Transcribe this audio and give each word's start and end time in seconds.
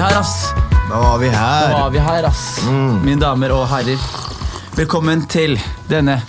da 0.00 0.06
vi 0.06 0.14
her, 0.14 0.20
ass. 0.20 0.52
Da 0.88 0.98
var 1.00 1.18
vi 1.18 1.28
Da 1.28 1.36
her. 1.36 1.72
var 1.72 1.90
vi 1.90 1.98
her, 1.98 2.24
ass. 2.24 2.60
Mine 3.04 3.20
damer 3.20 3.52
og 3.52 3.66
herrer. 3.68 4.00
Velkommen 4.72 5.26
til 5.28 5.58
denne 5.90 6.22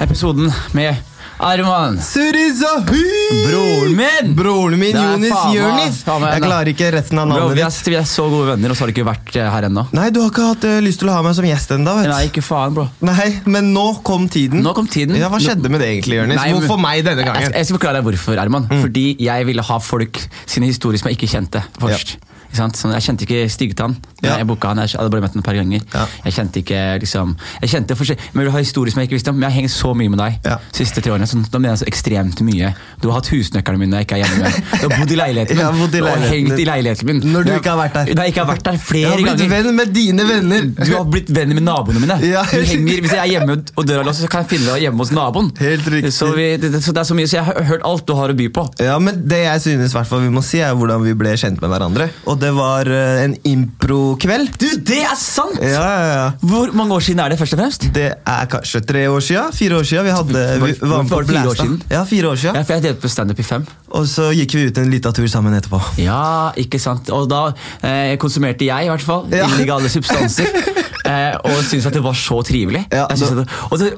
episoden 0.00 0.52
med 0.72 0.94
Arman. 1.42 1.96
Surizahu! 1.98 3.00
Broren 3.48 3.96
min! 3.96 4.30
Broren 4.38 4.78
min, 4.78 4.94
Jonis 4.94 5.34
Jonis. 5.54 5.98
Jeg 6.06 6.44
klarer 6.44 6.70
ikke 6.70 6.92
resten 6.94 7.18
av 7.18 7.26
navnet 7.32 7.56
vi, 7.56 7.64
ditt. 7.64 7.90
vi 7.90 7.98
er 7.98 8.06
så 8.06 8.28
gode 8.30 8.52
venner, 8.52 8.70
og 8.70 8.78
så 8.78 8.84
har 8.86 8.92
du 8.92 8.94
ikke 8.94 9.08
vært 9.10 9.34
eh, 9.34 9.50
her 9.50 9.66
ennå. 9.66 9.84
Nei, 9.98 10.06
du 10.14 10.22
har 10.22 10.30
ikke 10.30 10.46
hatt 10.52 10.68
uh, 10.70 10.78
lyst 10.86 11.02
til 11.02 11.10
å 11.10 11.18
ha 11.18 11.26
meg 11.26 11.34
som 11.40 11.50
gjest 11.50 11.74
ennå, 11.74 11.96
Nei, 12.06 12.22
ikke 12.30 12.46
faen, 12.46 12.78
bro. 12.78 12.86
Nei, 13.02 13.28
men 13.50 13.74
nå 13.74 13.86
kom 14.06 14.30
tiden. 14.30 14.62
Nå 14.62 14.76
kom 14.78 14.86
tiden. 14.86 15.18
Ja, 15.18 15.30
Hva 15.34 15.42
skjedde 15.42 15.74
med 15.74 15.82
det 15.82 15.90
egentlig, 15.96 16.20
Jonis? 16.22 16.38
Hvorfor 16.54 16.78
meg 16.86 17.02
denne 17.02 17.26
Jeg, 17.26 17.32
gangen? 17.34 17.58
jeg 17.58 17.66
skal 17.66 17.80
forklare 17.80 17.98
deg 17.98 18.10
hvorfor, 18.12 18.38
Arman. 18.46 18.70
Fordi 18.78 19.08
jeg 19.26 19.50
ville 19.50 19.66
ha 19.72 19.82
folk 19.82 20.22
sine 20.46 20.70
historier 20.70 21.02
som 21.02 21.10
jeg 21.10 21.18
ikke 21.18 21.34
kjente 21.34 21.66
først. 21.82 22.14
Sant? 22.20 22.34
Sånn, 22.54 22.72
jeg 22.96 23.02
kjente 23.04 23.26
ikke 23.26 23.42
Styggetann. 23.52 23.96
Ja. 24.22 24.38
Jeg 24.40 24.46
booka 24.48 24.68
han, 24.72 24.78
jeg 24.82 24.96
hadde 24.98 25.10
bare 25.12 25.20
møtt 25.22 25.34
han 25.36 25.42
et 25.42 25.46
par 25.46 25.54
ganger. 25.58 25.82
Ja. 25.94 26.06
Jeg 26.24 26.32
kjente 26.34 26.60
ikke 26.62 26.78
liksom 27.04 27.36
Jeg 27.62 27.70
kjente 27.70 27.94
Men 28.34 28.44
Du 28.46 28.50
har 28.50 28.58
historier 28.64 28.90
som 28.92 29.00
jeg 29.02 29.08
ikke 29.10 29.18
visste 29.18 29.30
om. 29.30 29.36
Men 29.38 29.48
jeg 29.50 29.52
har 29.54 29.60
hengt 29.62 29.70
så 29.74 29.92
mye 29.94 30.08
med 30.10 30.18
deg 30.18 30.38
Ja. 30.48 30.56
siste 30.72 31.00
tre 31.04 31.12
årene. 31.12 31.26
Så 31.28 31.38
da 31.50 31.58
mener 31.58 31.76
jeg 31.76 31.82
så 31.84 31.88
ekstremt 31.92 32.40
mye. 32.42 32.74
Du 33.00 33.08
har 33.10 33.20
hatt 33.20 33.28
husnøklene 33.28 33.78
mine 33.78 33.90
når 33.92 33.98
jeg 34.02 34.06
ikke 34.08 34.16
er 34.18 34.24
hjemme. 34.24 34.38
med. 34.42 34.80
Du 34.80 34.88
har 34.88 34.98
bodd 34.98 35.12
i 35.12 35.18
leiligheten 35.20 35.56
min. 35.56 35.78
Bodd 35.82 35.94
i 35.94 35.98
Du 36.00 36.06
har 36.08 36.24
hengt 36.32 36.58
i 36.58 36.64
leiligheten 36.64 37.06
min. 37.06 37.20
Når 37.32 37.44
du 37.44 37.52
ikke 37.58 37.70
har 37.74 37.78
vært 37.84 37.94
der. 37.98 38.12
Jeg 38.14 38.32
ikke 38.32 38.44
har 38.44 38.50
vært 38.54 38.64
der 38.64 38.78
Jeg 38.98 39.08
har 39.08 39.16
blitt 39.16 39.38
ganger. 39.38 39.52
venn 39.54 39.76
med 39.76 39.92
dine 39.94 40.26
venner. 40.28 40.62
Du 40.84 40.92
har 40.96 41.04
blitt 41.04 41.30
venn 41.30 41.54
med 41.54 41.62
naboene 41.68 42.00
mine. 42.02 42.18
Du 42.18 42.26
henger, 42.32 43.00
hvis 43.04 43.12
jeg 43.12 43.22
er 43.22 43.30
hjemme 43.36 43.58
og 43.76 43.86
døra 43.86 44.00
er 44.00 44.08
låst, 44.08 44.22
så 44.24 44.28
kan 44.32 44.42
jeg 44.44 44.50
finne 44.56 44.72
deg 44.72 44.82
hjemme 44.88 44.98
hos 45.04 45.12
naboen. 45.14 45.52
Helt 45.60 45.86
riktig. 45.92 46.12
Så, 46.16 46.32
vi, 46.34 46.48
det, 46.56 46.72
det- 46.72 46.82
så 46.82 46.92
det 46.96 47.04
er 47.04 47.08
så 47.12 47.14
mye, 47.18 47.28
så 47.30 47.38
jeg 47.38 47.44
har 47.44 47.62
hørt 47.70 47.82
alt 47.84 48.06
du 48.08 48.14
har 48.18 48.32
å 48.32 48.36
by 48.38 48.48
på. 48.48 48.66
Ja, 48.82 48.98
men 48.98 49.22
Det 49.28 49.42
jeg 49.44 49.60
synes 49.60 49.92
hvert 49.94 50.10
vi 50.18 50.30
må 50.32 50.42
si, 50.42 50.58
er 50.64 50.74
hvordan 50.74 51.02
vi 51.04 51.14
ble 51.14 51.34
kjent 51.38 51.60
med 51.62 51.70
hverandre. 51.70 52.08
Og 52.26 52.37
det 52.40 52.50
var 52.56 52.88
eh, 52.92 53.24
en 53.24 53.34
impro-kveld. 53.48 54.52
Du, 54.60 54.66
det 54.88 55.00
er 55.04 55.16
sant! 55.18 55.58
Ja, 55.62 55.82
ja, 55.82 56.08
ja. 56.12 56.26
Hvor 56.42 56.72
mange 56.76 56.96
år 56.96 57.04
siden 57.04 57.22
er 57.24 57.32
det, 57.32 57.38
først 57.40 57.56
og 57.56 57.62
fremst? 57.62 57.88
Det 57.94 58.08
er 58.14 58.50
kanskje 58.52 58.82
tre 58.86 59.04
år 59.10 59.24
siden? 59.24 59.52
Fire 59.56 59.80
år 59.80 59.88
siden. 59.90 60.08
Vi 60.08 60.14
hadde, 60.16 60.44
vi 60.64 60.72
var 60.82 61.02
med 61.02 61.10
på 61.12 61.20
år 61.20 61.58
siden? 61.60 61.76
Ja, 61.90 62.02
fire 62.08 62.32
år 62.32 62.40
siden. 62.40 62.58
Ja, 62.60 62.64
for 62.64 62.78
jeg 62.78 62.86
delte 62.88 63.04
på 63.04 63.12
standup 63.12 63.42
i 63.42 63.46
fem. 63.46 63.66
Og 63.98 64.08
så 64.10 64.30
gikk 64.36 64.56
vi 64.58 64.66
ut 64.68 64.80
en 64.82 64.90
liten 64.92 65.16
tur 65.16 65.28
sammen 65.30 65.56
etterpå. 65.58 65.80
Ja, 66.02 66.22
ikke 66.60 66.80
sant. 66.82 67.10
Og 67.14 67.28
da 67.30 67.48
eh, 67.82 68.16
konsumerte 68.20 68.68
jeg 68.68 68.88
i 68.88 68.92
hvert 68.92 69.04
fall 69.04 69.26
Ja. 69.34 69.48
illegale 69.50 69.90
substanser. 69.92 70.52
Eh, 71.08 71.34
og 71.46 71.62
syntes 71.64 71.86
at 71.88 71.94
det 71.96 72.02
var 72.04 72.16
så 72.18 72.40
trivelig. 72.44 72.82
Ja, 72.92 73.06
det, 73.08 73.44
og 73.70 73.78
det, 73.80 73.94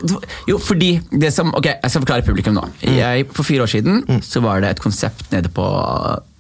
jo, 0.46 0.58
fordi 0.62 0.92
det 1.10 1.32
som, 1.34 1.50
ok, 1.58 1.66
Jeg 1.66 1.90
skal 1.90 2.04
forklare 2.04 2.22
publikum 2.22 2.54
nå. 2.54 2.62
Mm. 2.84 2.92
Jeg, 3.00 3.24
for 3.34 3.48
fire 3.48 3.64
år 3.64 3.72
siden 3.72 4.22
så 4.22 4.42
var 4.44 4.62
det 4.62 4.70
et 4.76 4.82
konsept 4.84 5.24
nede 5.32 5.50
på 5.50 5.64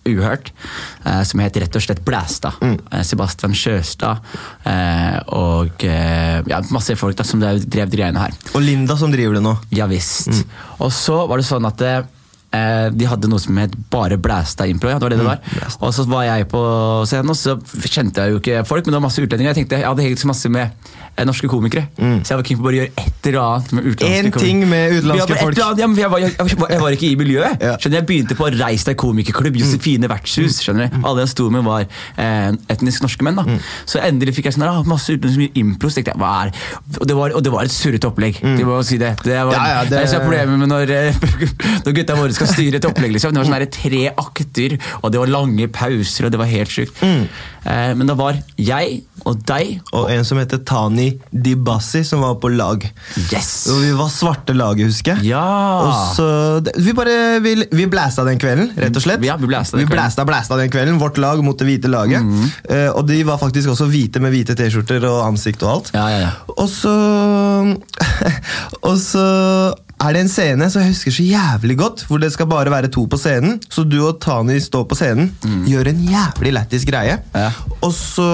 Uhørt 0.08 0.48
eh, 1.04 1.22
som 1.28 1.42
het 1.44 1.58
rett 1.60 1.76
og 1.76 1.84
slett 1.84 2.00
Blæsta. 2.06 2.54
Mm. 2.64 2.78
Eh, 2.90 3.02
Sebastian 3.04 3.56
Sjøstad 3.56 4.22
eh, 4.64 5.18
og 5.36 5.84
ja, 5.84 6.62
masse 6.72 6.96
folk 6.98 7.18
da, 7.18 7.26
som 7.26 7.42
drev 7.42 7.60
de 7.68 7.98
greiene 7.98 8.22
her. 8.22 8.36
Og 8.54 8.64
Linda 8.64 8.96
som 9.00 9.12
driver 9.12 9.38
det 9.38 9.44
nå. 9.44 9.56
Ja 9.76 9.88
visst. 9.90 10.32
Og 10.80 10.92
så 10.94 11.22
var 11.28 11.40
det 11.40 11.48
sånn 11.48 11.68
at 11.68 11.84
eh, 11.84 12.00
de 12.50 13.06
hadde 13.06 13.28
noe 13.30 13.38
som 13.38 13.56
het 13.62 13.74
bare 13.92 14.16
Blæsta 14.18 14.66
impro. 14.66 14.90
Ja, 14.90 14.98
det 14.98 15.06
var 15.06 15.10
det 15.14 15.18
det 15.20 15.26
var. 15.26 15.38
Og 15.86 15.92
så 15.94 16.04
var 16.10 16.24
jeg 16.26 16.48
på 16.50 16.60
scenen, 17.06 17.30
og 17.30 17.36
så 17.38 17.54
kjente 17.86 18.24
jeg 18.24 18.32
jo 18.34 18.40
ikke 18.42 18.64
folk, 18.66 18.84
men 18.86 18.92
det 18.96 18.98
var 19.00 19.06
masse 19.06 19.22
utlendinger. 19.22 19.52
Jeg 19.54 19.60
tenkte, 19.62 19.78
jeg 19.78 19.86
hadde 19.86 20.02
helt 20.08 20.18
så 20.18 20.26
masse 20.30 20.50
med 20.50 20.66
eh, 21.16 21.24
norske 21.28 21.46
komikere, 21.50 21.86
så 21.96 22.32
jeg 22.34 22.40
var 22.40 22.46
keen 22.48 22.58
på 22.58 22.64
bare 22.66 22.74
å 22.74 22.80
gjøre 22.80 23.04
et 23.04 23.28
eller 23.30 23.40
annet 23.44 23.72
med 23.76 23.86
utenlandske 23.86 24.10
En 24.10 24.30
komikere. 24.32 24.42
ting 24.42 24.64
med 24.70 24.96
utenlandske 24.98 25.38
folk. 25.44 25.60
annet, 25.62 25.78
ja, 25.84 25.86
men 25.92 26.00
jeg, 26.02 26.10
var, 26.10 26.18
jeg, 26.24 26.32
jeg, 26.40 26.80
var- 26.82 26.96
ikke 26.96 27.06
i 27.10 27.14
miljøet. 27.20 27.62
Ja. 27.62 27.76
Skjønner 27.78 28.00
Jeg 28.00 28.06
begynte 28.10 28.36
på 28.40 28.48
Reis 28.56 28.84
deg 28.88 28.96
komikerklubb, 28.98 29.56
Josefine 29.62 30.10
vertshus. 30.10 30.58
skjønner 30.64 30.90
du? 30.90 30.98
Alle 31.06 31.22
jeg 31.26 31.32
sto 31.36 31.46
med, 31.54 31.62
var 31.64 31.86
eh, 31.86 32.50
etnisk 32.74 33.04
norske 33.06 33.22
menn. 33.26 33.38
da. 33.38 33.58
Så 33.86 34.02
endelig 34.02 34.34
fikk 34.40 34.50
jeg 34.50 34.56
sånn 34.58 34.66
ah, 34.66 34.82
masse 34.90 35.14
utenlandske 35.14 35.52
impro. 35.62 35.86
Så 35.92 36.00
tenkte 36.00 36.16
jeg, 36.16 36.20
hva 36.22 36.32
er 36.48 36.52
og 36.98 37.06
det 37.06 37.14
var, 37.16 37.30
og 37.38 37.44
det 37.46 37.52
var 37.54 37.68
et 37.70 37.74
surrete 37.74 38.10
opplegg. 38.10 38.40
Det 38.42 38.66
må 38.66 38.80
jeg 38.80 38.88
si 38.90 38.98
det. 38.98 39.14
det 39.22 39.38
var, 39.38 39.54
Ja, 39.54 39.66
ja, 39.76 39.82
det- 39.86 40.02
det 40.02 40.14
er 40.18 40.24
problemet 40.26 40.58
med 40.58 40.68
når, 40.72 40.90
eh, 40.90 41.14
når 41.86 41.94
gutta 42.00 42.16
våre 42.18 42.34
skal 42.40 42.52
styre 42.54 42.80
et 42.80 42.88
opplegg. 42.88 43.14
liksom. 43.16 43.34
Det 43.36 43.42
var 43.42 43.50
sånn 43.50 43.74
tre 43.76 44.02
akter, 44.10 44.76
og 45.00 45.12
det 45.12 45.22
var 45.22 45.34
lange 45.36 45.68
pauser, 45.72 46.26
og 46.26 46.34
det 46.34 46.40
var 46.40 46.50
helt 46.50 46.74
sjukt. 46.74 47.00
Mm. 47.04 47.28
men 48.00 48.08
det 48.08 48.16
var 48.16 48.38
jeg 48.56 49.02
og 49.28 49.40
deg 49.48 49.80
Og 49.96 50.10
en 50.12 50.24
som 50.26 50.38
heter 50.40 50.62
Tani 50.66 51.08
Dibassi, 51.30 52.02
som 52.06 52.22
var 52.24 52.36
på 52.42 52.50
lag. 52.52 52.84
Yes! 53.30 53.50
Og 53.72 53.82
vi 53.82 53.90
var 53.98 54.12
svarte 54.12 54.54
laget, 54.56 54.90
husker 54.90 55.16
jeg. 55.18 55.32
Ja! 55.32 55.42
Og 55.84 56.16
så, 56.16 56.28
vi 56.80 56.94
bare 56.96 57.40
vi, 57.44 57.56
vi 57.74 57.86
blæsta 57.90 58.24
den 58.26 58.40
kvelden, 58.40 58.72
rett 58.78 58.96
og 58.96 59.04
slett. 59.04 59.24
Ja, 59.26 59.36
vi 59.40 59.50
blæsta 59.50 59.78
den 59.78 59.86
vi 59.86 59.92
blæsta, 59.92 60.26
blæsta 60.28 60.58
den 60.60 60.72
kvelden. 60.72 61.00
Vårt 61.02 61.20
lag 61.22 61.42
mot 61.44 61.58
det 61.58 61.68
hvite 61.68 61.90
laget. 61.92 62.24
Eh, 62.70 62.88
og 62.88 63.04
de 63.08 63.20
var 63.26 63.40
faktisk 63.40 63.72
også 63.74 63.88
hvite 63.90 64.22
med 64.22 64.34
hvite 64.34 64.56
T-skjorter 64.58 65.06
og 65.10 65.22
ansikt 65.28 65.64
og 65.66 65.74
alt. 65.74 65.92
Ja, 65.96 66.08
ja, 66.12 66.24
ja. 66.28 66.32
Og 66.56 66.68
så 66.70 66.96
Og 68.88 68.98
så 69.02 69.24
er 70.00 70.16
det 70.16 70.22
en 70.24 70.30
scene 70.32 70.68
som 70.72 70.80
jeg 70.82 70.94
husker 70.94 71.12
så 71.12 71.24
jævlig 71.26 71.76
godt, 71.80 72.04
hvor 72.08 72.20
det 72.22 72.30
skal 72.32 72.48
bare 72.48 72.72
være 72.72 72.88
to 72.92 73.04
på 73.10 73.18
scenen. 73.20 73.58
Så 73.68 73.84
du 73.84 73.98
og 74.06 74.20
Tani 74.22 74.56
står 74.62 74.86
på 74.88 74.96
scenen, 74.96 75.28
gjør 75.68 75.90
en 75.92 76.04
jævlig 76.08 76.54
lættis 76.56 76.86
greie. 76.88 77.18
Mm. 77.20 77.40
Ja. 77.42 77.50
Og 77.84 77.92
så 77.92 78.28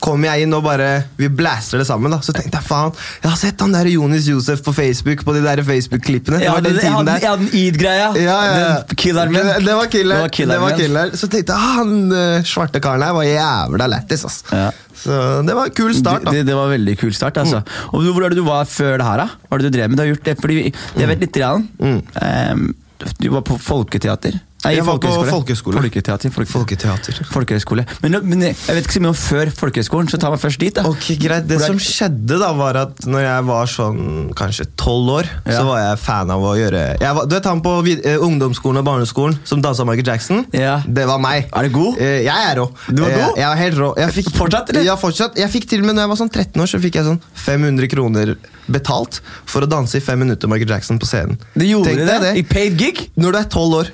kommer 0.00 0.30
jeg 0.32 0.46
inn 0.46 0.54
og 0.56 0.62
bare 0.64 0.88
Vi 1.20 1.28
blaster 1.28 1.78
det 1.80 1.86
sammen. 1.88 2.10
da 2.10 2.18
Så 2.24 2.32
tenkte 2.36 2.58
jeg 2.58 2.66
faen, 2.66 2.92
jeg 3.22 3.30
har 3.30 3.36
sett 3.38 3.60
han 3.60 3.72
der 3.76 3.86
Jonis 3.92 4.26
Josef 4.30 4.62
på 4.64 4.72
Facebook 4.74 5.24
på 5.24 5.34
de 5.36 5.42
der 5.44 5.62
Facebook-klippene. 5.66 6.38
Det 6.40 6.44
Ja, 6.48 6.54
var 6.56 6.60
den 6.66 6.78
tiden 6.80 7.06
der. 7.10 7.18
Ja, 7.22 7.36
den 7.36 7.48
Eid-greia. 7.52 8.10
Ja, 8.16 8.38
ja, 8.46 8.82
Killer'n 8.96 9.30
min. 9.34 9.46
Det, 9.46 9.64
det 9.66 9.74
var 9.76 9.86
killer. 9.92 10.26
Det 10.28 10.60
var 10.60 10.70
det 10.74 10.78
killer. 10.82 11.10
Så 11.20 11.28
tenkte 11.28 11.52
jeg 11.52 11.60
ah, 11.60 11.76
han 11.80 12.12
eh, 12.12 12.42
svarte 12.48 12.80
karen 12.82 13.02
her 13.06 13.12
var 13.16 13.28
jævla 13.28 13.86
lættis. 13.94 14.24
ass. 14.24 14.42
Ja. 14.50 14.70
Så 15.00 15.16
det 15.46 15.54
var 15.56 15.70
en 15.70 15.76
kul 15.76 15.94
start. 15.96 16.24
da 16.26 16.32
Det, 16.34 16.42
det 16.48 16.54
var 16.56 16.68
veldig 16.72 16.98
kul 17.00 17.12
start. 17.16 17.36
altså. 17.40 17.62
Og 17.92 18.02
Hvor 18.04 18.20
var 18.22 18.28
det 18.34 18.36
du 18.40 18.44
var 18.44 18.64
før 18.68 18.98
det 19.00 19.06
her? 19.06 19.16
da? 19.24 19.28
Hva 19.48 19.56
er 19.56 19.62
det 19.62 19.70
du 19.72 19.78
drev 19.78 19.88
med? 19.90 19.96
Du 19.98 20.02
har 20.04 20.10
gjort 20.14 20.24
det, 20.28 20.36
fordi 20.40 20.58
Jeg 20.98 21.08
vet 21.08 21.20
litt. 21.26 21.32
Grann. 21.40 21.68
um, 21.80 22.74
du 23.20 23.28
var 23.32 23.40
på 23.48 23.56
folketeater? 23.58 24.40
Nei, 24.64 24.74
Jeg 24.76 24.84
var 24.84 24.98
på 25.00 25.10
folkehøyskole. 25.30 25.80
Folketeater. 25.80 26.32
Folke... 26.34 26.50
Folketeater. 26.52 27.20
Folkehøyskole. 27.32 27.84
Men, 28.04 28.16
men 28.28 28.42
jeg 28.50 28.56
vet 28.76 28.84
ikke 28.84 28.96
så 28.98 29.02
mye 29.04 29.12
om 29.14 29.18
før 29.18 29.50
folkehøyskolen, 29.56 30.10
så 30.12 30.18
ta 30.20 30.30
meg 30.32 30.40
først 30.42 30.60
dit. 30.60 30.74
da. 30.76 30.84
Ok, 30.90 31.06
greit. 31.22 31.46
Det 31.48 31.60
som 31.62 31.78
skjedde, 31.80 32.36
da 32.42 32.50
var 32.58 32.76
at 32.82 33.06
når 33.08 33.24
jeg 33.24 33.46
var 33.48 33.70
sånn 33.72 34.00
kanskje 34.36 34.66
tolv 34.80 35.08
år, 35.20 35.30
Ja. 35.46 35.56
så 35.60 35.64
var 35.68 35.80
jeg 35.84 35.98
fan 36.02 36.30
av 36.34 36.44
å 36.44 36.52
gjøre 36.58 36.82
var, 37.00 37.26
Du 37.30 37.34
vet 37.36 37.48
han 37.48 37.62
på 37.64 37.72
eh, 37.94 38.18
ungdomsskolen 38.20 38.82
og 38.82 38.86
barneskolen 38.90 39.38
som 39.48 39.62
dansa 39.64 39.86
Michael 39.88 40.06
Jackson? 40.12 40.44
Ja. 40.52 40.80
Det 40.86 41.06
var 41.08 41.18
meg. 41.22 41.48
Er 41.56 41.68
du 41.68 41.74
god? 41.78 41.98
Eh, 42.00 42.20
jeg 42.26 42.50
er 42.50 42.60
rå. 42.60 42.68
Du 42.90 43.02
var 43.02 43.10
Eh, 43.10 43.16
god? 43.24 43.38
Jeg 43.40 43.46
var 43.48 43.56
helt 43.64 43.78
rå. 43.80 43.90
Jeg 43.98 44.14
fikk, 44.18 44.30
Fortsatt, 44.36 44.70
eller? 44.74 44.84
Ja, 44.86 44.96
fortsatt. 45.00 45.36
Jeg 45.40 45.50
fikk 45.50 45.68
til 45.72 45.80
og 45.80 45.86
med 45.88 45.96
når 45.96 46.06
jeg 46.06 46.12
var 46.12 46.20
sånn 46.20 46.30
13 46.32 46.60
år, 46.62 46.68
så 46.70 46.80
fikk 46.84 47.00
jeg 47.00 47.04
sånn 47.08 47.20
500 47.34 47.88
kroner 47.92 48.36
betalt 48.70 49.20
for 49.48 49.64
å 49.64 49.68
danse 49.70 49.96
i 49.98 50.04
fem 50.04 50.20
minutter 50.20 50.48
Michael 50.52 50.70
Jackson 50.76 50.98
på 51.00 51.08
scenen. 51.08 51.40
Det 51.56 51.66
gjorde 51.66 51.90
Tenk 51.90 52.04
det, 52.06 52.20
det. 52.22 52.36
I 52.38 52.42
paid 52.46 52.76
gig? 52.78 53.02
Når 53.16 53.32
du 53.32 53.38
er 53.40 53.48
tolv 53.56 53.74
år. 53.80 53.90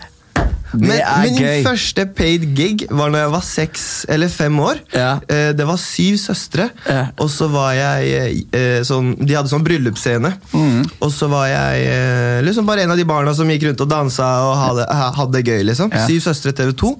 Men, 0.80 1.00
men 1.22 1.34
min 1.40 1.64
første 1.66 2.06
paid 2.16 2.44
gig 2.56 2.86
var 2.90 3.10
når 3.12 3.22
jeg 3.24 3.32
var 3.34 3.44
seks 3.46 3.84
eller 4.12 4.28
fem 4.32 4.58
år. 4.60 4.80
Ja. 4.94 5.18
Eh, 5.28 5.52
Det 5.56 5.66
var 5.66 5.76
syv 5.80 6.16
søstre, 6.20 6.70
Ja. 6.88 7.06
og 7.18 7.28
så 7.30 7.48
var 7.50 7.72
jeg 7.74 8.46
eh, 8.52 8.80
sånn 8.86 9.14
De 9.26 9.34
hadde 9.34 9.48
sånn 9.52 9.64
bryllupsscene. 9.66 10.32
Mm. 10.52 10.82
Og 11.00 11.10
så 11.12 11.28
var 11.32 11.46
jeg 11.48 11.86
eh, 11.90 12.42
liksom 12.46 12.66
bare 12.66 12.82
en 12.86 12.90
av 12.94 12.96
de 13.00 13.04
barna 13.08 13.34
som 13.34 13.48
gikk 13.48 13.68
rundt 13.68 13.80
og 13.80 13.88
dansa 13.90 14.26
og 14.46 14.56
hadde, 14.60 14.86
hadde 15.20 15.42
gøy. 15.46 15.62
liksom 15.70 15.92
Ja. 15.92 16.06
Syv 16.06 16.20
søstre 16.26 16.52
TV 16.52 16.72
2. 16.72 16.92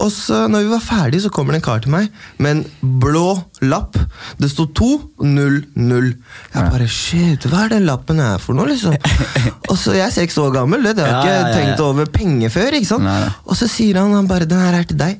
Og 0.00 0.10
så 0.12 0.46
når 0.50 0.64
vi 0.66 0.72
var 0.74 0.80
ferdige, 0.84 1.22
så 1.26 1.30
kommer 1.30 1.52
det 1.52 1.62
en 1.62 1.68
kar 1.68 1.80
til 1.84 1.90
meg 1.94 2.08
med 2.38 2.50
en 2.56 2.98
blå 3.00 3.42
lapp. 3.62 3.98
Det 4.40 4.50
sto 4.50 4.66
2, 4.66 4.90
0, 5.26 5.60
0. 5.76 6.10
Jeg 6.54 6.72
bare 6.72 6.88
Shit, 6.90 7.46
hva 7.50 7.66
er 7.66 7.74
den 7.76 7.86
lappen 7.88 8.18
her 8.22 8.38
for 8.42 8.56
noe, 8.58 8.70
liksom? 8.70 8.96
og 9.70 9.76
så 9.78 9.94
Jeg 9.98 10.06
er 10.08 10.16
seks 10.16 10.38
år 10.40 10.52
gammel, 10.56 10.82
det 10.90 10.98
har 11.04 11.10
jeg 11.10 11.14
Ja, 11.14 11.22
ikke 11.22 11.38
ja, 11.38 11.54
tenkt 11.60 11.84
over 11.84 12.10
penger 12.10 12.52
før. 12.56 12.76
ikke 12.80 12.92
sant? 12.94 13.04
Nei. 13.06 13.22
Og 13.46 13.56
så 13.58 13.68
sier 13.70 14.00
han, 14.00 14.12
han 14.16 14.28
bare 14.30 14.46
'Den 14.48 14.60
her 14.64 14.80
er 14.80 14.84
til 14.84 14.96
deg'. 15.00 15.18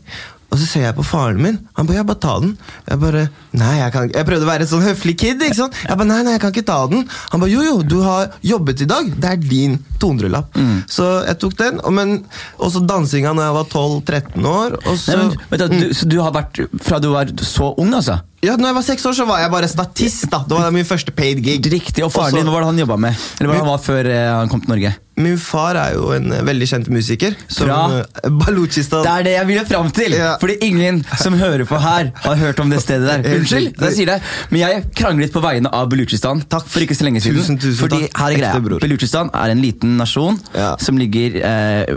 Og 0.51 0.59
så 0.59 0.67
ser 0.67 0.83
jeg 0.83 0.97
på 0.97 1.05
faren 1.07 1.39
min. 1.39 1.59
Han 1.79 1.87
bare 1.87 2.01
'Ja, 2.01 2.03
bare 2.03 2.19
ta 2.19 2.41
den'. 2.43 2.57
Jeg 2.89 2.99
bare 2.99 3.29
Nei, 3.53 3.77
jeg 3.79 3.93
kan 3.93 4.09
ikke 4.09 4.17
Jeg 4.19 4.27
prøvde 4.27 4.43
å 4.47 4.51
være 4.51 4.61
en 4.63 4.67
sånn 4.67 4.83
høflig 4.83 5.17
kid. 5.19 5.43
ikke 5.43 5.55
sant? 5.55 5.75
Jeg 5.89 5.97
bare, 5.97 6.09
nei, 6.09 6.23
nei, 6.23 6.33
jeg 6.33 6.41
kan 6.41 6.53
ikke 6.53 6.67
ta 6.67 6.87
den. 6.91 7.09
Han 7.31 7.41
bare 7.41 7.51
'Jo, 7.51 7.63
jo, 7.63 7.83
du 7.83 8.03
har 8.03 8.31
jobbet 8.43 8.81
i 8.81 8.85
dag. 8.91 9.05
Det 9.21 9.31
er 9.31 9.37
din 9.37 9.79
200-lapp'. 10.01 10.55
Mm. 10.57 10.83
Så 10.89 11.25
jeg 11.27 11.39
tok 11.39 11.57
den. 11.57 11.81
Og 11.85 11.93
men 11.93 12.25
også 12.59 12.83
dansinga 12.87 13.33
når 13.33 13.43
jeg 13.47 13.55
var 13.55 13.65
12-13 13.65 14.47
år. 14.47 14.71
Og 14.87 14.99
så, 14.99 15.17
Nei, 15.17 15.27
men, 15.27 15.37
vet 15.51 15.61
du, 15.71 15.79
du, 15.89 15.95
så 15.95 16.09
du 16.09 16.21
har 16.21 16.33
vært 16.33 16.67
fra 16.83 16.99
du 16.99 17.11
var 17.11 17.27
så 17.43 17.75
ung, 17.79 17.95
altså? 17.95 18.21
Ja, 18.43 18.57
når 18.57 18.71
jeg 18.71 18.77
var 18.79 18.87
seks 18.87 19.07
år, 19.11 19.17
så 19.21 19.27
var 19.29 19.43
jeg 19.43 19.53
bare 19.53 19.69
statist. 19.69 20.27
da 20.33 20.43
Det 20.49 20.57
var 20.57 20.71
min 20.75 20.89
første 20.89 21.13
paid 21.13 21.43
gig. 21.45 21.67
Riktig. 21.73 22.05
Og 22.07 22.13
faren 22.15 22.35
din, 22.39 22.49
hva 22.49 22.57
var 22.59 22.65
det 22.67 22.73
han 22.73 22.83
jobba 22.87 22.97
med? 23.09 23.29
Eller 23.39 23.51
hva 23.51 23.59
det 23.59 23.65
han 23.65 23.73
var 23.75 23.85
før 23.85 24.11
eh, 24.11 24.27
han 24.41 24.53
kom 24.53 24.65
til 24.65 24.75
Norge? 24.77 24.97
min 25.21 25.39
far 25.41 25.77
er 25.77 25.95
jo 25.97 26.11
en 26.15 26.31
eh, 26.33 26.43
veldig 26.47 26.67
kjent 26.71 26.91
musiker. 26.93 27.35
Som 27.51 27.69
Bra. 27.69 27.79
eh, 28.01 28.31
Baluchistan. 28.41 29.05
Det 29.05 29.13
er 29.13 29.27
det 29.27 29.35
jeg 29.35 29.49
ville 29.51 29.65
fram 29.69 29.91
til! 29.95 30.17
Ja. 30.17 30.31
Fordi 30.41 30.57
ingen 30.67 31.03
som 31.21 31.37
hører 31.39 31.67
på 31.69 31.79
her, 31.83 32.11
har 32.25 32.39
hørt 32.41 32.63
om 32.63 32.73
det 32.73 32.81
stedet 32.83 33.09
der. 33.09 33.27
Unnskyld, 33.41 33.73
jeg 33.77 33.97
sier 33.99 34.13
det, 34.15 34.19
men 34.53 34.63
jeg 34.63 34.85
kranglet 34.97 35.35
på 35.35 35.43
vegne 35.45 35.73
av 35.77 35.91
Baluchistan 35.93 36.43
Takk. 36.51 36.67
for 36.71 36.85
ikke 36.85 36.97
så 36.97 37.07
lenge 37.09 37.23
siden. 37.25 37.41
Tusen, 37.41 37.61
tusen 37.61 37.79
fordi 37.83 38.03
takk. 38.07 38.21
her 38.23 38.37
er 38.37 38.43
greia. 38.43 38.63
Bror. 38.65 38.83
Baluchistan 38.83 39.33
er 39.35 39.55
en 39.55 39.63
liten 39.65 39.97
nasjon 40.01 40.41
Ja. 40.57 40.73
som 40.81 40.99
ligger 41.01 41.37
eh, 41.45 41.95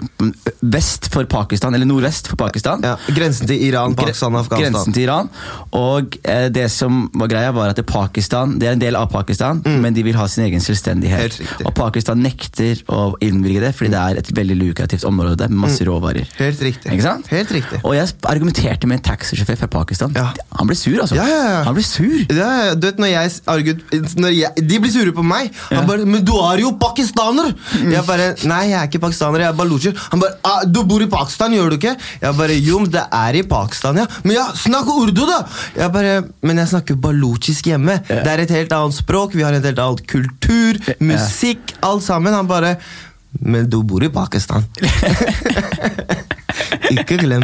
vest 0.75 1.09
for 1.13 1.27
Pakistan, 1.29 1.75
eller 1.75 1.87
nordvest 1.89 2.29
for 2.31 2.39
Pakistan. 2.39 2.83
Ja, 2.85 2.95
grensen 3.15 3.49
til 3.49 3.63
Iran, 3.69 3.95
Pakistan, 3.99 4.35
Afghanistan. 4.39 4.73
Grensen 4.73 4.95
til 4.95 5.07
Iran. 5.07 5.31
Og 5.79 6.17
eh, 6.23 6.32
det 6.53 6.65
som 6.71 7.09
var 7.13 7.27
greia, 7.31 7.51
var 7.55 7.69
at 7.73 7.79
det 7.79 7.85
Pakistan 7.85 8.57
Det 8.59 8.67
er 8.67 8.73
en 8.77 8.81
del 8.81 8.95
av 8.95 9.09
Pakistan, 9.11 9.61
men 9.65 9.93
de 9.93 10.03
vil 10.03 10.15
ha 10.15 10.27
sin 10.27 10.45
egen 10.47 10.59
Mm. 10.63 10.63
Selvstendighet. 10.63 11.39
Og 11.65 11.73
Pakistan 11.75 12.21
nekter 12.23 12.79
å 12.87 13.15
innvilge 13.23 13.59
det, 13.63 13.71
fordi 13.75 13.89
det 13.91 13.99
er 13.99 14.19
et 14.21 14.29
veldig 14.37 14.55
lukrativt 14.59 15.03
område 15.07 15.47
med 15.49 15.57
masse 15.65 15.83
råvarer. 15.83 16.27
Helt 16.37 16.61
riktig. 16.63 16.91
Ikke 16.93 17.03
sant? 17.03 17.27
Helt 17.33 17.51
riktig. 17.51 17.81
Og 17.83 17.95
jeg 17.97 18.13
argumenterte 18.29 18.87
med 18.87 18.99
en 18.99 19.05
taxisjåfør 19.11 19.57
fra 19.63 19.67
Pakistan. 19.67 20.13
Ja. 20.15 20.29
Han 20.59 20.69
ble 20.69 20.77
sur, 20.77 20.95
altså. 21.01 21.17
Ja, 21.17 21.25
ja, 21.27 21.41
ja. 21.57 21.63
Han 21.67 21.75
ble 21.75 21.83
sur. 21.83 22.15
Du 22.29 22.85
vet, 22.87 22.99
når 23.01 23.11
jeg, 23.11 23.31
når 24.15 24.35
jeg 24.37 24.67
De 24.69 24.79
blir 24.79 24.91
sure 24.93 25.11
på 25.11 25.23
meg. 25.25 25.51
Han 25.71 25.87
bare 25.87 26.05
'Men 26.05 26.23
du 26.23 26.33
er 26.37 26.59
jo 26.59 26.71
pakistaner!' 26.77 27.53
Jeg 27.91 28.05
bare 28.05 28.35
'Nei, 28.45 28.69
jeg 28.69 28.79
er 28.79 28.87
ikke 28.87 28.99
pakistaner, 28.99 29.39
jeg 29.39 29.49
er 29.49 29.57
balutsjer'. 29.57 29.97
Han 30.11 30.19
bare 30.19 30.33
ah, 30.43 30.63
'Du 30.65 30.83
bor 30.83 31.01
i 31.01 31.07
Pakistan, 31.07 31.51
gjør 31.51 31.69
du 31.69 31.77
ikke?' 31.77 31.97
Jeg 32.21 32.35
bare 32.37 32.55
'Jo, 32.59 32.79
men 32.79 32.89
det 32.91 33.03
er 33.11 33.33
i 33.35 33.43
Pakistan, 33.43 33.97
ja'. 33.97 34.07
'Men 34.23 34.35
ja, 34.35 34.47
snakk 34.53 34.87
urdu, 34.87 35.25
da!' 35.25 35.45
Jeg 35.75 35.91
bare 35.91 36.22
'Men 36.41 36.57
jeg 36.57 36.67
snakker 36.67 36.95
baluchisk 36.95 37.65
hjemme'. 37.65 37.99
Det 38.07 38.27
er 38.27 38.39
et 38.39 38.49
helt 38.49 38.71
annet 38.71 38.93
språk, 38.95 39.35
vi 39.35 39.43
har 39.43 39.53
en 39.53 39.63
helt 39.63 39.79
annen 39.79 40.05
kultur, 40.07 40.73
musikk, 40.99 41.73
alt 41.81 42.03
sammen. 42.03 42.33
Han 42.33 42.47
bare 42.47 42.77
'Men 43.39 43.69
du 43.69 43.83
bor 43.83 44.03
i 44.03 44.09
Pakistan'. 44.09 44.63
ikke 46.91 47.17
glem. 47.17 47.43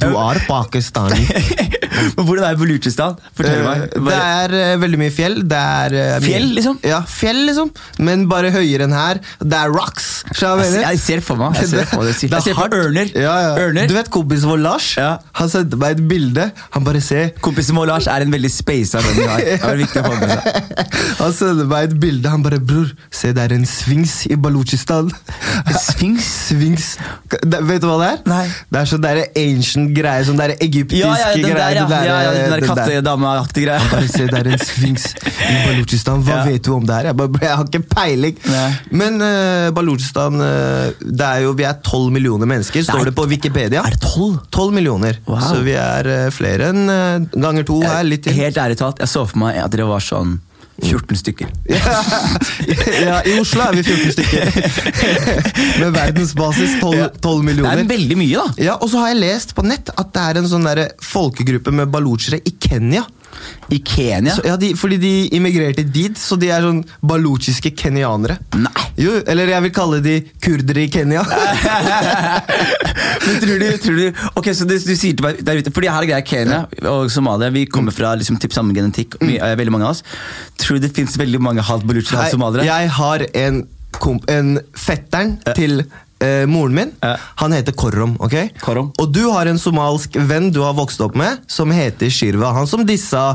Du 0.00 0.06
er 0.16 0.38
pakistani. 0.48 1.26
Men 2.16 2.26
Hvordan 2.26 2.44
er 2.48 2.58
Baluchistan? 2.60 3.16
Fortell 3.36 3.62
meg. 3.66 3.84
Eh, 3.88 4.02
Det 4.08 4.18
er 4.18 4.54
uh, 4.54 4.80
veldig 4.82 5.00
mye 5.00 5.12
fjell. 5.14 5.36
Det 5.48 5.58
er 5.60 5.94
mye- 5.94 6.22
Fjell, 6.24 6.48
liksom? 6.58 6.78
Ja, 6.86 7.00
fjell, 7.08 7.40
liksom. 7.48 7.70
Men 8.06 8.26
bare 8.30 8.50
høyere 8.54 8.88
enn 8.88 8.94
her. 8.96 9.20
Det 9.40 9.58
er 9.58 9.72
rocks. 9.74 10.08
jeg, 10.34 10.80
jeg 10.82 11.00
ser 11.02 11.22
for 11.24 11.40
meg. 11.40 11.58
Jeg 11.62 11.70
ser 11.72 11.88
for 11.90 12.02
meg 12.02 12.12
det. 12.12 12.30
Det 12.44 12.56
hardt. 12.58 12.74
ørner. 12.74 13.10
Ja, 13.14 13.34
ja. 13.44 13.52
ørner. 13.64 13.88
Du 13.90 13.94
vet 13.96 14.10
kompisen 14.12 14.50
vår 14.50 14.60
Lars? 14.64 14.88
Ja. 14.98 15.12
Han 15.40 15.48
sendte 15.52 15.78
meg 15.80 15.98
et 15.98 16.04
bilde. 16.10 16.48
Han 16.74 16.84
bare 16.86 17.00
ser 17.04 17.30
Kompisen 17.44 17.76
vår 17.78 17.88
Lars 17.90 18.06
er 18.10 18.24
en 18.24 18.32
veldig 18.32 18.50
spasa 18.52 19.00
venn 19.04 19.16
vi 19.18 19.28
har. 19.30 19.42
Det 19.64 19.70
er 19.70 19.80
viktig 19.80 20.02
å 20.02 20.08
få 20.08 20.18
med 20.20 20.34
seg. 20.34 20.98
Han 21.20 21.34
sendte 21.36 21.66
meg 21.70 21.88
et 21.90 21.96
bilde. 22.02 22.30
Han 22.32 22.44
bare 22.44 22.58
'Bror, 22.64 22.90
se, 23.10 23.32
det 23.36 23.42
er 23.44 23.54
en 23.56 23.66
sfinks 23.68 24.14
i 24.30 24.36
Baluchistan'. 24.40 25.10
Sfinks? 25.80 26.28
Sphinx. 26.50 26.88
Vet 27.30 27.82
du 27.82 27.88
hva 27.88 27.96
det 28.02 28.08
er? 28.10 28.20
Nei. 28.30 28.44
Det 28.72 28.80
er 28.82 28.90
sånn 28.90 29.04
der 29.04 29.20
ancient 29.40 29.92
greie. 29.96 30.24
Sånn 30.28 30.38
der 30.40 30.54
egyptiske 30.58 31.00
Ja, 31.04 31.14
ja, 31.20 31.32
greier. 31.38 31.83
Ja. 31.84 32.02
der- 32.04 32.22
ja, 32.24 32.32
den 32.34 32.54
der 32.54 32.66
kattedameaktige 32.68 33.64
greia. 33.66 33.90
Bare 33.92 34.08
se, 34.08 34.26
det 34.30 34.40
er 34.40 34.50
en 34.52 34.62
sfinks 34.64 35.04
i 35.14 35.56
Balutsjistan. 35.66 36.22
Hva 36.26 36.38
Ja. 36.40 36.44
vet 36.48 36.62
du 36.64 36.72
om 36.74 36.86
det 36.86 36.94
her? 36.96 37.04
Jeg, 37.10 37.16
bare, 37.16 37.40
jeg 37.42 37.56
har 37.56 37.64
ikke 37.70 37.82
peiling. 37.94 38.38
Nei. 38.50 38.70
Men 39.02 39.20
uh, 39.22 39.70
Balutsjistan 39.76 40.40
uh, 40.40 40.90
det 41.00 41.28
er 41.28 41.44
jo, 41.46 41.52
Vi 41.58 41.64
er 41.68 41.78
tolv 41.86 42.10
millioner 42.14 42.46
mennesker, 42.50 42.80
Nei. 42.82 42.88
står 42.88 43.04
det 43.10 43.14
på 43.16 43.26
Wikipedia. 43.30 43.84
Er 43.84 43.94
det 43.96 44.00
tolv? 44.04 44.40
12 44.50 44.72
millioner. 44.74 45.20
Wow. 45.26 45.40
Så 45.40 45.62
vi 45.66 45.76
er 45.78 46.08
uh, 46.26 46.30
flere 46.34 46.70
enn 46.72 46.88
eh, 46.90 47.28
ganger 47.34 47.64
to 47.68 47.80
her. 47.82 48.02
Litt 48.06 48.24
til. 48.26 48.34
Helt 48.36 48.56
ærlig 48.58 48.76
talt, 48.80 48.98
jeg 49.02 49.08
så 49.08 49.24
for 49.28 49.38
meg 49.44 49.56
at 49.62 49.70
dere 49.74 49.86
var 49.88 50.00
sånn 50.04 50.38
14 50.84 51.20
stykker. 51.22 51.50
Ja, 53.04 53.18
I 53.26 53.34
Oslo 53.40 53.64
er 53.64 53.76
vi 53.78 53.82
14 53.84 54.12
stykker. 54.14 54.42
Med 55.82 55.94
verdensbasis 55.96 56.76
12, 56.80 57.18
12 57.24 57.50
Det 57.50 57.66
er 57.72 57.84
veldig 57.88 58.18
mye, 58.20 58.38
da. 58.38 58.64
Ja, 58.70 58.76
Og 58.80 58.90
så 58.92 59.02
har 59.02 59.12
jeg 59.12 59.22
lest 59.22 59.54
på 59.56 59.64
nett 59.66 59.92
at 59.94 60.12
det 60.14 60.24
er 60.24 60.40
en 60.40 60.48
sånn 60.50 60.66
der 60.68 60.86
folkegruppe 61.04 61.74
med 61.74 61.92
balutsjere 61.92 62.40
i 62.46 62.54
Kenya. 62.60 63.04
I 63.72 63.78
Kenya. 63.80 64.34
Så, 64.36 64.44
ja, 64.46 64.56
de, 64.60 64.72
fordi 64.76 64.98
de 65.00 65.12
immigrerte 65.36 65.84
dit, 65.88 66.18
så 66.20 66.36
de 66.40 66.50
er 66.52 66.60
sånn 66.66 66.82
baluchiske 67.04 67.72
kenyanere. 67.78 68.36
Nei. 68.60 68.72
Jo, 69.00 69.16
eller 69.26 69.50
jeg 69.50 69.64
vil 69.66 69.72
kalle 69.74 70.00
de 70.04 70.16
kurdere 70.44 70.84
i 70.84 70.90
Kenya. 70.92 71.24
Men 73.24 73.40
tror 73.40 73.58
du, 73.58 73.66
tror 73.82 73.96
du 73.98 74.22
Ok, 74.38 74.48
så 74.56 74.66
du, 74.68 74.74
du 74.78 74.92
sier 74.96 75.16
til 75.16 75.24
meg 75.24 75.40
der 75.46 75.60
ute 75.62 75.72
Fordi 75.74 75.88
her 75.90 76.04
er 76.04 76.08
greia 76.10 76.24
Kenya 76.26 76.58
og 76.90 77.10
Somalia 77.12 77.50
Vi 77.54 77.64
kommer 77.70 77.94
fra 77.94 78.12
liksom, 78.20 78.38
typ 78.42 78.54
samme 78.56 78.74
genetikk 78.76 79.16
Mm. 79.20 79.28
vi, 79.30 79.36
er 79.42 79.56
Veldig 79.58 79.72
mange 79.74 79.86
av 79.88 79.94
oss 79.94 80.02
Tror 80.60 80.78
du 80.78 80.86
det 80.86 80.92
finnes 80.96 81.14
veldig 81.20 81.40
mange 81.42 81.62
halvt 81.64 81.84
og 81.86 82.00
halvt 82.18 82.32
somaliere? 82.34 82.64
jeg 82.66 82.90
har 82.96 83.24
en, 83.44 83.60
komp 83.94 84.24
en 84.32 84.56
fetteren 84.78 85.36
til 85.54 85.84
eh, 86.24 86.44
moren 86.50 86.74
min. 86.76 86.92
Ja. 87.02 87.14
Han 87.42 87.52
heter 87.56 87.76
Korrom. 87.76 88.16
ok? 88.20 88.36
Korrom. 88.62 88.92
Og 89.00 89.12
du 89.12 89.22
har 89.30 89.50
en 89.50 89.60
somalsk 89.60 90.16
venn 90.28 90.50
du 90.54 90.62
har 90.64 90.74
vokst 90.76 91.00
opp 91.04 91.18
med, 91.18 91.44
som 91.50 91.72
heter 91.74 92.12
Shirva. 92.12 92.52
Han 92.56 92.68
som 92.70 92.84
dissa 92.88 93.34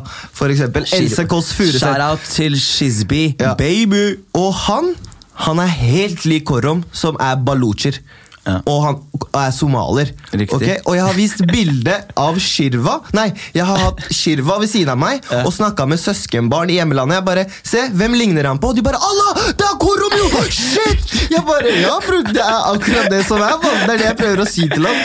eksempel 0.50 0.86
Else 0.98 1.26
Kåss 1.30 1.54
Shout-out 1.54 2.26
til 2.34 2.58
Shizby 2.60 3.36
Ja. 3.40 3.54
Baby 3.60 4.20
Og 4.34 4.54
han 4.66 4.94
han 5.40 5.60
er 5.64 5.72
helt 5.72 6.26
lik 6.28 6.44
Korrom, 6.50 6.82
som 6.92 7.16
er 7.24 7.38
balucher. 7.48 7.96
Ja. 8.50 8.58
Og 8.72 8.80
han 8.88 9.00
er 9.40 9.52
somalier. 9.54 10.10
Okay? 10.34 10.80
Og 10.88 10.96
jeg 10.98 11.04
har 11.06 11.14
vist 11.18 11.42
bilde 11.50 11.96
av 12.18 12.38
Shirva 12.42 12.96
Nei, 13.14 13.28
jeg 13.54 13.66
har 13.68 13.78
hatt 13.84 14.02
Shirva 14.16 14.56
ved 14.62 14.72
siden 14.72 14.90
av 14.96 14.98
meg 15.02 15.22
Ja. 15.30 15.44
og 15.46 15.54
snakka 15.54 15.86
med 15.90 16.00
søskenbarn 16.02 16.72
i 16.74 16.80
hjemlandet. 16.80 17.20
Jeg 17.20 17.26
bare 17.28 17.46
Se, 17.64 17.84
hvem 17.94 18.16
ligner 18.18 18.48
han 18.50 18.58
på? 18.62 18.72
Og 18.74 18.80
de 18.80 18.84
bare 18.86 18.98
Allah! 18.98 19.44
Det 19.60 19.68
er 19.68 19.78
Koromio! 19.82 20.44
Shit! 20.50 21.14
Jeg 21.36 21.44
bare 21.46 21.76
Ja, 21.84 21.96
bro, 22.08 22.22
det 22.26 22.42
er 22.42 22.60
akkurat 22.74 23.10
det 23.14 23.22
som 23.28 23.44
er. 23.46 23.56
Det 23.62 23.94
er 23.94 24.02
det 24.02 24.08
jeg 24.10 24.18
prøver 24.24 24.44
å 24.44 24.50
si 24.50 24.66
til 24.72 24.90
ham. 24.90 25.00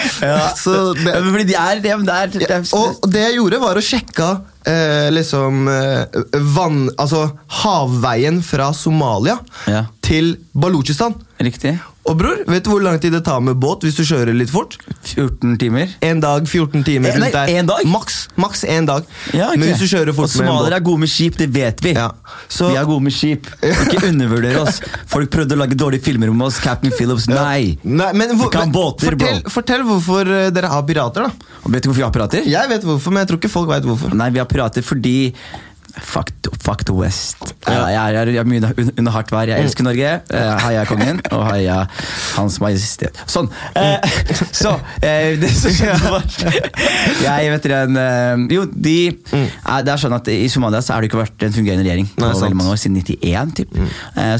Så 0.59 0.79
det, 0.99 1.11
Ja, 1.13 1.21
Fordi 1.29 1.45
de 1.51 1.59
er, 1.61 1.83
det, 1.85 1.95
det 2.09 2.17
er, 2.17 2.33
det 2.39 2.51
er 2.51 2.67
og 2.79 3.09
det 3.13 3.27
jeg 3.29 3.37
gjorde, 3.39 3.61
var 3.63 3.77
å 3.81 3.85
sjekke 3.85 4.31
eh, 4.71 5.11
liksom 5.15 5.69
eh, 5.69 6.19
vann... 6.57 6.87
Altså 6.99 7.27
havveien 7.63 8.41
fra 8.45 8.71
Somalia 8.77 9.39
Ja. 9.71 9.85
til 10.05 10.37
Baluchistan. 10.55 11.15
Riktig 11.45 11.75
Og 12.05 12.19
bror, 12.21 12.41
vet 12.49 12.65
du 12.67 12.69
hvor 12.71 12.83
lang 12.85 12.99
tid 13.01 13.13
det 13.17 13.23
tar 13.25 13.41
med 13.45 13.57
båt 13.61 13.85
hvis 13.87 13.97
du 13.97 14.03
kjører 14.05 14.35
litt 14.37 14.51
fort? 14.53 14.75
14 15.09 15.55
timer 15.61 15.93
En 16.05 16.21
dag, 16.23 16.45
14 16.49 16.83
timer 16.87 17.15
En, 17.15 17.21
nei, 17.23 17.31
rundt 17.31 17.37
der. 17.37 17.53
en 17.61 17.69
dag? 17.71 17.87
Maks, 17.91 18.17
maks 18.41 18.65
en 18.69 18.89
dag. 18.91 19.07
ja, 19.33 19.49
okay. 19.51 19.61
Men 19.61 19.71
hvis 19.71 19.83
du 19.85 19.89
kjører 19.93 20.13
Og 20.13 20.19
fort 20.19 20.29
med 20.29 20.35
en 20.35 20.35
somaliere 20.35 20.61
smalere 20.65 20.79
er 20.81 20.85
gode 20.89 21.03
med 21.05 21.13
skip, 21.15 21.39
det 21.41 21.49
vet 21.55 21.85
vi 21.85 21.95
Ja, 21.97 22.09
så- 22.49 22.71
Vi 22.73 22.79
er 22.81 22.89
gode 22.91 23.05
med 23.07 23.17
skip 23.17 23.49
Ikke 23.63 24.03
undervurder 24.11 24.61
oss 24.63 24.81
Folk 25.15 25.31
prøvde 25.35 25.57
å 25.57 25.61
lage 25.65 25.79
dårlige 25.81 26.03
filmer 26.09 26.31
om 26.35 26.43
oss 26.49 26.61
Captain 26.65 26.93
Phillips, 26.97 27.29
nei 27.29 27.77
Nei, 27.85 28.13
men 28.13 28.37
hvor, 28.39 28.51
kan 28.53 28.69
men 28.69 28.73
båter, 28.77 29.15
bro. 29.17 29.27
fortell, 29.27 29.43
fortell 29.59 29.83
hvorfor 29.89 30.29
eh, 30.41 30.51
dere 30.55 30.71
har 30.73 30.83
pirater, 30.89 31.29
da. 31.29 31.53
Og 31.65 31.73
vet 31.73 31.83
du 31.85 31.89
hvorfor 31.91 32.03
vi 32.03 32.09
har 32.09 32.15
pirater? 32.15 32.45
Jeg 32.49 32.69
vet 32.71 32.83
hvorfor, 32.85 33.13
men 33.15 33.23
jeg 33.25 33.29
tror 33.33 33.39
ikke 33.43 33.51
folk 33.53 33.69
vet 33.71 33.87
hvorfor. 33.89 34.13
Nei, 34.17 34.29
vi 34.35 34.41
har 34.43 34.49
pirater 34.51 34.85
fordi 34.85 35.33
Fuck, 36.01 36.31
the- 36.43 36.51
fuck 36.63 36.85
the 36.85 36.95
West. 36.97 37.55
Ja, 37.69 37.87
jeg, 37.87 38.15
er, 38.17 38.31
jeg 38.35 38.41
er 38.43 38.49
mye 38.49 38.61
under, 38.63 38.93
under 38.99 39.13
hardt 39.15 39.31
vær. 39.33 39.49
Jeg 39.51 39.63
elsker 39.65 39.87
Norge. 39.87 40.11
Eh, 40.35 40.53
heia 40.67 40.85
kongen, 40.89 41.21
og 41.33 41.45
heia 41.53 41.77
Hans 42.35 42.59
Majestet. 42.63 43.21
Sånn. 43.31 43.49
Eh, 43.79 44.15
så 44.63 44.75
eh, 45.01 45.35
Det 45.41 45.51
som 45.55 45.75
skjedde, 45.75 46.11
var 46.11 46.25
Jeg 47.25 47.53
vet 47.55 47.67
dere 47.69 47.81
en 47.87 47.99
eh, 48.01 48.45
Jo, 48.57 48.65
de 48.71 48.97
eh, 49.11 49.79
Det 49.87 49.93
er 49.95 50.01
sånn 50.03 50.17
at 50.17 50.29
i 50.33 50.49
Somalia 50.53 50.83
så 50.85 50.95
har 50.97 51.05
det 51.05 51.11
ikke 51.11 51.21
vært 51.23 51.47
en 51.47 51.55
fungerende 51.55 51.87
regjering 51.87 52.09
på 52.17 52.29
veldig 52.29 52.59
mange 52.59 52.75
år, 52.75 52.81
siden 52.81 52.99
91. 53.01 53.55
Typ. 53.59 53.75
Mm. 53.75 53.89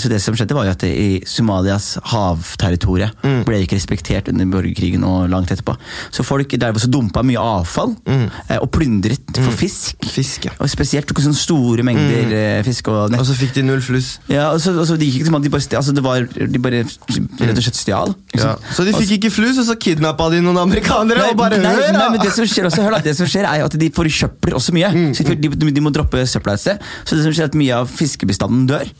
så 0.01 0.09
det 0.11 0.21
som 0.23 0.37
skjedde, 0.37 0.55
var 0.57 0.67
jo 0.69 0.73
at 0.75 0.85
i 0.89 1.09
Somalias 1.29 1.93
havterritorie 2.11 3.11
ble 3.47 3.61
ikke 3.65 3.77
respektert 3.79 4.29
under 4.33 4.49
borgerkrigen 4.51 5.05
og 5.07 5.29
langt 5.33 5.53
etterpå. 5.55 5.77
Så 6.15 6.25
folk 6.27 6.55
der 6.61 6.75
også 6.75 6.91
dumpa 6.93 7.23
mye 7.27 7.41
avfall 7.41 7.95
eh, 8.11 8.59
og 8.61 8.69
plyndret 8.75 9.39
for 9.41 9.55
fisk. 9.59 9.99
Fisk, 10.15 10.49
ja. 10.49 10.55
Og 10.61 10.71
spesielt 10.73 11.11
sånn 11.25 11.37
store 11.45 11.85
mengder 11.87 12.33
mm. 12.33 12.65
fisk 12.67 12.91
og 12.93 13.13
nett. 13.13 13.23
Og 13.23 13.29
så 13.29 13.37
fikk 13.39 13.55
de 13.59 13.65
null 13.67 13.83
fluss. 13.85 14.15
Ja, 14.31 14.51
og 14.53 14.61
så, 14.63 14.75
og 14.77 14.87
så 14.89 14.99
de 15.01 15.09
gikk 15.09 15.25
ikke 15.25 15.43
de 15.45 15.53
bare, 15.53 15.69
altså 15.79 15.95
det 15.95 16.05
var, 16.05 16.25
de 16.25 16.63
bare 16.63 16.83
rett 16.85 17.59
og 17.59 17.65
slett 17.65 17.81
stjal. 17.81 18.15
Ja. 18.37 18.55
Så 18.75 18.87
de 18.87 18.95
fikk 18.97 19.17
ikke 19.19 19.33
fluss, 19.35 19.61
og 19.61 19.69
så 19.69 19.77
kidnappa 19.81 20.29
de 20.33 20.41
noen 20.45 20.59
amerikanere 20.65 21.23
Nei, 21.25 21.31
og 21.33 21.39
bare 21.39 21.61
nei, 21.63 21.75
nei, 21.95 22.09
men 22.15 22.23
det 22.23 22.33
som 22.35 22.47
skjer 22.49 22.69
også, 22.69 22.83
hør 22.85 22.97
da, 22.97 23.03
det 23.05 23.15
som 23.19 23.29
skjer 23.31 23.49
er 23.49 23.65
at 23.67 23.77
de 23.81 23.91
forsøpler 23.95 24.57
også 24.59 24.75
mye. 24.77 24.91
Så 25.17 25.27
de, 25.29 25.51
de, 25.53 25.85
må 25.85 25.93
droppe 25.95 26.25
søpla 26.29 26.57
et 26.57 26.65
sted. 26.65 26.85
Så 27.05 27.19
det 27.19 27.27
som 27.27 27.35
skjer 27.35 27.47
er 27.47 27.53
at 27.53 27.59
mye 27.59 27.81
av 27.83 27.91
fiskebestanden 27.91 28.67
dør. 28.71 28.91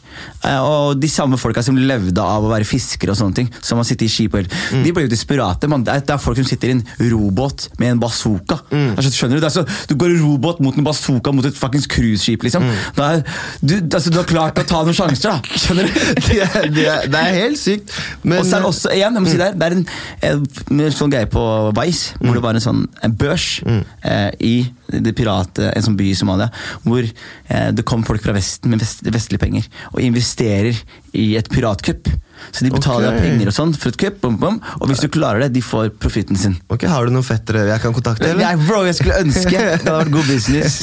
Eh, 0.45 0.61
Og 0.61 1.01
de 1.01 1.11
samme 1.11 1.39
folka 1.41 1.63
som 1.65 1.79
levde 1.79 2.23
av 2.23 2.45
å 2.45 2.53
være 2.53 2.69
fiskere 2.69 3.15
og 3.15 3.19
sånne 3.21 3.39
ting, 3.41 3.51
som 3.61 3.81
har 3.81 3.89
sittet 3.89 4.09
i 4.09 4.13
skip, 4.13 4.35
og- 4.39 4.51
de 4.85 4.93
ble 4.93 5.07
jo 5.07 5.13
desperate. 5.13 5.69
Man. 5.71 5.85
Det, 5.85 5.95
er, 6.11 6.19
folk 6.19 6.37
som 6.37 6.47
sitter 6.49 6.69
i 6.69 6.77
en 6.79 6.85
robåt 7.11 7.69
med 7.79 7.95
en 7.95 8.01
bazooka. 8.03 8.61
Det 8.71 8.99
er 8.99 9.11
skjønner 9.15 9.39
Du 9.39 9.41
det 9.45 9.51
er 9.51 9.55
så, 9.55 9.65
du 9.89 9.95
går 9.99 10.15
i 10.15 10.21
robåt 10.21 10.61
mot 10.61 10.77
en 10.77 10.85
bazooka 10.85 11.33
mot 11.33 11.45
et 11.45 11.57
fuckings 11.57 11.87
cruiseskip, 11.91 12.34
liksom. 12.43 12.67
Da 12.97 13.11
er, 13.15 13.23
du, 13.61 13.77
altså, 13.85 14.11
du 14.11 14.19
har 14.19 14.29
klart 14.29 14.59
å 14.59 14.67
ta 14.67 14.83
noen 14.83 14.97
sjanser, 14.97 15.31
da. 15.31 15.59
Skjønner 15.63 15.87
du? 15.87 16.01
det, 16.27 16.39
er, 16.43 16.69
det, 16.75 16.87
er, 16.91 17.09
det 17.13 17.21
er 17.21 17.39
helt 17.39 17.61
sykt. 17.61 17.95
Men 18.23 18.41
og 18.41 18.49
så 18.49 18.59
er 18.59 18.65
det 18.65 18.71
også 18.73 18.95
igjen, 18.97 19.19
jeg 19.19 19.25
må 19.27 19.33
si 19.33 19.41
det, 19.41 19.51
det 19.61 19.71
er 19.71 19.77
en, 19.79 20.95
sånn 20.95 21.15
greie 21.15 21.31
på 21.31 21.45
Vice, 21.79 22.19
hvor 22.21 22.39
det 22.39 22.45
var 22.45 22.59
en 22.59 22.65
sånn 22.65 22.85
en 23.05 23.17
børs 23.19 23.49
eh, 23.65 24.31
i 24.43 24.55
det 24.95 25.15
pirate, 25.17 25.71
en 25.73 25.85
sånn 25.85 25.97
by 25.99 26.11
i 26.11 26.17
Somalia, 26.19 26.51
hvor 26.85 27.05
eh, 27.05 27.69
det 27.75 27.87
kom 27.89 28.05
folk 28.07 28.23
fra 28.25 28.35
Vesten 28.37 28.73
med 28.73 28.83
vest, 28.83 29.05
vestlige 29.07 29.43
penger 29.43 29.69
og 29.93 30.03
investerer 30.05 30.79
i 31.15 31.35
et 31.39 31.51
piratkupp. 31.53 32.11
Så 32.51 32.65
de 32.67 32.71
betaler 32.75 33.11
okay. 33.11 33.25
penger 33.25 33.51
og 33.51 33.57
sånn 33.57 33.73
for 33.77 33.95
et 33.95 33.99
kupp, 34.01 34.21
bom, 34.23 34.37
bom, 34.41 34.59
og 34.81 34.91
hvis 34.91 35.03
du 35.03 35.09
klarer 35.13 35.45
det, 35.45 35.51
de 35.57 35.63
får 35.65 35.91
profitten 36.03 36.39
sin. 36.39 36.57
Ok, 36.73 36.87
Har 36.91 37.07
du 37.07 37.15
noen 37.15 37.27
fettere 37.27 37.67
jeg 37.69 37.83
kan 37.83 37.95
kontakte? 37.97 38.29
eller? 38.31 38.45
Nei, 38.45 38.67
bro, 38.67 38.83
jeg 38.87 38.99
skulle 38.99 39.19
ønske 39.25 39.55
det 39.55 39.81
hadde 39.81 39.97
vært 40.03 40.15
god 40.15 40.31
business. 40.31 40.79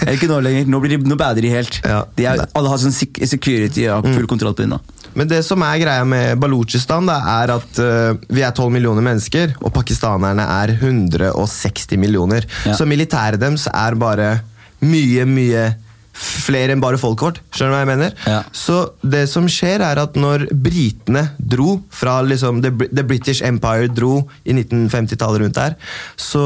Eller 0.00 0.16
ikke 0.18 0.30
nå 0.30 0.40
lenger. 0.44 0.68
Nå, 0.70 0.80
blir 0.82 0.96
de, 0.96 1.00
nå 1.10 1.18
bader 1.20 1.44
de 1.44 1.52
helt. 1.52 1.78
Ja. 1.84 2.02
De 2.16 2.28
er, 2.30 2.44
alle 2.46 2.72
har 2.72 2.82
sånn 2.82 2.94
security 2.94 3.86
og 3.92 4.08
full 4.10 4.28
kontroll 4.30 4.56
på 4.56 4.64
det 4.64 4.72
nå. 4.74 4.80
Men 5.14 5.30
det 5.30 5.44
som 5.46 5.62
er 5.62 5.78
greia 5.78 6.06
med 6.08 6.40
Balutsjistan, 6.42 7.06
er 7.14 7.52
at 7.54 7.78
uh, 7.78 8.16
vi 8.34 8.42
er 8.42 8.50
12 8.50 8.72
millioner 8.74 9.04
mennesker, 9.06 9.54
og 9.62 9.70
pakistanerne 9.76 10.46
er 10.56 10.74
160 10.74 12.00
millioner. 12.02 12.48
Ja. 12.66 12.74
Så 12.74 12.88
militæret 12.88 13.42
deres 13.42 13.68
er 13.70 13.98
bare 14.00 14.30
mye, 14.84 15.26
mye 15.28 15.68
flere 16.14 16.74
enn 16.74 16.82
bare 16.82 16.98
folket 17.00 17.26
vårt. 17.26 17.40
Skjønner 17.54 17.72
du 17.72 17.76
hva 17.76 17.82
jeg 17.82 17.90
mener? 17.90 18.14
Ja. 18.30 18.40
Så 18.54 18.78
det 19.02 19.24
som 19.30 19.48
skjer, 19.50 19.82
er 19.84 20.00
at 20.02 20.16
når 20.18 20.46
britene 20.52 21.26
dro 21.38 21.78
fra 21.92 22.20
liksom 22.24 22.62
The, 22.64 22.72
The 22.90 23.04
British 23.06 23.42
Empire 23.44 23.90
dro 23.92 24.20
i 24.44 24.54
1950-tallet 24.54 25.42
rundt 25.44 25.58
der, 25.58 25.76
så 26.20 26.44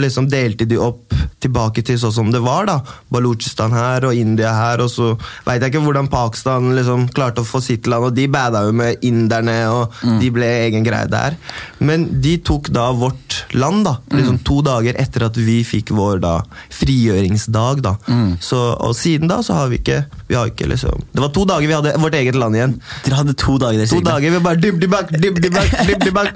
liksom 0.00 0.28
delte 0.32 0.68
de 0.68 0.78
opp 0.80 1.14
tilbake 1.42 1.84
til 1.86 1.98
sånn 2.00 2.14
som 2.14 2.32
det 2.34 2.42
var, 2.44 2.68
da. 2.68 2.78
Balutsjistan 3.12 3.74
her 3.76 4.08
og 4.08 4.16
India 4.18 4.52
her, 4.56 4.82
og 4.84 4.90
så 4.92 5.12
veit 5.46 5.62
jeg 5.62 5.72
ikke 5.74 5.84
hvordan 5.84 6.10
Pakistan 6.12 6.72
liksom 6.76 7.08
klarte 7.16 7.44
å 7.44 7.48
få 7.48 7.60
sitt 7.64 7.88
land, 7.90 8.10
og 8.10 8.16
de 8.16 8.26
bada 8.32 8.64
jo 8.66 8.74
med 8.76 9.04
inderne, 9.06 9.56
og 9.72 9.96
de 10.20 10.30
ble 10.34 10.48
egen 10.66 10.86
greie 10.86 11.08
der. 11.10 11.36
Men 11.78 12.08
de 12.24 12.36
tok 12.44 12.70
da 12.74 12.88
vårt 12.96 13.42
land, 13.56 13.84
da, 13.86 13.96
liksom 14.12 14.40
to 14.46 14.60
dager 14.66 14.96
etter 15.00 15.26
at 15.28 15.36
vi 15.38 15.60
fikk 15.66 15.92
vår 15.96 16.20
da 16.24 16.34
frigjøringsdag, 16.76 17.82
da. 17.84 17.94
Så, 18.42 18.58
og 18.76 18.94
siden 19.06 19.30
da 19.30 19.38
så 19.46 19.54
har 19.54 19.70
vi 19.70 19.78
ikke 19.78 20.02
Vi 20.28 20.34
har 20.34 20.48
ikke 20.50 20.66
liksom 20.66 21.02
Det 21.14 21.20
var 21.22 21.28
to 21.30 21.44
dager 21.46 21.66
vi 21.70 21.74
hadde 21.76 21.92
vårt 22.02 22.14
eget 22.18 22.34
land 22.34 22.56
igjen. 22.58 22.72
Dere 23.04 23.14
hadde 23.20 23.34
to 23.38 23.58
dager 23.62 23.78
der 23.78 23.86
To 23.86 23.96
sikkert. 23.96 24.08
dager 24.10 24.30
vi 24.30 24.38
bare 24.42 24.56
dibdibak, 24.56 25.12
dibdibak, 25.22 25.68
bak. 26.12 26.32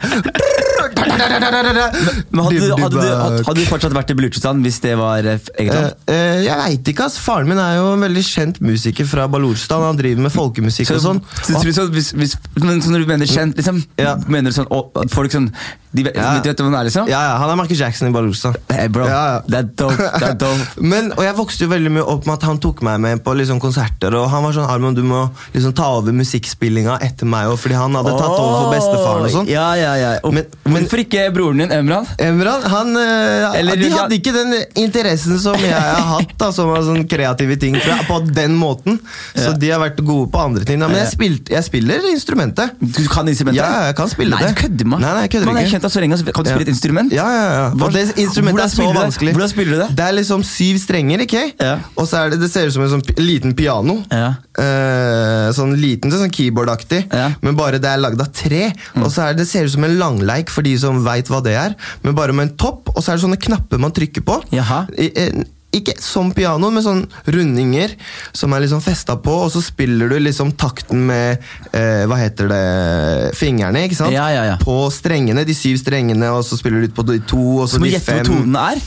Men 1.11 2.44
hadde, 2.44 2.61
du- 2.61 2.70
hadde, 2.70 2.90
du, 2.90 3.00
hadde, 3.00 3.42
hadde 3.47 3.59
du 3.59 3.66
fortsatt 3.68 3.94
vært 3.97 4.11
i 4.12 4.16
Balutsjistan 4.18 4.61
hvis 4.64 4.78
det 4.85 4.94
var 5.00 5.26
eh, 5.26 5.38
eget 5.59 5.75
Eh, 5.75 5.80
land? 5.80 5.94
eh, 6.06 6.38
jeg 6.47 6.56
veit 6.61 6.90
ikke, 6.92 7.04
ass. 7.09 7.18
Faren 7.23 7.49
min 7.50 7.59
er 7.59 7.76
jo 7.78 7.92
en 7.94 8.04
veldig 8.04 8.25
kjent 8.26 8.61
musiker 8.64 9.06
fra 9.09 9.26
Balutsjistan. 9.30 9.82
Han 9.88 9.99
driver 9.99 10.23
med 10.26 10.32
folkemusikk 10.35 10.90
og 10.97 11.02
sånn. 11.04 11.20
så, 11.42 11.52
tror 11.56 11.64
du 11.70 11.73
så, 11.76 11.87
hvis, 11.94 12.12
hvis, 12.16 12.37
men 12.62 12.80
så 12.85 12.90
når 12.94 13.04
du 13.04 13.06
mener 13.11 13.26
kjent, 13.26 13.56
liksom, 13.59 13.82
Ja. 13.99 14.16
mener 14.28 14.50
du 14.50 14.56
sånn 14.56 14.68
å, 14.70 14.85
at 15.02 15.11
folk 15.11 15.30
sånn 15.35 15.50
de, 15.92 16.04
vet- 16.06 16.14
Ja. 16.16 16.35
Vet 16.40 16.56
du 16.56 16.62
hvem 16.62 16.73
han 16.73 16.80
er, 16.80 16.85
liksom? 16.90 17.09
Ja, 17.09 17.20
ja, 17.32 17.38
Han 17.38 17.50
er 17.50 17.56
Michael 17.56 17.80
Jackson 17.80 18.09
i 18.09 18.12
Balutsjistan. 18.12 18.54
Hey, 18.70 18.87
bro, 18.88 19.06
Ja, 19.06 19.25
ja. 19.35 19.40
det 19.49 19.59
er 19.59 19.62
dope. 19.75 19.97
Det 19.97 20.28
er 20.28 20.35
dope. 20.35 20.66
Men, 20.92 21.12
og 21.16 21.25
jeg 21.25 21.35
vokste 21.35 21.61
jo 21.66 21.68
veldig 21.73 21.90
mye 21.90 22.06
opp 22.06 22.26
med 22.26 22.35
at 22.35 22.42
han 22.47 22.59
tok 22.59 22.82
meg 22.82 23.00
med 23.00 23.25
på 23.25 23.35
liksom 23.35 23.59
konserter. 23.61 23.79
Og 23.80 24.28
han 24.30 24.42
var 24.44 24.52
sånn 24.56 24.68
Arman, 24.70 24.94
du 24.94 25.02
må 25.06 25.22
liksom 25.54 25.72
ta 25.76 25.87
over 25.99 26.12
musikkspillinga 26.16 26.99
etter 27.06 27.28
meg 27.28 27.50
fordi 27.60 27.75
han 27.78 27.94
hadde 27.99 28.12
tatt 28.16 28.34
over 28.37 28.56
for 28.60 28.75
bestefaren 28.75 29.25
og 29.26 29.32
sånn. 29.34 29.49
Ja, 29.50 29.75
ja, 29.78 29.94
ja. 29.96 30.10
Og, 30.25 30.32
Men- 30.34 30.46
men- 30.64 30.84
hvorfor 30.84 31.02
ikke 31.04 31.26
broren 31.34 31.58
din, 31.58 31.72
Emran? 31.72 32.06
Emran, 32.18 32.62
han 32.62 32.96
eh, 32.96 33.58
Eller- 33.60 33.76
De 33.76 33.90
hadde 33.90 34.14
ikke 34.18 34.32
den 34.32 34.54
interessen 34.76 35.38
som 35.38 35.54
jeg 35.56 35.72
har 35.72 36.02
hatt, 36.14 36.37
da, 36.38 36.50
som 36.52 36.70
er 36.75 36.82
sånn 36.82 37.08
kreative 37.08 37.58
ting, 37.60 37.75
jeg, 37.75 38.06
på 38.08 38.20
den 38.34 38.54
måten. 38.56 38.99
Så 39.34 39.50
Ja. 39.50 39.52
de 39.52 39.70
har 39.70 39.80
vært 39.80 40.02
gode 40.04 40.30
på 40.30 40.38
andre 40.44 40.64
ting. 40.64 40.78
Da. 40.80 40.88
Men 40.88 40.96
jeg, 41.04 41.12
spilt, 41.12 41.49
jeg 41.49 41.64
spiller 41.64 42.00
instrumentet. 42.12 42.70
Du 42.80 43.06
kan 43.08 43.26
instrumentet? 43.26 43.56
Ja, 43.62 43.87
jeg 43.88 43.96
kan 43.96 44.08
spille 44.08 44.30
nei, 44.37 44.42
det. 44.42 44.54
du 44.54 44.60
kødder 44.62 44.87
med 44.87 45.00
Nei, 45.00 45.12
nei, 45.14 45.22
jeg 45.26 45.30
kødder 45.30 45.46
Man 45.46 45.56
er 45.56 45.60
ikke. 45.64 45.72
kjent 45.78 45.84
av 45.84 45.90
så 45.90 46.00
lenge, 46.00 46.32
kan 46.34 46.44
du 46.44 46.50
spille 46.50 46.66
et 46.68 46.68
instrument? 46.75 47.12
Ja, 47.12 47.26
ja, 47.30 47.46
ja. 47.52 47.70
Hva- 47.70 47.92
det 47.92 48.16
instrumentet 48.16 48.64
er 48.64 48.72
så 48.76 48.92
vanskelig. 48.92 49.32
Hvordan 49.34 49.49
spiller 49.50 49.70
du 49.72 49.78
det? 49.87 49.96
Det 49.96 50.04
er 50.04 50.12
liksom 50.12 50.42
syv 50.44 50.78
strenger, 50.78 51.18
ikke? 51.26 51.52
Ja. 51.60 51.78
Og 51.96 52.06
så 52.08 52.25
er 52.26 52.30
det, 52.30 52.40
det 52.40 52.50
ser 52.50 52.66
ut 52.66 52.72
som 52.72 52.82
en 52.82 52.88
sånn 53.00 53.04
liten 53.16 53.54
piano. 53.54 53.69
Ja. 54.10 54.30
Eh, 54.60 55.50
sånn 55.56 55.76
liten, 55.80 56.10
sånn 56.12 56.32
keyboardaktig, 56.34 57.04
Ja. 57.12 57.30
men 57.42 57.56
bare 57.56 57.78
det 57.82 57.88
er 57.90 58.02
lagd 58.02 58.20
av 58.20 58.32
tre. 58.32 58.72
Og 58.96 59.08
så 59.10 59.22
er 59.28 59.32
det, 59.34 59.44
det 59.44 59.48
ser 59.48 59.64
ut 59.64 59.72
som 59.76 59.84
en 59.84 59.98
langleik 59.98 60.50
for 60.50 60.62
de 60.66 60.76
som 60.78 61.02
veit 61.04 61.30
hva 61.30 61.42
det 61.42 61.54
er, 61.56 61.74
men 62.02 62.14
bare 62.18 62.32
med 62.36 62.50
en 62.50 62.56
topp, 62.56 62.90
og 62.94 63.02
så 63.02 63.12
er 63.12 63.16
det 63.20 63.24
sånne 63.24 63.40
knapper 63.40 63.78
man 63.82 63.92
trykker 63.96 64.22
på. 64.26 64.42
Jaha. 64.52 64.86
I, 64.98 65.10
eh, 65.14 65.42
ikke 65.72 65.94
som 66.02 66.32
piano, 66.34 66.66
men 66.74 66.82
sånn 66.82 67.04
rundinger 67.30 67.92
som 68.34 68.50
er 68.56 68.64
liksom 68.64 68.80
festa 68.82 69.14
på, 69.22 69.30
og 69.46 69.52
så 69.54 69.60
spiller 69.62 70.08
du 70.10 70.16
liksom 70.18 70.50
takten 70.58 71.04
med 71.06 71.38
eh, 71.72 72.06
Hva 72.10 72.16
heter 72.18 72.48
det 72.50 73.36
Fingrene, 73.38 73.84
ikke 73.86 73.94
sant? 74.00 74.10
Ja, 74.10 74.26
ja, 74.34 74.42
ja. 74.48 74.56
På 74.58 74.88
strengene, 74.90 75.44
de 75.46 75.54
syv 75.54 75.78
strengene, 75.78 76.26
og 76.34 76.42
så 76.42 76.58
spiller 76.58 76.82
du 76.82 76.88
ut 76.90 76.96
på 76.96 77.06
de 77.06 77.20
to, 77.22 77.38
og 77.62 77.68
så 77.68 77.76
Så 77.78 77.84
de 77.84 77.86
du 77.86 77.94
gjette 77.94 78.16
hvor 78.18 78.32
tonene 78.32 78.64
er? 78.72 78.82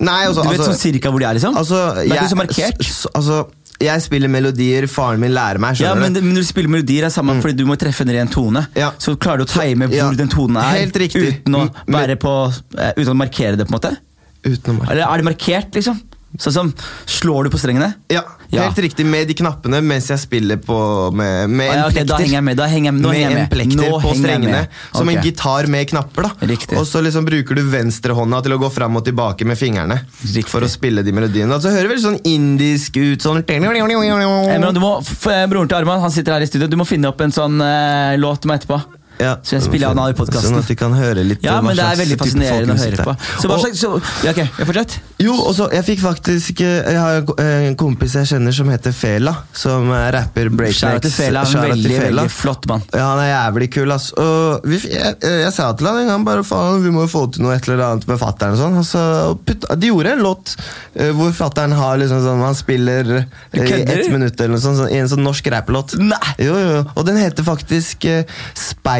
Nei, 0.00 0.24
altså, 0.26 0.42
Du 0.42 0.48
vet 0.50 0.58
altså, 0.58 0.72
sånn 0.72 0.80
cirka 0.80 1.12
hvor 1.14 1.22
de 1.22 1.28
er, 1.28 1.36
liksom? 1.38 1.54
altså, 1.56 1.78
det 1.94 2.02
er 2.02 2.08
jeg, 2.08 2.18
ikke 2.18 2.32
så 2.34 2.40
markert. 2.42 2.82
altså, 3.14 3.36
jeg 3.82 4.02
spiller 4.04 4.30
melodier 4.30 4.86
faren 4.90 5.20
min 5.22 5.32
lærer 5.34 5.58
meg, 5.62 5.80
Ja, 5.82 5.94
men, 5.98 6.14
men 6.14 6.34
når 6.36 6.44
du 6.44 6.48
spiller 6.48 6.70
melodier, 6.70 7.04
er 7.04 7.10
det 7.10 7.16
samme, 7.16 7.34
fordi 7.42 7.58
du 7.58 7.66
må 7.66 7.76
treffe 7.80 8.06
en 8.06 8.12
ren 8.14 8.30
tone. 8.30 8.62
Ja. 8.78 8.92
Så 9.02 9.16
klarer 9.18 9.42
du 9.42 9.48
å 9.48 9.50
time 9.50 9.88
Ja, 9.90 10.06
hvor 10.06 10.18
den 10.18 10.30
tonen 10.32 10.60
er, 10.62 10.86
uten 10.86 11.58
å 11.58 11.64
være 11.90 12.16
på 12.20 12.34
eh, 12.78 12.92
Uten 13.00 13.14
å 13.14 13.18
markere 13.18 13.58
det, 13.58 13.66
på 13.66 13.74
en 13.74 13.78
måte? 13.80 13.94
Eller 14.44 15.06
er 15.08 15.22
det 15.22 15.26
markert, 15.26 15.74
liksom? 15.74 15.98
Sånn 16.38 16.52
som 16.52 16.74
Slår 17.06 17.44
du 17.44 17.50
på 17.50 17.58
strengene? 17.60 17.94
Ja, 18.10 18.22
Ja. 18.50 18.62
helt 18.68 18.78
riktig, 18.78 19.04
med 19.06 19.26
de 19.28 19.34
knappene 19.34 19.80
mens 19.82 20.08
jeg 20.08 20.18
spiller 20.18 20.56
på 20.62 21.12
med, 21.14 21.48
med 21.50 21.70
Ah, 21.70 21.74
ja, 21.74 21.86
okay, 21.88 22.00
en 22.02 22.06
plekter. 22.06 22.18
henger 22.24 22.34
jeg 22.34 22.44
med, 22.44 22.56
da 22.56 22.66
henger 22.66 22.92
jeg- 22.92 23.00
nå 23.02 23.08
med 23.08 23.16
henger 23.16 23.30
jeg 23.30 23.40
en 23.40 23.48
plekter 23.50 23.76
Nå 23.90 24.00
på 24.02 24.14
strengene. 24.14 24.60
Okay. 24.64 24.98
Som 24.98 25.08
en 25.08 25.22
gitar 25.22 25.66
med 25.68 25.88
knapper. 25.88 26.22
da 26.22 26.46
Riktig. 26.46 26.78
Og 26.78 26.86
så 26.86 27.02
liksom 27.02 27.24
bruker 27.26 27.54
du 27.54 27.62
venstrehånda 27.62 28.42
til 28.42 28.52
å 28.52 28.58
gå 28.60 28.70
fram 28.72 28.96
og 28.96 29.04
tilbake 29.04 29.44
med 29.44 29.56
fingrene. 29.58 30.00
Riktig. 30.22 30.48
For 30.48 30.60
å 30.60 30.68
spille 30.68 31.02
de 31.04 31.12
melodiene. 31.12 31.52
Altså 31.52 31.70
hører 31.70 31.88
veldig 31.88 32.04
sånn 32.04 32.20
indisk 32.24 32.96
ut. 32.96 33.18
Sånn 33.22 33.42
Emran, 33.44 34.74
du 34.74 34.80
må, 34.80 34.98
eh, 35.00 35.46
broren 35.46 35.68
til 35.68 35.78
Arman 35.78 36.00
han 36.00 36.10
sitter 36.10 36.32
her 36.32 36.40
i 36.42 36.46
studio. 36.46 36.68
Du 36.68 36.76
må 36.76 36.86
finne 36.86 37.06
opp 37.08 37.20
en 37.20 37.30
sånn 37.32 37.60
eh, 37.60 38.16
låt 38.18 38.40
til 38.42 38.48
meg 38.48 38.60
etterpå. 38.60 38.82
Ja. 39.20 39.36
Så 39.46 39.56
jeg 39.56 39.62
spiller 39.66 39.92
han 39.92 39.98
av 40.02 40.10
i 40.10 40.16
podcasten. 40.18 40.50
Sånn 40.50 40.58
at 40.62 40.70
de 40.70 40.76
kan 40.78 40.94
høre 40.96 41.22
litt 41.26 41.44
Ja, 41.44 41.58
hva 41.60 41.68
men 41.68 41.78
det 41.78 41.84
er 41.86 41.98
veldig 42.00 42.18
fascinerende 42.18 42.74
å 42.74 42.80
høre 42.80 43.06
på. 43.06 43.14
Så 43.40 43.50
hva 43.50 43.58
slags 43.62 43.82
så, 43.84 43.90
ja, 44.26 44.32
ok, 44.34 44.40
jeg 44.58 44.68
fortsett. 44.70 44.96
Jo, 45.22 45.34
og 45.38 45.52
så 45.54 45.68
Jeg 45.72 45.84
fikk 45.86 46.00
faktisk 46.02 46.60
eh, 46.64 46.88
Jeg 46.92 46.98
har 46.98 47.20
en 47.44 47.76
kompis 47.78 48.16
jeg 48.18 48.26
kjenner 48.32 48.54
som 48.56 48.68
heter 48.72 48.94
Fela. 48.96 49.34
Som 49.54 49.92
er 49.94 50.08
rapper 50.16 50.50
breaknecks. 50.50 50.80
Shout 50.82 51.06
til 51.06 51.14
Fela, 51.14 51.44
en 51.46 51.62
veldig, 51.70 51.92
Fela. 51.94 52.08
veldig 52.24 52.34
flott 52.34 52.66
mann. 52.70 52.82
Ja, 52.92 53.06
Han 53.12 53.22
er 53.22 53.30
jævlig 53.30 53.70
kul, 53.76 53.94
ass. 53.94 54.08
Og 54.18 54.66
vi, 54.68 54.80
jeg, 54.90 55.16
jeg 55.22 55.52
sa 55.54 55.70
til 55.78 55.88
han 55.90 56.00
en 56.02 56.10
gang 56.10 56.26
bare 56.26 56.44
faen, 56.46 56.82
vi 56.84 56.92
må 56.94 57.06
jo 57.06 57.12
få 57.14 57.24
til 57.34 57.46
noe 57.46 57.54
et 57.56 57.68
eller 57.68 57.84
annet 57.86 58.08
med 58.10 58.18
fattern 58.20 58.56
og 58.56 58.60
sånn. 58.64 58.80
Og 58.82 58.88
så 58.88 59.04
putt, 59.46 59.68
de 59.80 59.92
gjorde 59.92 60.16
en 60.16 60.24
låt 60.26 60.56
eh, 60.98 61.12
hvor 61.14 61.32
fattern 61.36 61.74
har 61.78 61.98
liksom 62.02 62.22
sånn 62.24 62.42
Han 62.44 62.58
spiller 62.58 63.14
eh, 63.20 63.24
i 63.54 63.80
ett 63.84 64.10
minutt 64.12 64.34
eller 64.40 64.56
noe 64.56 64.64
sånt, 64.64 64.80
sånn, 64.82 64.90
i 64.92 64.98
en 65.00 65.10
sånn 65.10 65.24
norsk 65.24 65.48
rapplåt. 65.54 65.94
Jo, 66.42 66.58
jo. 66.58 66.82
Og 66.98 67.06
den 67.06 67.18
heter 67.22 67.46
faktisk 67.46 68.04
eh, 68.10 68.26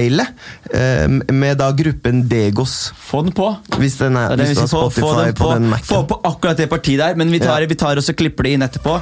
Speilet, 0.05 0.29
eh, 0.71 1.09
med 1.33 1.57
da 1.59 1.71
gruppen 1.73 2.29
Degos. 2.29 2.93
Få 2.97 3.23
den 3.23 3.33
på. 3.33 3.57
Hvis 3.79 3.97
den 3.99 4.17
er, 4.17 4.29
Det 4.29 4.33
er 4.33 4.37
det 4.37 4.47
hvis 4.49 4.59
du 4.59 4.61
har 4.77 4.91
Spotify 4.91 5.01
få, 5.01 5.13
få, 5.15 5.23
den 5.25 5.35
på, 5.35 5.45
på, 5.45 5.55
den 5.55 5.69
Mac-en. 5.71 6.07
på 6.07 6.21
akkurat 6.25 6.57
det 6.57 6.69
partiet 6.69 6.99
der, 6.99 7.15
men 7.15 7.31
vi 7.33 7.39
tar, 7.39 7.61
Ja. 7.61 7.67
vi 7.67 7.75
tar 7.75 7.97
og 7.97 8.03
så 8.05 8.13
klipper 8.13 8.43
det 8.45 8.53
inn 8.53 8.63
etterpå. 8.63 9.01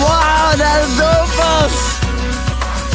Wow, 0.00 0.52
det 0.60 0.66
er 0.66 0.86
dope, 0.98 1.42
ass! 1.42 2.88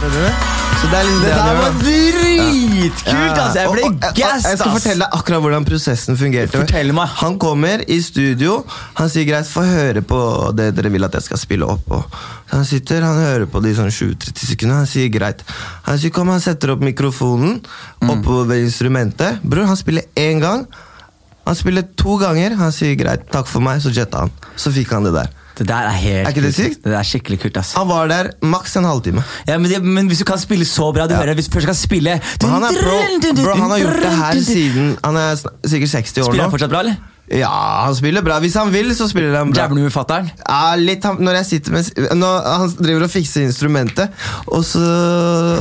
Skjønner 0.00 0.28
du? 0.28 0.47
Så 0.78 0.86
det 0.92 0.98
er 0.98 1.06
litt 1.08 1.22
Det 1.24 1.30
det 1.34 1.44
der 1.44 1.56
var 1.58 1.72
dritkult, 1.82 3.06
Ja, 3.08 3.24
Altså. 3.38 3.58
Jeg 3.58 3.70
ble 3.72 4.12
gassed, 4.14 4.48
Jeg 4.48 4.58
skal 4.60 4.72
fortelle 4.76 5.04
deg 5.04 5.16
akkurat 5.18 5.42
hvordan 5.44 5.64
prosessen 5.66 6.16
fungerte. 6.18 6.54
Fortell 6.60 6.92
meg. 6.96 7.08
Han 7.22 7.38
kommer 7.42 7.82
i 7.90 7.98
studio, 8.04 8.64
han 8.98 9.10
sier 9.12 9.26
greit, 9.28 9.48
få 9.50 9.64
høre 9.66 10.02
på 10.06 10.18
det 10.58 10.68
dere 10.76 10.90
vil 10.94 11.04
at 11.06 11.16
jeg 11.18 11.26
skal 11.26 11.40
spille 11.40 11.66
opp. 11.68 11.88
Og 11.90 12.04
han 12.52 12.64
sitter, 12.68 13.02
han 13.02 13.18
hører 13.18 13.46
på 13.50 13.62
det 13.64 13.72
i 13.74 13.78
sånn 13.78 13.90
7-30 13.94 14.50
sekunder, 14.52 14.82
han 14.84 14.90
sier 14.90 15.08
greit. 15.14 15.42
Han 15.88 15.98
sier 15.98 16.14
kom, 16.14 16.30
han 16.32 16.40
setter 16.44 16.74
opp 16.76 16.84
mikrofonen 16.86 17.60
Mm. 18.00 18.10
oppå 18.14 18.44
ved 18.46 18.62
instrumentet. 18.62 19.40
Bror, 19.42 19.66
han 19.66 19.76
spiller 19.76 20.02
én 20.14 20.38
gang. 20.40 20.66
Han 21.46 21.54
spiller 21.56 21.82
to 21.96 22.18
ganger, 22.20 22.54
han 22.56 22.70
sier 22.72 22.94
greit, 22.94 23.26
takk 23.32 23.46
for 23.48 23.60
meg, 23.60 23.80
så 23.82 23.90
jetta 23.90 24.18
han. 24.26 24.30
Så 24.56 24.70
fikk 24.70 24.92
han 24.92 25.02
det 25.08 25.14
der. 25.14 25.28
Det 25.58 25.66
der 25.68 25.88
er 25.90 25.96
helt 25.98 26.22
Er 26.22 26.32
ikke 26.32 26.44
det 26.46 26.54
sykt? 26.54 26.80
Det 26.84 26.94
er 26.94 27.06
skikkelig 27.06 27.40
kult, 27.42 27.56
ass. 27.60 27.74
Han 27.78 27.88
var 27.90 28.08
der 28.10 28.30
maks 28.46 28.76
en 28.78 28.86
halvtime. 28.86 29.24
Ja, 29.48 29.58
men, 29.58 29.70
det, 29.70 29.82
men 29.82 30.06
hvis 30.10 30.22
du 30.22 30.26
kan 30.28 30.38
spille 30.38 30.66
så 30.68 30.92
bra, 30.94 31.06
du 31.10 31.14
hører 31.18 31.34
Hvis 31.38 31.50
du 31.50 31.58
først 31.58 31.66
kan 31.72 31.78
spille 31.78 32.18
Men 32.42 32.50
han 32.56 32.68
er 32.68 32.80
pro, 32.80 32.96
bro, 33.42 33.54
han 33.58 33.70
har 33.70 33.78
gjort 33.84 34.02
det 34.06 34.16
her 34.22 34.42
siden 34.46 34.96
Han 35.04 35.16
er 35.16 35.38
sikkert 35.66 35.90
60 35.90 36.18
år 36.18 36.30
Spiller 36.30 36.46
han 36.48 36.54
fortsatt 36.54 36.74
bra, 36.74 36.84
eller? 36.86 37.17
Ja, 37.30 37.84
han 37.84 37.94
spiller 37.94 38.22
bra. 38.24 38.38
Hvis 38.40 38.54
han 38.56 38.70
vil, 38.72 38.88
så 38.96 39.04
spiller 39.10 39.34
han 39.36 39.50
bra. 39.52 39.66
Jævlig 39.66 39.82
med 39.84 39.92
fatter'n? 39.92 40.30
Ja, 40.48 40.74
litt 40.80 41.02
han- 41.04 41.18
når 41.20 41.34
jeg 41.42 41.46
sitter 41.46 41.72
med 41.72 41.84
når 42.16 42.46
Han 42.48 42.68
driver 42.78 43.02
og 43.04 43.10
fikser 43.10 43.42
instrumentet, 43.44 44.08
og 44.48 44.62
så 44.64 44.80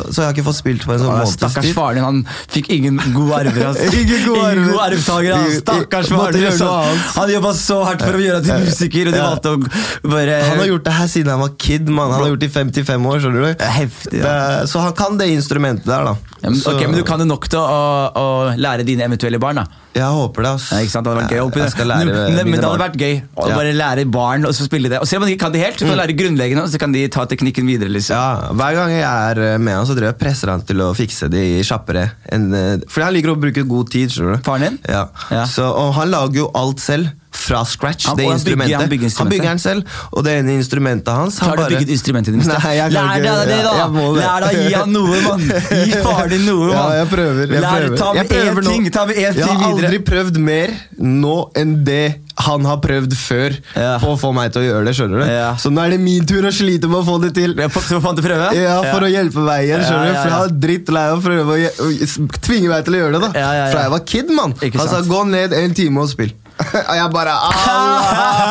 Så 0.07 0.21
jeg 0.21 0.25
har 0.27 0.33
ikke 0.33 0.45
fått 0.47 0.59
spilt 0.61 0.85
på 0.87 0.93
en 0.93 0.99
sånn 1.01 1.11
måneds 1.11 1.33
Stakkars 1.37 1.65
tid. 1.67 1.75
faren 1.75 1.95
din, 1.95 2.03
han 2.03 2.21
fikk 2.53 2.69
ingen 2.69 2.97
gode 3.13 3.33
arver. 3.41 3.75
Ingen 3.97 4.25
gode 4.25 4.45
arver. 4.45 4.53
Ingen 4.53 4.71
gode 4.71 4.85
arvtakere. 4.87 5.41
Stakkars 5.59 6.07
faren 6.13 6.33
din. 6.33 6.57
noe 6.61 6.77
annet. 6.85 7.11
Han 7.17 7.29
jobba 7.35 7.53
så 7.53 7.79
hardt 7.85 8.01
for 8.05 8.13
å 8.13 8.23
gjøre 8.23 8.41
deg 8.43 8.45
til 8.53 8.65
musiker, 8.67 9.07
og 9.07 9.13
de 9.13 9.25
valgte 9.25 9.51
å 9.51 10.11
bare 10.15 10.39
Han 10.47 10.57
har 10.63 10.67
gjort 10.71 10.83
det 10.87 10.93
her 11.01 11.07
siden 11.07 11.29
han 11.35 11.39
var 11.43 11.53
kid, 11.59 11.89
mann. 11.89 12.11
Han 12.11 12.21
har 12.23 12.29
gjort 12.31 12.39
det 12.45 12.49
i 12.51 12.55
55 12.55 13.05
år, 13.11 13.19
skjønner 13.25 13.41
du. 13.43 13.65
Heftig, 13.65 14.21
ja. 14.21 14.23
Det- 14.23 14.69
Så 14.71 14.79
han 14.81 14.93
kan 14.93 15.17
det 15.17 15.27
instrumentet 15.35 15.85
der, 15.85 16.03
da. 16.13 16.15
Ja, 16.43 16.49
men, 16.51 16.59
ok, 16.61 16.81
men 16.87 16.95
du 16.95 17.03
kan 17.03 17.19
det 17.19 17.27
nok 17.27 17.47
til 17.49 17.59
å, 17.59 18.13
å 18.15 18.55
lære 18.55 18.85
dine 18.85 19.03
eventuelle 19.03 19.39
barn, 19.41 19.55
da. 19.55 19.65
Jeg 19.97 20.05
håper 20.13 20.43
det, 20.45 20.49
ass. 20.53 20.67
Ja, 20.71 20.77
ikke 20.85 20.91
sant? 20.93 21.05
Det 21.07 21.13
hadde 21.13 21.23
vært 21.23 21.31
gøy. 21.33 21.39
å- 21.41 21.47
Lære 21.57 22.05
men, 22.07 22.37
men 22.51 22.59
det 22.59 22.63
hadde 22.67 22.81
vært 22.81 22.97
gøy 23.01 23.15
å 23.37 23.47
bare 23.53 23.73
lære 23.75 24.05
barn 24.11 24.45
og 24.47 24.53
så 24.57 24.65
spille 24.67 24.89
det. 24.91 24.99
Og 25.03 25.07
Selv 25.09 25.23
om 25.23 25.29
de 25.29 25.35
kan 25.39 25.51
det 25.53 25.61
helt, 25.63 25.79
så 25.79 25.85
kan 25.87 25.95
de 25.95 25.99
lære 26.01 26.15
grunnleggende, 26.19 26.63
og 26.67 26.71
så 26.73 26.79
kan 26.81 26.91
de 26.95 27.03
ta 27.13 27.25
teknikken 27.29 27.67
videre. 27.69 27.89
liksom. 27.93 28.15
Ja, 28.17 28.51
Hver 28.57 28.77
gang 28.79 28.93
jeg 28.95 29.05
er 29.05 29.43
eh, 29.53 29.57
med 29.61 29.75
han, 29.77 29.85
så 29.89 29.95
driver 29.97 30.13
jeg 30.13 30.19
presser 30.21 30.51
han 30.53 30.61
til 30.67 30.81
å 30.85 30.91
fikse 30.97 31.29
det 31.33 31.43
kjappere. 31.67 32.07
enn, 32.31 32.49
eh, 32.53 32.73
Fordi 32.87 33.05
han 33.07 33.15
liker 33.17 33.33
å 33.35 33.39
bruke 33.39 33.63
god 33.67 33.91
tid. 33.93 34.09
skjønner 34.13 34.37
du 34.37 34.43
Faren 34.47 34.67
din? 34.67 34.79
Ja. 34.87 35.07
Ja. 35.31 35.45
Så, 35.45 35.65
og 35.67 35.93
han 35.97 36.11
lager 36.13 36.43
jo 36.45 36.51
alt 36.55 36.79
selv. 36.83 37.09
Fra 37.37 37.61
scratch. 37.65 38.07
Han- 38.07 38.17
det 38.17 38.25
han 38.25 38.33
bygger- 38.33 38.39
instrumentet. 38.39 38.79
han 38.81 38.89
bygger 38.89 39.05
instrumentet. 39.07 39.17
Han 39.17 39.29
bygger 39.29 39.49
den 39.53 39.59
selv, 39.59 39.83
og 40.11 40.23
det 40.25 40.31
ene 40.39 40.51
instrumentet 40.57 41.13
hans 41.13 41.37
Har 41.39 41.55
du 41.55 41.61
bare- 41.61 41.69
bygget 41.71 41.89
instrumentet 41.93 42.07
instrument 42.07 42.27
i 42.27 42.31
det 42.31 42.37
minste? 42.37 42.57
Nei, 42.63 42.75
jeg 42.75 42.91
Lær 42.91 43.07
deg 43.13 43.23
det, 43.23 43.63
da! 43.63 43.87
det. 43.87 44.03
Lær 44.17 44.39
deg, 44.41 44.57
å 44.57 44.67
Gi 44.67 44.73
han 44.73 44.91
noe, 44.91 45.21
mann! 45.27 45.41
Gi 45.85 45.91
faren 46.07 46.29
din 46.29 46.45
noe, 46.47 46.71
Ja, 46.71 46.83
jeg 46.97 47.07
prøver. 47.13 47.47
Jeg 47.47 47.61
Lær, 47.61 47.81
prøver. 47.81 47.97
ta 47.97 48.13
med 48.13 48.21
Jeg 48.21 48.29
prøver 48.31 48.61
én 48.61 48.63
nå. 48.63 48.71
ting, 48.71 48.89
ta 48.91 49.05
med 49.05 49.15
én 49.15 49.35
Jeg 49.35 49.45
har 49.45 49.67
aldri 49.71 49.99
prøvd 50.11 50.37
mer 50.37 50.69
nå 50.99 51.35
enn 51.55 51.83
det 51.85 52.15
han 52.37 52.65
har 52.69 52.77
prøvd 52.77 53.13
før 53.17 53.55
Ja. 53.75 53.97
på 53.97 54.13
å 54.13 54.17
få 54.19 54.31
meg 54.33 54.51
til 54.53 54.61
å 54.61 54.65
gjøre 54.69 54.85
det. 54.85 54.93
skjønner 54.95 55.23
du? 55.25 55.31
Ja. 55.31 55.55
Så 55.57 55.71
nå 55.73 55.81
er 55.85 55.89
det 55.89 55.99
min 55.99 56.25
tur 56.25 56.43
å 56.45 56.51
slite 56.53 56.85
med 56.87 57.01
å 57.01 57.05
få 57.05 57.19
det 57.21 57.33
til. 57.33 57.55
Ja, 57.57 57.67
for, 57.67 57.81
for, 57.81 58.13
du 58.13 58.21
prøve? 58.21 58.53
Ja, 58.53 58.81
For 58.93 59.01
å 59.01 59.09
hjelpe 59.09 59.41
meg 59.41 59.65
igjen. 59.65 59.81
Ja, 59.81 59.87
skjønner 59.89 60.05
ja, 60.05 60.13
du? 60.13 60.17
For 60.21 60.29
jeg 60.29 60.37
var 60.37 60.45
er 60.45 60.59
drittlei 60.67 61.05
av 61.11 61.17
å 61.17 61.21
prøve 61.25 61.57
å, 61.57 62.29
tvinge 62.45 62.69
meg 62.69 62.85
til 62.85 62.93
å 62.93 62.97
gjøre 63.01 63.13
det. 63.17 63.21
da 63.33 63.39
Ja, 63.39 63.51
ja, 63.53 63.65
ja. 63.65 63.71
Fra 63.73 63.81
jeg 63.81 63.89
var 63.91 63.99
kid, 64.05 64.29
mann. 64.29 64.53
Han 64.61 64.87
sa 64.87 65.01
gå 65.01 65.23
ned 65.27 65.53
en 65.53 65.73
time 65.73 65.97
og 66.01 66.09
spill. 66.09 66.31
Og 66.89 66.95
jeg 66.95 67.09
bare 67.13 67.33
Allah! 67.49 68.47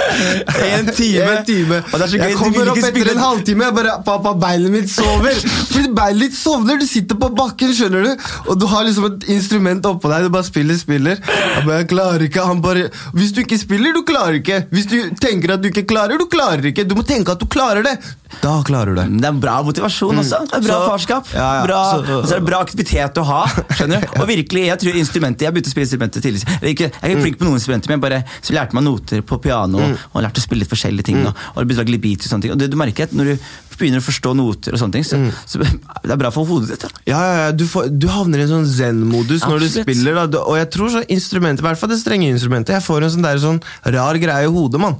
En 0.14 0.86
time. 0.94 1.30
En 1.38 1.44
time. 1.46 1.80
Jeg 2.14 2.36
kommer 2.38 2.70
opp 2.72 2.80
etter 2.80 3.10
en 3.14 3.20
halvtime. 3.22 3.68
og 3.70 3.78
bare, 3.78 3.96
Pappa, 4.06 4.32
beinet 4.38 4.72
mitt 4.74 4.90
sover. 4.92 5.36
Fordi 5.72 5.90
beinet 5.96 6.28
ditt 6.28 6.38
sovner. 6.38 6.78
Du 6.80 6.86
sitter 6.88 7.18
på 7.20 7.30
bakken, 7.36 7.74
skjønner 7.76 8.06
du. 8.08 8.26
Og 8.50 8.58
du 8.60 8.66
har 8.70 8.86
liksom 8.88 9.08
et 9.10 9.28
instrument 9.36 9.86
oppå 9.90 10.10
deg. 10.12 10.26
Du 10.28 10.34
bare 10.34 10.46
spiller, 10.48 10.78
spiller. 10.80 11.20
Jeg 11.24 11.64
bare, 11.66 11.80
jeg 11.82 11.90
klarer 11.92 12.26
ikke. 12.28 12.44
Han 12.48 12.62
bare 12.64 12.88
Hvis 13.16 13.32
du 13.36 13.42
ikke 13.44 13.58
spiller, 13.60 13.94
du 13.96 14.02
klarer 14.08 14.38
ikke. 14.40 14.62
Hvis 14.74 14.88
du 14.90 14.98
tenker 15.20 15.56
at 15.56 15.62
du 15.64 15.70
ikke 15.72 15.86
klarer, 15.90 16.20
du 16.20 16.28
klarer 16.30 16.70
ikke. 16.70 16.86
Du 16.88 16.94
må 16.98 17.06
tenke 17.06 17.34
at 17.34 17.42
du 17.42 17.48
klarer 17.50 17.84
det. 17.86 17.96
Da 18.42 18.56
klarer 18.66 18.94
du 18.94 18.98
det. 18.98 19.06
Det 19.22 19.28
er 19.30 19.36
bra 19.38 19.60
motivasjon 19.62 20.18
også. 20.22 20.40
Det 20.50 20.58
er 20.58 20.64
bra 20.66 20.78
Så- 20.80 20.88
farskap. 20.90 21.28
Ja, 21.34 21.48
ja. 21.60 21.66
Bra, 21.68 21.82
Så- 21.92 22.22
så 22.26 22.34
er 22.34 22.40
det 22.42 22.46
bra 22.48 22.58
aktivitet 22.64 23.20
å 23.20 23.24
ha. 23.28 23.42
skjønner 23.78 24.00
du? 24.02 24.06
Og 24.20 24.26
virkelig, 24.28 24.64
jeg 24.66 24.78
tror 24.82 24.98
instrumentet, 24.98 25.44
jeg 25.46 25.54
begynte 25.54 25.70
å 25.70 25.74
spille 25.74 25.86
instrumenter 25.86 26.24
tidlig. 26.24 26.42
Ikke, 26.74 26.88
jeg 26.90 27.02
er 27.02 27.14
ikke 27.14 27.22
flink 27.28 27.38
på 27.38 27.46
noen 27.46 27.58
instrumenter, 27.60 27.88
men 27.92 28.00
jeg 28.00 28.04
bare 28.04 28.24
så 28.42 28.56
lærte 28.56 28.74
meg 28.74 28.84
noter 28.88 29.22
på 29.22 29.38
piano 29.44 29.84
og 30.12 30.22
lært 30.24 30.38
å 30.40 30.44
spille 30.44 30.64
litt 30.64 30.72
forskjellige 30.72 31.08
ting. 31.10 31.22
da, 31.24 31.32
og 31.54 31.62
å 31.62 31.82
lage 31.82 31.94
litt 31.94 32.04
beats 32.04 32.26
Og 32.26 32.32
sånne 32.32 32.46
ting. 32.46 32.54
Og 32.54 32.60
det 32.60 32.70
du 32.72 32.76
merker 32.80 33.08
at 33.08 33.14
når 33.16 33.34
du 33.34 33.50
begynner 33.80 34.02
å 34.02 34.04
forstå 34.06 34.32
noter, 34.38 34.74
og 34.76 34.80
sånne 34.80 34.96
ting, 34.98 35.04
så, 35.06 35.18
så 35.48 35.60
det 35.62 36.12
er 36.14 36.20
bra 36.20 36.30
for 36.34 36.46
hodet 36.48 36.74
ditt. 36.74 36.84
Ja, 37.08 37.18
ja, 37.20 37.34
ja. 37.46 37.52
Du, 37.54 37.64
får, 37.70 37.88
du 37.90 38.06
havner 38.12 38.42
i 38.42 38.46
en 38.46 38.52
sånn 38.52 38.66
zen-modus 38.68 39.44
når 39.48 39.64
du 39.64 39.68
spiller. 39.72 40.20
Da. 40.30 40.42
Og 40.44 40.58
jeg 40.58 40.70
tror 40.74 40.92
så 40.94 41.02
instrumentet, 41.12 41.64
i 41.64 41.68
hvert 41.68 41.80
fall 41.80 41.92
det 41.92 41.98
strenge 42.02 42.28
instrumentet, 42.32 42.74
jeg 42.76 42.84
får 42.86 43.06
en 43.08 43.14
sånn 43.16 43.26
der 43.26 43.40
sånn 43.42 43.60
rar 43.94 44.18
greie 44.22 44.48
i 44.48 44.50
hodet, 44.54 44.80
mann. 44.82 44.98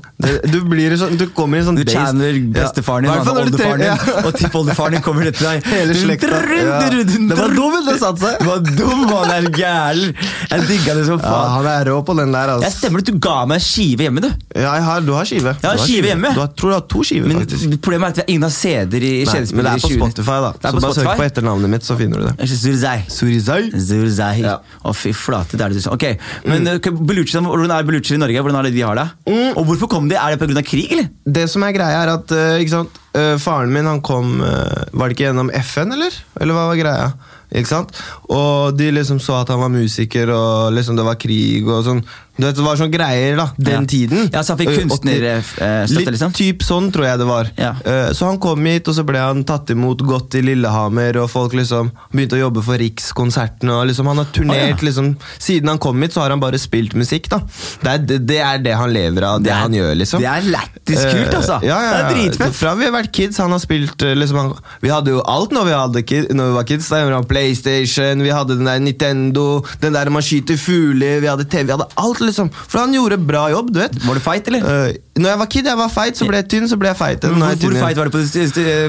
Du, 0.50 0.59
blir 0.69 0.95
sånn, 1.00 1.16
du 1.21 1.26
kommer 1.37 1.59
i 1.59 1.64
en 1.64 1.69
sånn 1.71 1.78
Du 1.81 1.85
tjener 1.88 2.38
bestefaren 2.54 3.07
din, 3.07 3.12
ja, 3.12 3.35
oldefaren 3.45 3.83
din, 3.83 3.90
ja. 3.90 3.97
og 4.25 4.33
tippoldefaren 4.38 4.97
din 4.99 5.04
kommer 5.04 5.28
etter 5.31 5.49
deg. 5.50 5.69
Hele 5.75 5.97
slekta. 5.99 6.31
Ja. 6.54 6.81
Det 6.90 7.38
var 7.38 7.54
dumt, 7.57 7.81
det 7.88 7.97
satte 8.00 8.23
seg. 8.25 8.40
Det 8.40 8.49
var 8.49 8.64
dum, 8.64 9.04
han 9.11 9.33
er 9.35 9.49
gæren. 9.54 10.14
Jeg 10.50 10.66
digga 10.69 10.95
det 10.99 11.07
som 11.09 11.19
Ja, 11.21 11.25
faen. 11.28 11.50
han 11.59 11.69
er 11.75 11.88
rå 11.90 11.99
på 12.07 12.16
den 12.19 12.33
der, 12.35 12.52
Jeg 12.54 12.64
altså. 12.69 12.78
stemmer 12.78 13.02
det, 13.04 13.12
du 13.14 13.21
ga 13.25 13.37
meg 13.50 13.62
skive 13.64 14.07
hjemme, 14.07 14.23
du. 14.25 14.28
Ja, 14.54 14.75
jeg 14.78 14.85
har, 14.88 15.04
du 15.04 15.12
har 15.16 15.28
skive. 15.28 15.54
Jeg 15.61 15.69
har 15.69 15.78
Du 15.78 15.85
skive 15.85 16.11
hjemme. 16.12 16.33
Du 16.35 16.40
har, 16.43 16.50
tror 16.59 16.73
du 16.73 16.76
har 16.76 16.85
to 16.95 17.02
skiver, 17.07 17.28
Men 17.31 17.43
faktisk. 17.45 17.76
problemet 17.85 18.19
er 18.21 18.25
at 18.25 18.31
ingen 18.33 18.47
har 18.47 18.54
CD-er 18.64 19.04
i 19.04 19.12
Nei, 19.28 19.40
men 19.52 19.68
det 19.68 19.75
er 19.75 19.85
på 19.85 19.92
Spotify, 19.92 20.38
da. 20.44 20.52
Så 20.64 20.80
bare 20.80 20.97
søk 20.97 21.11
på 21.21 21.26
etternavnet 21.26 21.73
mitt, 21.76 21.87
så 21.87 21.99
finner 22.00 22.23
du 22.23 22.28
det. 22.30 22.49
Surizai. 22.50 22.97
Surizai. 23.12 23.61
Surizai. 23.71 24.33
Ja. 24.44 24.59
Å, 24.83 24.97
fy 24.97 25.14
flate, 25.16 25.61
det 25.61 25.68
er 25.68 25.75
det 25.75 25.85
du. 25.85 25.90
Ok, 25.92 26.09
men 26.49 26.66
mm. 26.66 27.00
Belucci, 27.04 27.39
hvordan 27.45 27.76
er 27.76 27.86
Belucci 27.86 28.17
i 28.17 28.21
Norge? 28.21 28.45
Hvordan 28.45 28.60
er 28.60 28.71
det 28.71 28.76
de 28.78 28.84
har 28.86 29.00
det? 29.00 29.08
Mm. 29.28 29.54
Og 29.54 29.65
hvorfor 29.71 29.93
kom 29.93 30.10
de? 30.10 30.19
Er 30.19 30.34
det 30.34 30.43
pga. 30.43 30.67
krig, 30.67 30.93
eller? 30.97 31.10
Det 31.25 31.49
som 31.52 31.67
er 31.67 31.76
greia, 31.76 32.04
er 32.04 32.15
at 32.17 32.34
eh, 32.34 32.60
ikke 32.65 32.78
sant? 32.78 33.00
eh, 33.15 33.36
faren 33.39 33.73
min 33.73 33.86
han 33.86 34.02
kom 34.04 34.43
eh, 34.43 34.82
Var 34.93 35.08
det 35.08 35.17
ikke 35.17 35.28
gjennom 35.28 35.52
FN, 35.62 35.95
eller? 35.97 36.19
Eller 36.41 36.56
hva 36.56 36.69
var 36.71 36.80
greia? 36.80 37.08
Ikke 37.54 37.71
sant? 37.71 37.95
Og 38.34 38.75
de 38.75 38.89
liksom 38.91 39.21
så 39.23 39.39
at 39.43 39.52
han 39.52 39.60
var 39.62 39.71
musiker, 39.71 40.30
og 40.34 40.75
liksom 40.75 40.99
det 40.99 41.06
var 41.06 41.21
krig 41.21 41.69
og 41.69 41.84
sånn. 41.86 42.02
Du 42.36 42.47
vet, 42.47 42.56
Det 42.56 42.64
var 42.64 42.76
sånne 42.76 42.90
greier 42.92 43.36
da, 43.36 43.47
den 43.56 43.82
Ja. 43.84 43.86
tiden. 43.86 44.30
Ja, 44.32 44.40
så 44.42 44.56
han 44.56 44.58
fikk 44.58 44.75
kunstnerstøtte? 44.80 46.10
liksom? 46.10 46.32
Litt 46.32 46.36
typ 46.38 46.62
sånn, 46.66 46.90
tror 46.92 47.04
jeg 47.06 47.18
det 47.18 47.26
var. 47.28 47.50
Ja. 47.56 47.70
Eh, 47.84 48.10
Så 48.12 48.26
han 48.26 48.38
kom 48.38 48.64
hit, 48.66 48.88
og 48.88 48.94
så 48.94 49.04
ble 49.06 49.18
han 49.18 49.44
tatt 49.44 49.70
imot 49.70 49.99
godt 50.02 50.34
i 50.34 50.42
Lillehammer, 50.42 51.16
og 51.23 51.30
folk 51.30 51.52
liksom 51.54 51.92
begynte 52.12 52.34
å 52.36 52.42
jobbe 52.50 52.62
for 52.64 52.76
Rikskonserten. 52.78 53.70
og 53.70 53.86
liksom 53.88 54.06
Han 54.06 54.16
har 54.18 54.26
turnert 54.32 54.75
oh, 54.80 54.84
ja. 54.84 54.90
liksom 54.90 55.16
Siden 55.38 55.68
han 55.68 55.78
kom 55.78 56.00
hit, 56.02 56.12
så 56.12 56.20
har 56.23 56.30
han 56.30 56.40
bare 56.40 56.58
spilt 56.58 56.94
musikk. 56.94 57.28
da 57.28 57.38
Det 57.82 57.90
er 57.94 57.99
det, 57.99 58.26
det, 58.26 58.38
er 58.40 58.58
det 58.58 58.75
han 58.75 58.92
lever 58.92 59.23
av, 59.23 59.38
det, 59.40 59.44
Det 59.44 59.52
er- 59.52 59.62
han 59.62 59.73
gjør, 59.73 59.94
liksom. 59.97 60.20
det 60.20 60.28
er 60.28 60.42
lættis 60.50 61.04
kult, 61.04 61.34
altså. 61.34 61.62
Eh, 61.62 61.68
ja, 61.68 61.78
ja, 61.80 61.92
Det 61.94 62.16
er 62.16 62.30
dritfett. 62.30 62.54
Fra 62.54 62.75
vi 62.75 62.84
har 62.84 62.92
vært 62.92 63.12
kids, 63.12 63.36
han 63.38 63.50
har 63.50 63.58
spilt 63.60 63.97
liksom, 63.99 64.36
han, 64.36 64.54
Vi 64.82 64.88
hadde 64.88 65.06
jo 65.10 65.23
alt 65.25 65.50
når 65.50 65.64
vi, 65.64 65.70
hadde 65.70 66.02
kid, 66.06 66.28
når 66.34 66.47
vi 66.50 66.54
var 66.54 66.64
kids. 66.64 66.88
Da. 66.88 67.23
PlayStation, 67.23 68.23
vi 68.23 68.30
hadde 68.30 68.56
den 68.56 68.64
der 68.66 68.78
Nintendo, 68.80 69.64
den 69.80 69.92
der 69.92 70.10
man 70.10 70.23
skyter 70.23 70.56
fugler, 70.58 71.20
vi 71.20 71.26
hadde 71.26 71.44
TV, 71.49 71.64
vi 71.66 71.73
hadde 71.73 71.86
alt, 71.97 72.20
liksom. 72.28 72.50
For 72.54 72.82
han 72.82 72.95
gjorde 72.95 73.19
bra 73.23 73.47
jobb, 73.52 73.73
du 73.75 73.80
vet. 73.82 73.97
Var 74.04 74.19
du 74.19 74.25
feit, 74.25 74.52
eller? 74.52 74.65
Uh, 74.65 75.00
når 75.15 75.30
jeg 75.30 75.39
var 75.39 75.49
kid, 75.54 75.67
jeg 75.71 75.78
var 75.78 75.91
feit, 75.95 76.19
så 76.19 76.26
ble 76.26 76.39
jeg 76.41 76.47
tynn, 76.50 76.65
så 76.71 76.76
ble 76.80 76.89
jeg 76.91 76.99
feit. 76.99 77.23
Hvor, 77.23 77.37
jeg 77.39 77.58
hvor 77.63 77.76
feit 77.87 77.99
var 78.00 78.08
du 78.08 78.15
på 78.15 78.19
det, 78.19 78.25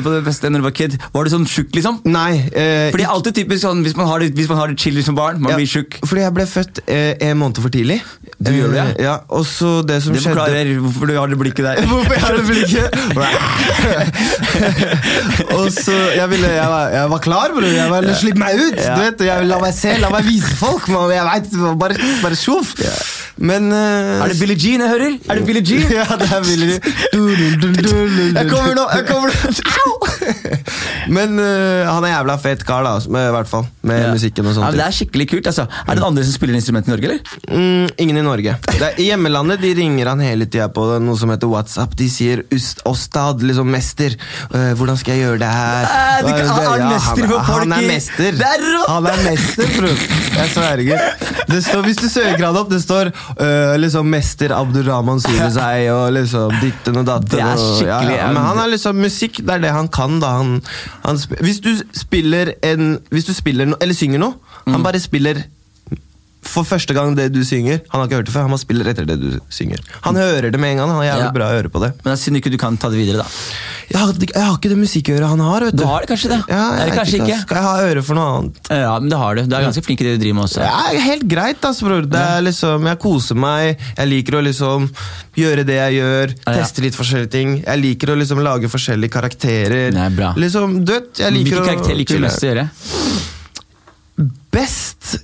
på 0.01 0.13
det 0.15 0.21
beste 0.25 0.49
når 0.49 0.63
du 0.63 0.65
var 0.65 0.75
kid? 0.79 0.91
Var 1.13 1.21
du 1.27 1.29
sånn 1.35 1.45
tjukk, 1.49 1.69
liksom? 1.77 1.95
Nei. 2.09 2.33
Uh, 2.49 2.89
Fordi 2.95 3.05
alltid 3.15 3.31
typisk 3.41 3.61
sånn, 3.65 3.83
Hvis 3.85 3.97
man 3.99 4.07
har 4.09 4.17
det, 4.23 4.31
hvis 4.37 4.49
man 4.49 4.57
har 4.61 4.67
det 4.71 4.77
chill 4.81 4.97
som 5.05 5.15
barn, 5.17 5.35
man 5.43 5.53
ja, 5.53 5.57
blir 5.61 5.69
tjukk. 5.69 5.91
Fordi 6.01 6.25
jeg 6.25 6.35
ble 6.35 6.45
født 6.49 6.75
uh, 6.87 7.11
en 7.29 7.37
måned 7.41 7.57
for 7.61 7.69
tidlig. 7.73 7.99
Du 8.35 8.51
gjør 8.51 8.69
det, 8.73 8.79
ja? 8.79 8.85
ja? 9.05 9.15
Og 9.37 9.45
så 9.47 9.69
det 9.87 9.97
som 10.03 10.13
Det 10.15 10.21
skjedde 10.23 10.39
forklarer 10.39 10.65
hvorfor 10.81 11.05
du 11.11 11.15
har 11.17 11.27
det 11.31 11.37
blikket 11.39 11.63
der. 11.65 11.75
Hvorfor 11.91 12.13
jeg 12.13 12.21
har 12.25 12.33
det 12.35 12.45
blikket? 12.49 12.87
og 15.59 15.67
så, 15.71 15.95
jeg, 16.15 16.29
ville, 16.29 16.47
jeg, 16.51 16.69
var, 16.73 16.87
jeg 16.95 17.09
var 17.13 17.19
klar, 17.23 17.47
bror. 17.55 17.69
Jeg 17.69 17.89
var, 17.91 18.01
Slipp 18.19 18.37
meg 18.41 18.51
ut! 18.59 18.75
Ja. 18.81 18.95
Du 18.95 18.99
vet, 19.05 19.17
jeg 19.29 19.35
La 19.49 19.57
meg 19.61 19.73
se, 19.77 19.91
la 20.01 20.09
meg 20.13 20.23
vise 20.27 20.53
folk. 20.59 20.83
Man, 20.91 21.11
jeg 21.13 21.23
vet, 21.29 21.45
bare, 21.79 21.95
bare 22.23 22.35
sjoff. 22.39 22.69
Men 23.37 23.67
uh, 23.71 24.23
Er 24.23 24.31
det 24.31 24.39
Billie 24.39 24.55
Jean 24.55 24.79
jeg 24.85 24.89
hører? 24.89 25.15
Er 25.29 25.35
det 25.39 25.45
Billie 25.45 25.63
Jean? 25.67 25.91
ja, 25.99 26.05
det 26.19 26.29
er 26.31 26.43
Billie 26.45 26.79
Jean. 26.79 28.35
Jeg 28.39 28.49
kommer 28.49 28.75
nå! 28.77 28.85
jeg 28.95 29.05
kommer 29.09 29.29
nå 29.29 29.95
Men 31.15 31.35
uh, 31.37 31.85
han 31.89 32.05
er 32.07 32.13
jævla 32.15 32.35
fet 32.41 32.63
kar, 32.65 32.85
da. 32.85 32.93
Med, 33.11 33.27
I 33.29 33.33
hvert 33.35 33.49
fall. 33.51 33.65
Med 33.85 33.99
Ja. 34.05 34.11
musikken 34.13 34.47
og 34.47 34.53
Ja, 34.53 34.55
sånt. 34.57 34.65
men 34.71 34.79
det 34.79 34.85
er 34.87 34.95
skikkelig 34.97 35.27
kult. 35.29 35.47
altså 35.51 35.65
Er 35.67 35.91
det 35.91 35.99
noen 35.99 36.07
andre 36.13 36.23
som 36.25 36.33
spiller 36.33 36.55
instrument 36.57 36.87
i 36.87 36.93
Norge, 36.93 37.09
eller? 37.09 37.19
Mm, 37.51 37.89
ingen 38.01 38.17
i 38.17 38.23
Norge. 38.25 38.55
Det 38.65 38.81
er, 38.81 38.95
I 39.03 39.09
hjemmelandet 39.11 39.61
de 39.61 39.73
ringer 39.77 40.09
han 40.09 40.23
hele 40.25 40.47
tida 40.49 40.67
på 40.73 40.85
noe 41.03 41.17
som 41.19 41.29
heter 41.33 41.51
WhatsApp. 41.51 41.93
De 41.99 42.07
sier 42.09 42.41
'Ostad, 42.85 43.43
liksom 43.45 43.69
mester'. 43.71 44.15
Uh, 44.53 44.73
'Hvordan 44.73 44.97
skal 44.97 45.13
jeg 45.15 45.25
gjøre 45.27 45.39
det 45.43 45.51
her?' 45.51 45.85
Nei, 45.85 46.21
du 46.21 46.31
kan- 46.31 46.47
han 46.55 46.81
er 46.81 46.89
mester 46.95 47.21
han, 47.21 47.29
for 47.29 47.43
folk 47.51 47.63
han 47.67 47.73
er 47.73 47.87
mester. 47.91 48.31
Det 48.31 48.49
er 48.55 48.65
rått! 48.65 48.89
Han 48.89 49.05
er 49.11 49.19
mester, 49.29 49.67
bror. 49.77 49.97
Jeg 50.39 50.49
sverger. 50.55 50.99
Det 51.53 51.61
står, 51.63 51.81
hvis 51.85 51.97
du 52.01 52.09
søker 52.09 52.45
han 52.45 52.57
opp, 52.57 52.69
det 52.71 52.81
står 52.81 53.11
eh, 53.39 53.75
liksom 53.77 54.05
'Mester 54.09 54.51
Abdurrahman 54.55 55.19
Surizai' 55.19 55.89
og 55.91 56.13
liksom 56.13 56.51
ditten 56.61 56.97
og 56.97 57.05
datten. 57.05 57.29
Det 57.31 57.39
er 57.41 57.53
og- 57.53 57.77
skikkelig, 57.79 58.17
Men 58.33 58.43
han 58.43 58.57
er 58.57 58.67
liksom 58.69 58.95
musikk, 58.95 59.37
det 59.45 59.49
er 59.49 59.59
det 59.59 59.71
han 59.71 59.87
kan, 59.87 60.19
da. 60.19 60.27
Han, 60.37 60.61
han 61.05 61.17
hvis 61.41 61.59
du 61.59 61.75
spiller 61.93 62.53
en 62.63 62.99
Hvis 63.11 63.25
du 63.25 63.33
spiller 63.33 63.65
no 63.65 63.75
eller 63.81 63.93
synger 63.95 64.19
noe, 64.19 64.33
Mm. 64.67 64.73
han 64.73 64.83
bare 64.83 64.99
spiller 64.99 65.43
for 66.45 66.63
første 66.67 66.93
gang 66.95 67.15
det 67.17 67.31
du 67.33 67.41
synger. 67.47 67.81
Han 67.91 68.01
har 68.01 68.07
ikke 68.09 68.19
hørt 68.21 68.29
det 68.29 68.33
før, 68.35 68.45
han 68.47 68.53
må 68.53 68.59
spille 68.61 68.85
etter 68.87 69.07
det 69.09 69.17
du 69.21 69.39
synger. 69.53 69.81
Han 70.05 70.15
hører 70.19 70.51
det 70.53 70.59
med 70.61 70.75
en 70.75 70.77
gang. 70.83 70.89
Han 70.93 71.01
har 71.01 71.07
jævlig 71.11 71.25
Ja. 71.25 71.31
bra 71.35 71.47
øre 71.57 71.69
på 71.73 71.81
det. 71.81 71.89
Men 72.03 72.11
det 72.11 72.19
er 72.19 72.21
synd 72.23 72.37
ikke 72.39 72.51
du 72.53 72.57
kan 72.61 72.77
ta 72.77 72.89
det 72.89 72.99
videre, 73.01 73.23
da. 73.23 73.27
Jeg 73.85 73.99
har, 74.01 74.13
jeg 74.17 74.41
har 74.43 74.55
ikke 74.57 74.69
det 74.71 74.77
musikkøret 74.81 75.27
han 75.29 75.39
har. 75.45 75.59
vet 75.67 75.75
du 75.75 75.83
Du 75.83 75.85
har 75.89 76.01
det 76.01 76.09
kanskje 76.09 76.29
det? 76.31 76.39
Ja, 76.49 76.63
jeg 76.79 76.89
det 76.89 76.95
kanskje 76.97 77.19
ikke? 77.21 77.39
Skal 77.45 77.57
jeg 77.59 77.65
ha 77.65 77.73
øre 77.85 78.01
for 78.03 78.15
noe 78.17 78.29
annet? 78.37 78.55
Ja, 78.69 78.93
men 78.99 79.09
det 79.09 79.17
har 79.21 79.35
du. 79.35 79.41
Du 79.45 79.55
er 79.55 79.65
ganske 79.67 79.83
flink 79.85 80.01
i 80.01 80.07
det 80.07 80.15
du 80.17 80.23
driver 80.23 80.35
med 80.39 80.43
også. 80.47 80.61
Er 80.65 80.99
helt 81.05 81.27
greit, 81.29 81.61
altså, 81.61 81.85
bror. 81.85 82.01
Det 82.09 82.21
er 82.21 82.41
liksom, 82.41 82.87
jeg 82.89 82.99
koser 82.99 83.35
meg. 83.35 83.77
Jeg 83.97 84.07
liker 84.09 84.39
å 84.39 84.43
liksom 84.45 84.89
gjøre 85.37 85.65
det 85.69 85.77
jeg 85.77 85.99
gjør. 85.99 86.33
Ja, 86.33 86.51
ja. 86.51 86.57
Teste 86.63 86.81
litt 86.85 86.97
forskjellige 86.97 87.31
ting. 87.31 87.57
Jeg 87.65 87.81
liker 87.83 88.13
å 88.13 88.17
liksom 88.17 88.41
lage 88.41 88.71
forskjellige 88.71 89.11
karakterer. 89.17 89.93
Er 89.93 90.09
bra. 90.17 90.33
Liksom, 90.37 90.79
du 90.85 90.93
vet, 90.93 91.11
jeg 91.21 91.31
liker 91.33 91.51
Hvilke 91.51 91.65
karakterer 91.65 91.75
karakter 91.75 91.95
liker 92.01 92.15
du 92.17 92.25
mest 92.25 92.43
å 92.43 92.49
gjøre? 92.49 92.69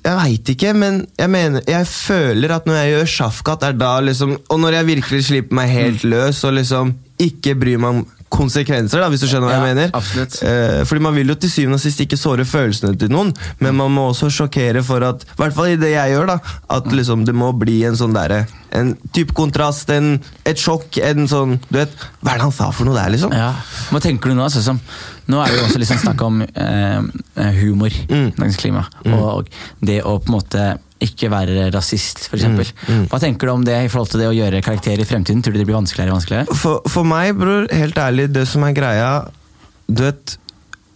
Jeg 0.01 0.17
veit 0.17 0.49
ikke, 0.55 0.71
men 0.73 1.03
jeg 1.13 1.29
mener 1.29 1.67
Jeg 1.69 1.85
føler 1.85 2.55
at 2.55 2.65
når 2.65 2.79
jeg 2.79 2.93
gjør 2.95 3.11
sjafkat, 3.15 3.65
er 3.67 3.77
da 3.77 3.91
liksom 4.01 4.33
Og 4.49 4.61
når 4.63 4.79
jeg 4.79 4.89
virkelig 4.89 5.27
slipper 5.27 5.59
meg 5.59 5.75
helt 5.75 6.05
løs 6.09 6.41
og 6.47 6.57
liksom 6.57 6.95
ikke 7.21 7.53
bryr 7.61 7.81
meg 7.81 7.99
om 7.99 8.05
konsekvenser, 8.31 9.01
da, 9.03 9.09
hvis 9.11 9.21
du 9.23 9.27
skjønner 9.27 9.49
hva 9.51 9.57
jeg 9.59 9.65
mener. 9.75 9.91
absolutt. 9.97 10.37
Eh, 10.47 10.81
fordi 10.87 11.03
man 11.03 11.15
vil 11.17 11.27
jo 11.33 11.35
til 11.35 11.51
syvende 11.51 11.77
og 11.77 11.83
sist 11.83 11.99
ikke 12.03 12.17
såre 12.19 12.45
følelsene 12.47 12.95
til 12.99 13.11
noen, 13.11 13.33
men 13.59 13.75
man 13.77 13.91
må 13.91 14.07
også 14.13 14.29
sjokkere 14.31 14.81
for 14.87 15.03
at 15.07 15.25
I 15.27 15.39
hvert 15.41 15.55
fall 15.57 15.73
i 15.73 15.79
det 15.81 15.91
jeg 15.93 16.13
gjør, 16.15 16.31
da. 16.31 16.37
At 16.77 16.87
liksom 16.95 17.25
det 17.27 17.35
må 17.35 17.51
bli 17.59 17.81
en 17.87 17.97
sånn 17.99 18.15
derre 18.15 18.45
En 18.71 18.93
type 19.11 19.33
kontrast, 19.35 19.89
en, 19.91 20.13
et 20.47 20.57
sjokk, 20.61 20.95
en 21.03 21.25
sånn 21.27 21.57
Du 21.67 21.75
vet, 21.75 21.91
hva 22.23 22.31
er 22.33 22.39
det 22.39 22.45
han 22.47 22.53
sa 22.55 22.69
for 22.71 22.87
noe 22.87 22.95
der, 22.95 23.11
liksom? 23.11 23.33
Ja. 23.35 23.49
Hva 23.91 23.99
tenker 24.03 24.31
du 24.31 24.37
nå? 24.39 24.47
Som, 24.53 24.79
nå 25.27 25.41
er 25.43 25.51
det 25.51 25.57
jo 25.59 25.65
også 25.67 25.81
liksom 25.83 25.99
snakk 26.05 26.23
om 26.23 26.39
eh, 26.47 27.51
humor 27.59 27.91
Mm. 28.07 28.31
dagens 28.37 28.57
klima. 28.61 28.85
Og 29.11 29.49
det 29.83 29.99
å 30.07 30.15
på 30.23 30.31
en 30.31 30.37
måte 30.39 30.63
ikke 31.01 31.29
være 31.33 31.69
rasist, 31.73 32.27
f.eks. 32.29 32.45
Mm. 32.87 33.05
Hva 33.11 33.19
tenker 33.21 33.49
du 33.49 33.53
om 33.55 33.63
det 33.65 33.77
i 33.85 33.89
forhold 33.91 34.11
til 34.13 34.21
det 34.23 34.29
å 34.29 34.35
gjøre 34.35 34.61
karakterer 34.65 35.01
i 35.03 35.07
fremtiden? 35.09 35.41
Tror 35.41 35.55
du 35.55 35.59
det 35.61 35.65
blir 35.69 35.77
vanskeligere 35.79 36.13
og 36.13 36.19
vanskeligere? 36.19 36.57
For, 36.61 36.81
for 36.93 37.07
meg, 37.07 37.33
bror, 37.39 37.65
helt 37.73 37.97
ærlig, 37.97 38.27
det 38.35 38.45
som 38.49 38.63
er 38.67 38.75
greia 38.77 39.09
Du 39.91 40.03
vet, 40.05 40.35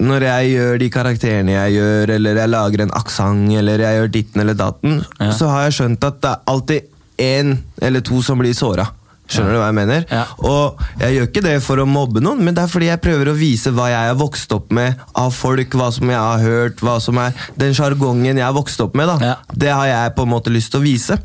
når 0.06 0.26
jeg 0.28 0.52
gjør 0.56 0.78
de 0.82 0.90
karakterene 0.92 1.56
jeg 1.56 1.78
gjør, 1.78 2.14
eller 2.18 2.42
jeg 2.42 2.52
lager 2.52 2.84
en 2.86 2.94
aksent, 3.00 3.50
eller 3.60 3.84
jeg 3.86 4.00
gjør 4.02 4.12
ditten 4.14 4.42
eller 4.44 4.58
datten, 4.60 5.02
Ja. 5.20 5.32
så 5.36 5.48
har 5.52 5.66
jeg 5.68 5.78
skjønt 5.80 6.04
at 6.08 6.22
det 6.24 6.32
er 6.34 6.44
alltid 6.52 6.92
én 7.26 7.58
eller 7.82 8.04
to 8.04 8.22
som 8.22 8.40
blir 8.42 8.54
såra. 8.56 8.90
Skjønner 9.26 9.56
du 9.56 9.58
hva 9.58 9.70
jeg 9.72 9.78
mener? 9.80 10.04
Ja. 10.12 10.24
Og 10.46 10.82
jeg 11.02 11.16
gjør 11.16 11.30
ikke 11.30 11.44
det 11.46 11.56
for 11.66 11.82
å 11.82 11.88
mobbe 11.90 12.22
noen, 12.24 12.44
men 12.46 12.56
det 12.56 12.62
er 12.66 12.72
fordi 12.72 12.90
jeg 12.92 13.02
prøver 13.02 13.32
å 13.32 13.38
vise 13.38 13.74
hva 13.74 13.88
jeg 13.90 14.12
har 14.12 14.20
vokst 14.20 14.54
opp 14.54 14.74
med 14.76 15.02
av 15.18 15.34
folk, 15.34 15.78
hva 15.80 15.90
som 15.96 16.12
jeg 16.14 16.22
har 16.22 16.44
hørt, 16.46 16.84
hva 16.86 17.00
som 17.02 17.18
er 17.22 17.34
den 17.58 17.74
sjargongen 17.78 18.38
jeg 18.38 18.46
har 18.46 18.56
vokst 18.56 18.82
opp 18.86 18.98
med. 18.98 19.10
da. 19.10 19.34
Ja. 19.34 19.36
Det 19.66 19.72
har 19.74 19.90
jeg 19.90 20.16
på 20.18 20.28
en 20.28 20.34
måte 20.36 20.54
lyst 20.54 20.74
til 20.76 20.84
å 20.84 20.86
vise. 20.86 21.18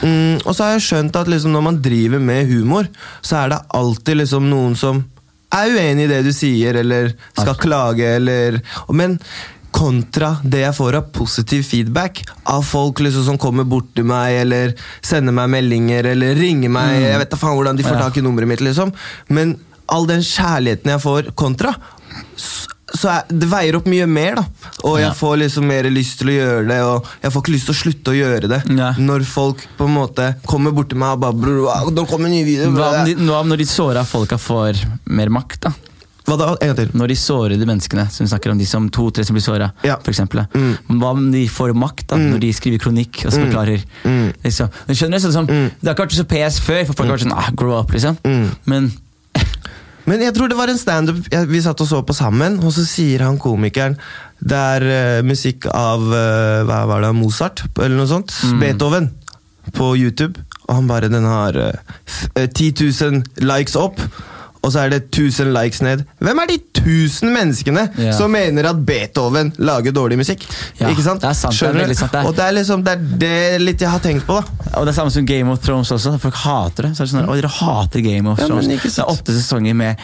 Mm, 0.00 0.40
og 0.44 0.52
så 0.54 0.64
har 0.64 0.76
jeg 0.78 0.86
skjønt 0.88 1.20
at 1.20 1.30
liksom 1.30 1.52
når 1.52 1.66
man 1.68 1.82
driver 1.84 2.22
med 2.32 2.48
humor, 2.48 2.88
så 3.20 3.42
er 3.44 3.52
det 3.54 3.64
alltid 3.76 4.22
liksom 4.24 4.48
noen 4.48 4.78
som 4.78 5.04
er 5.54 5.70
uenig 5.70 6.08
i 6.08 6.10
det 6.10 6.22
du 6.26 6.32
sier, 6.34 6.80
eller 6.80 7.12
skal 7.36 7.54
klage, 7.60 8.16
eller 8.18 8.58
Men 8.90 9.18
kontra 9.74 10.36
det 10.46 10.60
jeg 10.62 10.76
får 10.76 10.96
av 11.00 11.08
positiv 11.16 11.64
feedback 11.66 12.20
av 12.52 12.62
folk 12.62 13.00
liksom 13.02 13.24
som 13.26 13.38
kommer 13.42 13.66
bort 13.66 13.88
til 13.96 14.06
meg, 14.06 14.36
eller 14.44 14.74
sender 15.02 15.34
meg 15.34 15.50
meldinger, 15.56 16.06
eller 16.14 16.36
ringer 16.38 16.70
meg 16.70 17.00
Jeg 17.02 17.18
vet 17.24 17.32
da 17.34 17.40
faen 17.40 17.56
hvordan 17.58 17.76
de 17.80 17.86
får 17.86 17.98
tak 18.04 18.20
i 18.20 18.22
nummeret 18.22 18.52
mitt, 18.52 18.62
liksom. 18.62 18.92
Men 19.34 19.56
all 19.90 20.06
den 20.08 20.22
kjærligheten 20.24 20.94
jeg 20.94 21.02
får 21.02 21.32
kontra, 21.36 21.74
så 22.94 23.10
jeg, 23.10 23.38
det 23.40 23.48
veier 23.50 23.74
opp 23.80 23.88
mye 23.90 24.06
mer, 24.06 24.36
da. 24.38 24.44
Og 24.86 25.00
jeg 25.00 25.08
Ja. 25.08 25.14
får 25.18 25.34
liksom 25.42 25.66
mer 25.66 25.88
lyst 25.90 26.20
til 26.20 26.30
å 26.30 26.36
gjøre 26.36 26.68
det, 26.68 26.76
og 26.86 27.08
jeg 27.24 27.32
får 27.34 27.42
ikke 27.42 27.54
lyst 27.56 27.66
til 27.66 27.74
å 27.74 27.80
slutte 27.80 28.12
å 28.12 28.18
gjøre 28.20 28.48
det. 28.52 28.60
Ja. 28.78 28.92
Når 28.98 29.24
folk 29.26 29.64
på 29.78 29.88
en 29.88 29.96
måte 29.96 30.28
kommer 30.46 30.70
bort 30.76 30.92
til 30.94 30.98
meg 31.02 31.16
og 31.16 31.24
bare 31.24 31.34
Bror, 31.34 31.64
wow, 31.66 31.90
nå 31.90 32.06
kommer 32.06 32.30
en 32.30 32.36
ny 32.38 32.44
video. 32.46 32.70
Hva 32.70 32.92
om 33.00 33.10
de, 33.10 33.16
hva 33.26 33.40
om 33.42 33.50
når 33.50 33.64
de 33.64 33.66
såra 33.66 34.04
folka 34.06 34.38
får 34.38 34.84
mer 35.10 35.28
makt? 35.34 35.60
da? 35.66 35.74
Hva 36.24 36.36
da? 36.40 36.50
En 36.56 36.70
gang 36.70 36.78
til. 36.78 36.92
Når 36.96 37.10
de 37.12 37.16
sårede 37.20 37.68
menneskene, 37.68 38.06
som 38.12 38.24
vi 38.24 38.30
snakker 38.32 38.54
om 38.54 38.60
de 38.60 38.66
som 38.68 38.88
to-tre 38.88 39.24
som 39.28 39.36
blir 39.36 39.44
såra, 39.44 39.72
Ja. 39.84 39.98
eksempel. 39.98 40.46
Mm. 40.54 40.98
Hva 41.00 41.10
om 41.12 41.30
de 41.32 41.46
får 41.48 41.74
makt 41.76 42.08
da, 42.08 42.16
når 42.16 42.40
de 42.40 42.52
skriver 42.52 42.80
kronikk 42.80 43.26
og 43.26 43.32
så 43.32 43.44
forklarer? 43.44 43.84
Mm. 44.04 44.32
Liksom. 44.44 44.70
Du 44.88 44.94
skjønner, 44.94 45.20
sånn 45.20 45.48
mm. 45.48 45.70
Det 45.80 45.88
har 45.88 45.94
ikke 45.94 46.06
vært 46.06 46.16
så 46.16 46.28
PS 46.32 46.60
før, 46.64 46.84
for 46.86 46.94
folk 46.94 47.08
har 47.08 47.18
vært 47.18 47.26
sånn 47.26 47.36
ah, 47.36 47.50
grow 47.52 47.76
up, 47.78 47.92
liksom. 47.92 48.16
Mm. 48.24 48.50
Men 48.64 48.92
Men 50.08 50.20
jeg 50.20 50.34
tror 50.36 50.48
det 50.48 50.56
var 50.56 50.68
en 50.68 50.80
standup 50.80 51.20
vi 51.48 51.60
satt 51.64 51.80
og 51.80 51.88
så 51.88 52.02
på 52.04 52.16
sammen, 52.16 52.58
og 52.60 52.72
så 52.76 52.84
sier 52.84 53.24
han 53.24 53.38
komikeren 53.40 53.96
Det 54.40 54.56
er 54.56 54.84
uh, 54.84 55.24
musikk 55.24 55.68
av 55.72 56.04
uh, 56.04 56.64
hva 56.68 56.84
var 56.90 57.04
det, 57.04 57.14
Mozart, 57.16 57.64
eller 57.78 57.96
noe 57.96 58.10
sånt. 58.10 58.34
Mm. 58.44 58.58
Beethoven. 58.60 59.10
På 59.72 59.94
YouTube. 59.96 60.42
Og 60.66 60.74
han 60.76 60.88
bare 60.88 61.08
Den 61.08 61.24
har 61.24 61.56
uh, 61.56 61.72
eh, 62.36 62.48
10 62.48 62.84
000 62.84 63.48
likes 63.48 63.76
opp. 63.80 64.00
Og 64.64 64.72
så 64.72 64.80
er 64.86 64.94
det 64.94 65.00
1000 65.12 65.52
likes 65.52 65.82
ned. 65.84 66.06
Hvem 66.24 66.40
er 66.40 66.46
de 66.48 66.56
1000 66.80 67.30
menneskene 67.34 67.84
Ja. 68.00 68.12
som 68.16 68.32
mener 68.32 68.70
at 68.70 68.80
Beethoven 68.88 69.52
lager 69.58 69.92
dårlig 69.92 70.16
musikk? 70.22 70.46
Ja, 70.80 70.88
Ikke 70.88 71.04
sant? 71.04 71.20
det 71.20 71.28
er 71.28 71.36
sant, 71.36 71.52
det 71.52 71.60
er 71.60 71.72
Skjønner 71.72 71.88
du? 71.88 71.94
sant, 71.94 72.12
det 72.12 72.20
er- 72.22 72.26
Og 72.28 72.34
det 72.36 72.44
er 72.48 72.52
liksom 72.56 72.84
det 72.84 72.92
er 72.96 73.18
det 73.24 73.60
litt 73.60 73.80
jeg 73.84 73.90
har 73.90 74.00
tenkt 74.00 74.24
på, 74.26 74.40
da. 74.40 74.78
Og 74.80 74.86
det 74.86 74.94
er 74.96 75.00
samme 75.02 75.12
som 75.12 75.24
Game 75.26 75.50
of 75.52 75.60
Thrones 75.60 75.90
også. 75.92 76.18
Folk 76.18 76.34
hater 76.34 76.88
det. 76.88 76.96
Så 76.96 77.02
er 77.02 77.06
det 77.06 77.14
sånn, 77.14 77.28
og 77.28 77.36
dere 77.36 77.48
hater 77.60 78.00
Game 78.00 78.26
of 78.30 78.38
Ja, 78.38 78.46
Thrones. 78.48 78.66
ikke 78.66 78.88
det 78.88 78.98
er 78.98 79.12
åtte 79.12 79.32
sesonger 79.36 79.74
med 79.76 79.96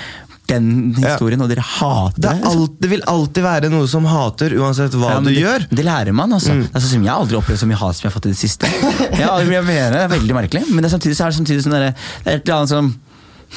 den 0.51 0.95
Ja. 0.99 1.15
historien, 1.15 1.41
og 1.41 1.49
dere 1.49 1.63
hater 1.63 2.21
Det, 2.21 2.31
alt, 2.45 2.81
det 2.81 2.91
vil 2.91 3.03
alltid 3.07 3.43
være 3.45 3.71
noe 3.71 3.87
som 3.87 4.05
hater, 4.05 4.51
uansett 4.59 4.91
hva 4.99 5.11
Ja, 5.15 5.21
du 5.21 5.29
det, 5.31 5.37
gjør. 5.39 5.61
Mm. 5.71 5.77
Det 5.77 5.85
lærer 5.85 6.13
man, 6.13 6.31
altså. 6.33 6.51
Det 6.61 6.73
sånn 6.83 6.91
som 6.91 7.03
Jeg 7.05 7.13
har 7.13 7.21
aldri 7.23 7.37
opplevd 7.39 7.59
så 7.63 7.67
mye 7.71 7.77
hat 7.79 7.95
som 7.97 8.03
jeg 8.03 8.13
har 8.13 8.21
fått 8.21 8.27
i 8.27 8.33
det 8.35 8.41
siste. 8.41 8.67
Ja, 9.21 9.39
jeg 9.39 9.47
mener 9.65 9.91
Det 9.93 10.01
er 10.01 10.09
veldig 10.19 10.35
merkelig, 10.35 10.69
men 10.69 10.83
det 10.83 10.93
er 10.93 10.99
samtidig 10.99 11.15
så 11.17 11.27
er 11.27 11.31
det 11.31 11.39
samtidig 11.39 11.63
sånn 11.63 11.71
der, 11.73 11.95
det 12.25 12.27
er 12.27 12.37
et 12.37 12.49
eller 12.49 12.57
annet 12.59 12.69
som 12.69 12.95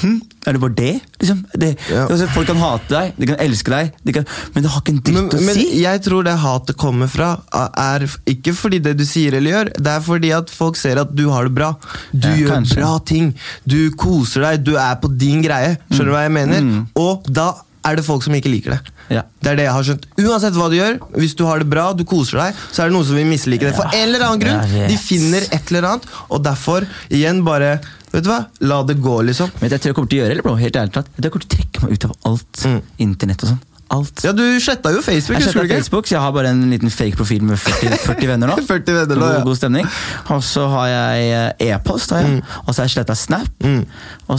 hm, 0.01 0.21
Er 0.47 0.53
det 0.58 0.60
bare 0.62 0.75
det? 0.75 0.93
Liksom? 1.21 1.43
Det, 1.56 1.69
Ja. 1.89 2.08
det 2.08 2.29
folk 2.34 2.47
kan 2.47 2.58
hate 2.60 2.89
deg, 2.89 3.13
de 3.17 3.27
kan 3.29 3.38
elske 3.39 3.69
deg, 3.71 3.91
de 4.03 4.13
kan, 4.17 4.25
men 4.53 4.63
det 4.65 4.71
har 4.73 4.82
ikke 4.82 4.93
en 4.95 5.01
dritt 5.01 5.15
Men, 5.15 5.29
å 5.29 5.41
men 5.45 5.56
si. 5.56 5.67
jeg 5.82 6.01
tror 6.03 6.23
det 6.27 6.34
hatet 6.41 6.77
kommer 6.77 7.08
fra, 7.08 7.29
er 7.77 8.08
ikke 8.27 8.53
fordi 8.58 8.79
det 8.84 8.95
du 8.99 9.06
sier 9.06 9.34
eller 9.39 9.51
gjør, 9.56 9.71
det 9.79 9.93
er 9.93 10.01
fordi 10.01 10.32
at 10.36 10.49
folk 10.49 10.75
ser 10.79 10.99
at 10.99 11.13
du 11.15 11.29
har 11.29 11.43
det 11.47 11.53
bra. 11.56 11.73
Du 12.12 12.27
Ja, 12.27 12.36
gjør 12.36 12.56
kanskje. 12.58 12.75
bra 12.82 12.97
ting. 13.06 13.34
Du 13.65 13.91
koser 13.91 14.41
deg, 14.41 14.63
du 14.65 14.75
er 14.75 14.95
på 14.99 15.08
din 15.17 15.41
greie. 15.41 15.77
Skjønner 15.91 16.06
du 16.12 16.12
hva 16.17 16.23
jeg 16.27 16.32
mener? 16.32 16.62
Mm. 16.62 16.88
Og 16.95 17.23
da 17.32 17.53
er 17.86 17.95
det 17.99 18.06
folk 18.06 18.23
som 18.23 18.34
ikke 18.34 18.51
liker 18.51 18.71
det. 18.77 18.82
Ja. 19.12 19.21
Det 19.43 19.51
er 19.51 19.56
det 19.60 19.63
jeg 19.65 19.73
har 19.75 19.84
skjønt. 19.84 20.06
Uansett 20.23 20.53
hva 20.56 20.69
du 20.71 20.77
gjør, 20.77 20.99
hvis 21.19 21.36
du 21.36 21.43
har 21.45 21.60
det 21.60 21.67
bra, 21.69 21.89
du 21.93 22.03
koser 22.08 22.39
deg, 22.39 22.56
så 22.71 22.84
er 22.84 22.89
det 22.89 22.95
noen 22.95 23.06
som 23.06 23.15
vil 23.19 23.27
mislike 23.27 23.60
det. 23.67 23.75
For 23.75 23.86
en 23.93 24.08
eller 24.08 24.23
annen 24.23 24.39
grunn. 24.39 24.88
De 24.89 24.97
finner 24.97 25.43
et 25.51 25.71
eller 25.71 25.88
annet, 25.89 26.08
og 26.32 26.41
derfor, 26.43 26.88
igjen, 27.12 27.43
bare 27.43 27.82
Vet 28.13 28.26
du 28.26 28.30
hva? 28.30 28.43
La 28.69 28.84
det 28.86 28.99
gå, 29.02 29.13
liksom. 29.26 29.49
Men 29.60 29.71
jeg 29.73 29.82
tror 29.82 29.89
jeg 29.89 29.97
kommer 29.97 30.12
til 30.12 30.19
å 30.19 30.23
gjøre 30.23 30.36
eller 30.36 30.45
bro, 30.45 30.56
helt 30.60 30.76
ærlig 30.78 30.93
talt, 30.93 31.08
jeg 31.15 31.23
tror 31.23 31.30
jeg 31.30 31.34
kommer 31.34 31.45
til 31.45 31.54
å 31.54 31.58
trekke 31.58 31.84
meg 31.84 31.93
ut 31.95 32.06
av 32.06 32.17
alt. 32.30 32.65
Mm. 32.69 32.82
Internett 33.08 33.45
og 33.45 33.54
sånn. 33.54 33.62
Alt. 33.93 34.23
Ja, 34.25 34.32
du 34.34 34.41
sletta 34.63 34.89
jo 34.93 35.01
Facebook, 35.06 35.39
Jeg 35.39 35.49
ikke? 35.53 35.75
Facebook, 35.77 36.08
så 36.10 36.15
jeg 36.15 36.21
har 36.23 36.32
bare 36.34 36.49
en 36.53 36.63
liten 36.71 36.89
fake 36.89 37.17
profil 37.19 37.43
med 37.45 37.60
40, 37.62 37.97
40 38.08 38.27
venner 38.32 38.49
nå. 38.49 38.56
40 38.65 38.95
venner 38.97 39.19
nå, 39.21 39.27
ja. 39.36 39.41
god 39.45 39.60
stemning. 39.60 39.86
Og 40.34 40.41
så 40.45 40.63
har 40.71 40.88
jeg 40.89 41.27
eh, 41.62 41.67
e-post, 41.75 42.13
har 42.15 42.23
jeg. 42.25 42.41
og 42.65 42.73
så 42.73 42.82
har 42.82 42.88
jeg 42.89 42.95
sletta 42.97 43.15
Snap. 43.19 43.49
Mm. 43.63 43.84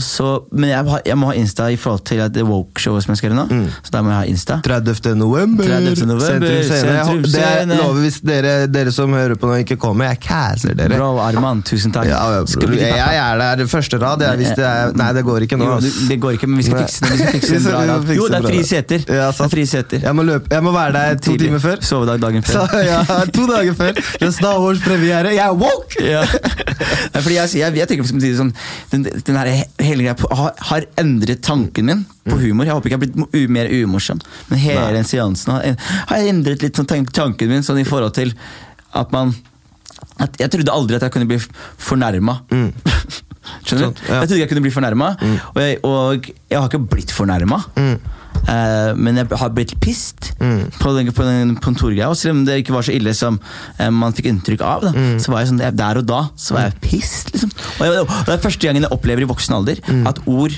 Så, 0.03 0.27
men 0.51 0.69
jeg, 0.73 0.83
har- 0.89 1.03
jeg 1.07 1.15
må 1.17 1.29
ha 1.29 1.35
Insta 1.39 1.69
i 1.71 1.77
forhold 1.79 2.03
til 2.09 2.19
det 2.35 2.43
woke-showet 2.43 3.05
som 3.05 3.13
jeg 3.13 3.21
skal 3.21 3.29
gjøre 3.31 3.37
nå. 3.39 3.45
Mm. 3.61 3.69
Så 3.85 3.93
da 3.95 4.01
må 4.03 4.11
jeg 4.11 4.17
ha 4.19 4.25
Insta. 4.33 4.57
30. 4.65 5.13
november. 5.15 5.63
30. 5.69 6.03
november, 6.09 6.25
Sentrum 6.25 6.63
Scene. 6.67 7.05
Sentrum 7.31 7.69
Det 7.69 7.79
lover 7.79 8.01
hvis 8.03 8.19
dere, 8.27 8.55
dere 8.67 8.91
som 8.91 9.13
hører 9.15 9.39
på 9.39 9.47
nå 9.47 9.61
ikke 9.63 9.77
kommer, 9.79 10.09
jeg 10.11 10.19
casser 10.27 10.75
dere. 10.75 10.97
Bro, 10.99 11.13
Arman, 11.23 11.63
tusen 11.63 11.95
takk. 11.95 12.09
Ja, 12.11 12.43
vi 12.43 12.81
jeg, 12.81 12.91
jeg 12.91 13.21
er 13.23 13.39
der 13.55 13.71
første 13.71 14.01
rad. 14.03 14.25
Jeg, 14.25 14.41
hvis 14.43 14.51
det 14.59 14.67
er, 14.67 14.91
nei, 14.99 15.09
det 15.15 15.23
går 15.27 15.47
ikke 15.47 15.61
nå. 15.61 15.71
Jo, 15.77 15.95
det 16.11 16.19
går 16.27 16.35
ikke, 16.41 16.51
men 16.51 16.59
vi 16.59 16.67
skal 16.67 16.83
fikse 16.83 17.05
det. 17.05 17.13
Vi 17.15 17.23
skal 17.23 17.33
fikse 17.39 17.55
det 17.63 17.63
bra 17.71 18.15
Jo, 18.19 18.27
det 18.27 18.41
er 18.41 18.49
frie 18.51 18.67
seter. 18.67 19.07
Ja, 19.15 19.31
er 19.44 19.44
sant. 19.45 19.53
frie 19.55 19.69
seter. 19.69 20.01
Jeg 20.03 20.15
må, 20.17 20.25
løpe, 20.27 20.49
jeg 20.51 20.63
må 20.65 20.73
være 20.75 20.93
der 20.95 21.15
to 21.19 21.31
Tidlig. 21.31 21.47
timer 21.49 21.61
før. 21.63 21.81
Sovedag 21.89 22.19
dagen 22.23 22.43
Så, 22.49 22.65
før. 22.71 22.83
ja, 22.85 22.99
to 23.37 23.45
dager 23.49 23.77
før. 23.79 23.93
Det 24.01 24.27
er 24.27 24.33
Star 24.35 24.59
Wars-premiere. 24.63 25.31
Jeg 25.37 25.45
er 25.45 25.55
woke! 25.61 26.01
Ja. 26.15 26.21
Nei, 27.15 27.21
fordi 27.23 27.35
jeg, 27.37 27.49
jeg, 27.61 27.75
jeg 27.79 27.87
tenker 27.87 28.07
si 28.09 28.31
sånn 28.35 28.49
Den, 28.91 29.05
den 29.07 29.37
her 29.39 29.47
hele 29.79 30.03
greia 30.03 30.15
har, 30.37 30.51
har 30.69 30.85
endret 30.99 31.41
tanken 31.45 31.87
min 31.87 32.01
på 32.27 32.35
humor. 32.41 32.67
Jeg 32.67 32.75
håper 32.75 32.89
ikke 32.89 32.97
jeg 32.97 32.99
har 32.99 33.31
blitt 33.31 33.49
mer 33.55 33.69
umorsom, 33.71 34.19
men 34.49 34.59
hele 34.59 34.89
den 34.97 35.07
seansen 35.07 35.53
har, 35.55 35.75
har 36.11 36.27
endret 36.29 36.63
litt 36.65 36.75
sånn 36.77 36.89
tanken 36.89 37.49
min 37.51 37.63
sånn 37.65 37.79
i 37.81 37.85
forhold 37.87 38.15
til 38.17 38.33
at 38.95 39.11
man 39.15 39.31
at 40.21 40.35
Jeg 40.39 40.51
trodde 40.51 40.71
aldri 40.71 40.95
at 40.97 41.03
jeg 41.07 41.11
kunne 41.11 41.27
bli 41.27 41.37
fornærma. 41.81 42.37
Skjønner 43.65 43.81
Sant, 43.89 43.99
du? 43.99 44.07
ja. 44.09 44.19
Jeg 44.21 44.29
trodde 44.29 44.39
jeg 44.41 44.49
kunne 44.51 44.63
bli 44.65 44.71
fornærma, 44.73 45.09
og, 45.51 45.59
jeg- 45.61 45.79
og 45.85 46.29
jeg 46.51 46.59
har 46.59 46.69
ikke 46.69 46.81
blitt 46.91 47.11
fornærma. 47.15 47.59
Eh, 48.45 48.91
men 48.97 49.19
jeg 49.19 49.29
har 49.41 49.53
blitt 49.55 49.73
pissed 49.81 50.31
på 50.37 50.93
den, 50.97 51.11
på 51.15 51.25
den 51.27 51.55
kontorgreia. 51.63 52.09
Og 52.11 52.19
selv 52.19 52.37
om 52.37 52.43
det 52.47 52.61
ikke 52.61 52.75
var 52.75 52.85
så 52.85 52.95
ille 52.95 53.15
som 53.17 53.39
uh, 53.39 53.89
man 53.93 54.15
fikk 54.15 54.29
inntrykk 54.31 54.63
av, 54.65 54.85
da, 54.87 55.07
så 55.21 55.33
var 55.33 55.43
jeg 55.43 55.53
sånn, 55.53 55.63
der 55.75 56.01
og 56.01 56.07
da 56.09 56.21
så 56.39 56.57
var 56.57 56.69
jeg 56.69 56.79
pissed. 56.83 57.33
Liksom. 57.33 57.51
Og, 57.79 57.83
jeg, 57.87 58.05
og 58.05 58.29
det 58.29 58.37
er 58.37 58.45
første 58.45 58.67
gangen 58.67 58.87
jeg 58.87 58.95
opplever 58.95 59.25
i 59.25 59.29
voksen 59.29 59.57
alder 59.57 59.81
at 60.09 60.21
ord 60.29 60.55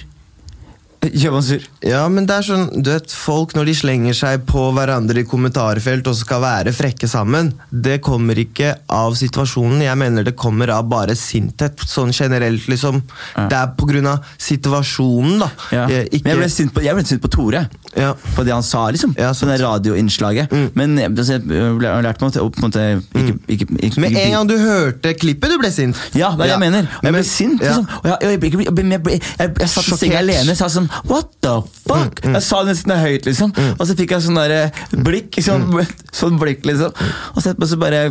gjør 1.13 1.34
meg 1.38 1.43
sur. 1.48 1.63
Ja, 1.86 2.02
men 2.10 2.26
det 2.30 2.36
er 2.39 2.46
sånn, 2.48 2.67
du 2.84 2.89
vet, 2.91 3.12
Folk 3.17 3.54
når 3.58 3.65
de 3.70 3.74
slenger 3.76 4.13
seg 4.17 4.46
på 4.48 4.67
hverandre 4.76 5.20
i 5.22 5.28
kommentarfelt 5.28 6.08
og 6.08 6.15
skal 6.15 6.41
være 6.43 6.72
frekke 6.76 7.08
sammen, 7.10 7.54
det 7.72 8.00
kommer 8.06 8.38
ikke 8.39 8.76
av 8.93 9.15
situasjonen. 9.20 9.82
Jeg 9.84 9.98
mener 10.00 10.24
det 10.28 10.36
kommer 10.39 10.72
av 10.74 10.88
bare 10.89 11.15
sinthet. 11.17 11.80
Sånn 11.88 12.13
generelt, 12.15 12.67
liksom. 12.72 13.02
Ja. 13.36 13.48
Det 13.52 13.58
er 13.60 13.74
på 13.78 13.88
grunn 13.89 14.08
av 14.12 14.24
situasjonen, 14.38 15.39
da. 15.41 15.50
Ja. 15.72 15.86
Eh, 15.89 16.06
Ikke, 16.12 16.24
Men 16.28 16.34
jeg 16.36 16.41
ble 16.43 16.50
sint 16.54 16.74
på, 16.76 16.84
jeg 16.86 16.96
ble 16.98 17.06
sint 17.06 17.22
på 17.24 17.30
Tore. 17.34 17.65
ja. 17.98 18.13
På 18.36 18.43
det 18.46 18.54
han 18.54 18.63
sa, 18.63 18.86
liksom. 18.93 19.15
Ja, 19.17 19.32
på 19.34 19.48
det 19.50 19.60
radioinnslaget. 19.62 20.52
Men 20.78 20.98
jeg, 20.98 21.12
altså, 21.12 21.34
jeg 21.38 21.43
ble- 21.48 21.88
jeg 21.88 21.93
har 21.96 22.04
lært 22.06 22.22
meg 22.22 22.38
å 22.38 22.50
på 22.52 22.62
en 22.62 22.67
måte 22.70 22.84
ikke, 23.15 23.36
ikke, 23.48 23.67
ikke, 23.88 24.00
Med 24.02 24.17
en 24.17 24.32
gang 24.32 24.48
du 24.48 24.58
hørte 24.58 25.13
klippet, 25.17 25.50
du 25.50 25.58
ble 25.62 25.72
sint. 25.72 25.96
Ja, 26.13 26.32
det 26.36 26.41
er 26.41 26.43
det 26.43 26.50
jeg 26.56 26.60
mener. 26.60 26.88
Og 27.00 27.04
jeg 27.04 27.13
ble 27.17 27.24
sint. 27.24 27.62
Liksom. 27.62 27.88
Og 28.04 28.06
jeg, 28.06 28.17
jeg, 28.22 28.30
jeg, 28.30 28.52
jeg, 28.54 28.76
jeg, 28.76 29.02
jeg, 29.08 29.22
jeg, 29.39 29.54
jeg 29.60 29.70
satt 29.70 29.88
i 29.93 29.98
senga 29.98 30.20
alene 30.22 30.52
og 30.54 30.58
sa 30.60 30.67
sånn 30.70 30.89
What 31.06 31.30
the 31.46 31.54
fuck? 31.88 32.22
Jeg 32.26 32.42
sa 32.44 32.64
det 32.66 32.74
nesten 32.76 32.94
høyt, 33.00 33.28
liksom. 33.30 33.54
Og 33.78 33.84
så 33.88 33.96
fikk 33.98 34.16
jeg 34.16 34.26
sånn 34.26 34.40
blikk. 35.06 35.38
Sånn, 35.44 35.68
sånn 36.22 36.40
blikk, 36.42 36.66
liksom. 36.68 36.94
Og 37.36 37.40
så 37.44 37.52
etterpå 37.54 37.70
så 37.70 37.80
bare 37.82 38.02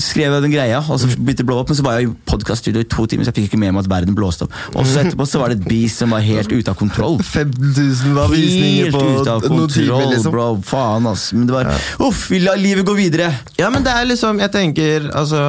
skrev 0.00 0.32
jeg 0.34 0.44
den 0.46 0.54
greia, 0.54 0.80
og 0.82 1.00
så 1.02 1.10
begynte 1.12 1.42
det 1.42 1.46
å 1.46 1.50
blå 1.52 1.60
opp. 1.62 1.70
Men 1.72 1.80
så 1.80 1.86
var 1.86 1.98
jeg 2.00 2.08
i 2.08 2.12
podkaststudio 2.30 2.84
i 2.84 2.88
to 2.90 3.06
timer, 3.10 3.26
så 3.26 3.32
jeg 3.34 3.40
fikk 3.42 3.50
ikke 3.52 3.62
med 3.64 3.74
meg 3.76 3.84
at 3.84 3.90
verden 3.92 4.16
blåste 4.18 4.46
opp. 4.48 4.56
Og 4.74 4.88
så 4.88 5.04
etterpå 5.04 5.26
så 5.28 5.42
var 5.42 5.52
det 5.52 5.60
et 5.60 5.68
beast 5.70 6.02
som 6.02 6.14
var 6.16 6.24
helt 6.26 6.50
ute 6.52 6.72
av 6.72 6.78
kontroll. 6.80 7.18
5000 7.34 8.14
var 8.16 8.30
visninger 8.32 8.90
Helt 8.90 8.96
på 8.96 9.06
ute 9.20 9.30
av 9.36 9.46
noen 9.46 9.66
timer, 9.70 9.90
kontroll, 9.94 10.12
liksom. 10.14 10.34
bro. 10.34 10.48
Faen, 10.70 11.08
ass. 11.10 11.30
Men 11.36 11.48
det 11.50 11.56
var 11.56 11.72
Uff, 12.06 12.26
vi 12.32 12.40
lar 12.44 12.58
livet 12.60 12.86
gå 12.88 12.94
videre. 12.98 13.30
Ja, 13.60 13.70
men 13.72 13.84
det 13.86 13.92
er 13.92 14.06
liksom 14.08 14.38
Jeg 14.40 14.52
tenker, 14.54 15.10
altså 15.16 15.42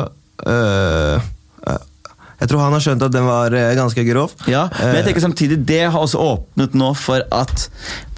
øh, 0.48 1.30
Jeg 2.42 2.50
tror 2.50 2.64
han 2.64 2.74
har 2.74 2.84
skjønt 2.84 3.04
at 3.06 3.14
den 3.14 3.28
var 3.28 3.54
øh, 3.54 3.72
ganske 3.78 4.06
grov. 4.08 4.34
Ja, 4.50 4.66
men 4.80 4.98
jeg 4.98 5.10
tenker 5.10 5.24
samtidig 5.28 5.60
Det 5.70 5.84
har 5.84 6.00
også 6.00 6.22
åpnet 6.22 6.74
nå 6.78 6.94
for 6.98 7.22
at 7.22 7.68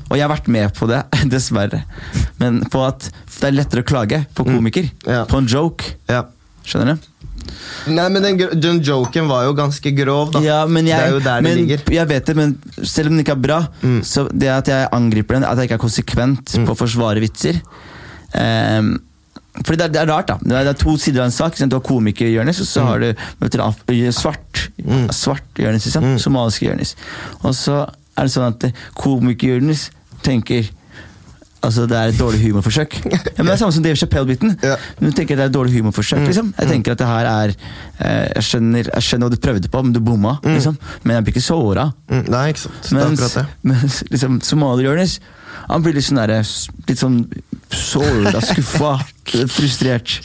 Og 0.07 0.15
jeg 0.15 0.23
har 0.23 0.31
vært 0.31 0.47
med 0.51 0.71
på 0.77 0.87
det, 0.91 1.01
dessverre. 1.33 1.83
Men 2.39 2.61
på 2.71 2.85
at 2.87 3.09
det 3.39 3.49
er 3.49 3.57
lettere 3.57 3.83
å 3.83 3.87
klage 3.87 4.21
på 4.37 4.45
komiker. 4.47 4.87
Ja. 5.03 5.25
På 5.27 5.41
en 5.41 5.49
joke. 5.51 5.97
Ja. 6.07 6.23
Skjønner 6.63 6.95
du? 6.95 7.09
Nei, 7.91 8.05
men 8.13 8.23
den, 8.23 8.37
den 8.61 8.79
joken 8.85 9.27
var 9.27 9.43
jo 9.47 9.55
ganske 9.57 9.91
grov, 9.97 10.31
da. 10.31 10.41
Ja, 10.45 10.59
men 10.69 10.87
jeg, 10.87 10.95
det 10.95 11.09
er 11.09 11.15
jo 11.17 11.23
der 11.25 11.43
men, 11.43 11.51
det 11.51 11.59
ligger. 11.59 11.81
Jeg 11.91 12.09
vet 12.13 12.29
det, 12.29 12.35
men 12.39 12.53
selv 12.87 13.09
om 13.09 13.17
den 13.17 13.23
ikke 13.25 13.35
er 13.35 13.41
bra, 13.43 13.57
så 14.07 14.27
det 14.31 14.51
at 14.53 14.71
jeg 14.71 14.91
angriper 14.95 15.37
den, 15.37 15.47
at 15.47 15.59
jeg 15.59 15.67
ikke 15.67 15.79
er 15.81 15.83
konsekvent 15.83 16.53
på 16.63 16.75
å 16.75 16.79
forsvare 16.79 17.23
vitser 17.23 17.59
ehm, 18.39 18.93
fordi 19.61 19.77
det 19.77 19.85
er, 19.85 19.91
det 19.93 20.01
er 20.01 20.09
rart, 20.13 20.27
da. 20.27 20.37
Det 20.41 20.51
er, 20.57 20.63
det 20.65 20.71
er 20.73 20.79
to 20.83 20.95
sider 20.97 21.21
av 21.21 21.27
en 21.29 21.35
sak. 21.35 21.57
Du 21.69 21.75
har 21.75 21.83
komiker-Jonis, 21.85 22.59
og 22.63 22.67
så 22.67 22.85
har 22.87 22.99
du 22.99 23.11
du, 23.13 23.61
af- 23.61 24.13
svart 24.13 24.63
svart 25.13 25.59
Jonis. 25.61 25.83
sant? 25.93 26.19
Somaliske 26.21 26.65
Jonis. 26.65 26.95
Og 27.43 27.53
så 27.55 27.83
er 28.17 28.23
det 28.27 28.31
sånn 28.33 28.49
at 28.49 28.65
komiker-Jonis 28.97 29.89
tenker 30.25 30.65
Altså, 31.63 31.85
det 31.87 31.95
er 31.95 32.11
et 32.11 32.17
dårlig 32.19 32.41
humorforsøk. 32.43 32.97
Ja, 33.13 33.19
men 33.37 33.45
Det 33.47 33.53
er 33.53 33.59
samme 33.61 33.71
som 33.75 33.83
Dave 33.85 33.95
Chappelle-biten. 33.99 34.57
Ja. 34.63 34.75
Men 34.99 35.11
Du 35.11 35.15
tenker 35.15 35.37
det 35.39 35.45
er 35.45 35.51
et 35.51 35.55
dårlig 35.55 35.77
humorforsøk, 35.77 36.25
liksom. 36.27 36.49
Jeg 36.59 36.67
tenker 36.73 36.91
at 36.95 36.99
det 36.99 37.07
her 37.07 37.29
er 37.31 37.53
eh, 37.53 38.27
jeg, 38.35 38.43
skjønner, 38.49 38.89
jeg 38.93 39.05
skjønner 39.07 39.29
hva 39.29 39.35
du 39.35 39.39
prøvde 39.45 39.71
på, 39.71 39.83
men 39.85 39.93
du 39.95 40.01
bomma. 40.03 40.35
liksom. 40.43 40.75
Men 41.03 41.15
jeg 41.17 41.23
blir 41.29 41.35
ikke 41.37 41.45
såra. 41.45 41.85
Mm, 42.11 42.25
nei, 42.33 42.43
ikke 42.51 42.65
sant. 42.65 42.89
Det 42.89 42.99
er 42.99 43.13
Mens, 43.13 43.37
mens 43.71 44.01
liksom, 44.11 44.41
somalier-Jonis 44.43 45.17
Han 45.69 45.83
blir 45.85 45.95
litt 45.95 46.03
sånn 46.09 46.19
der, 46.19 46.33
Litt 46.89 46.99
sånn 46.99 47.17
såra, 47.71 48.41
skuffa, 48.51 48.93
frustrert. 49.47 50.17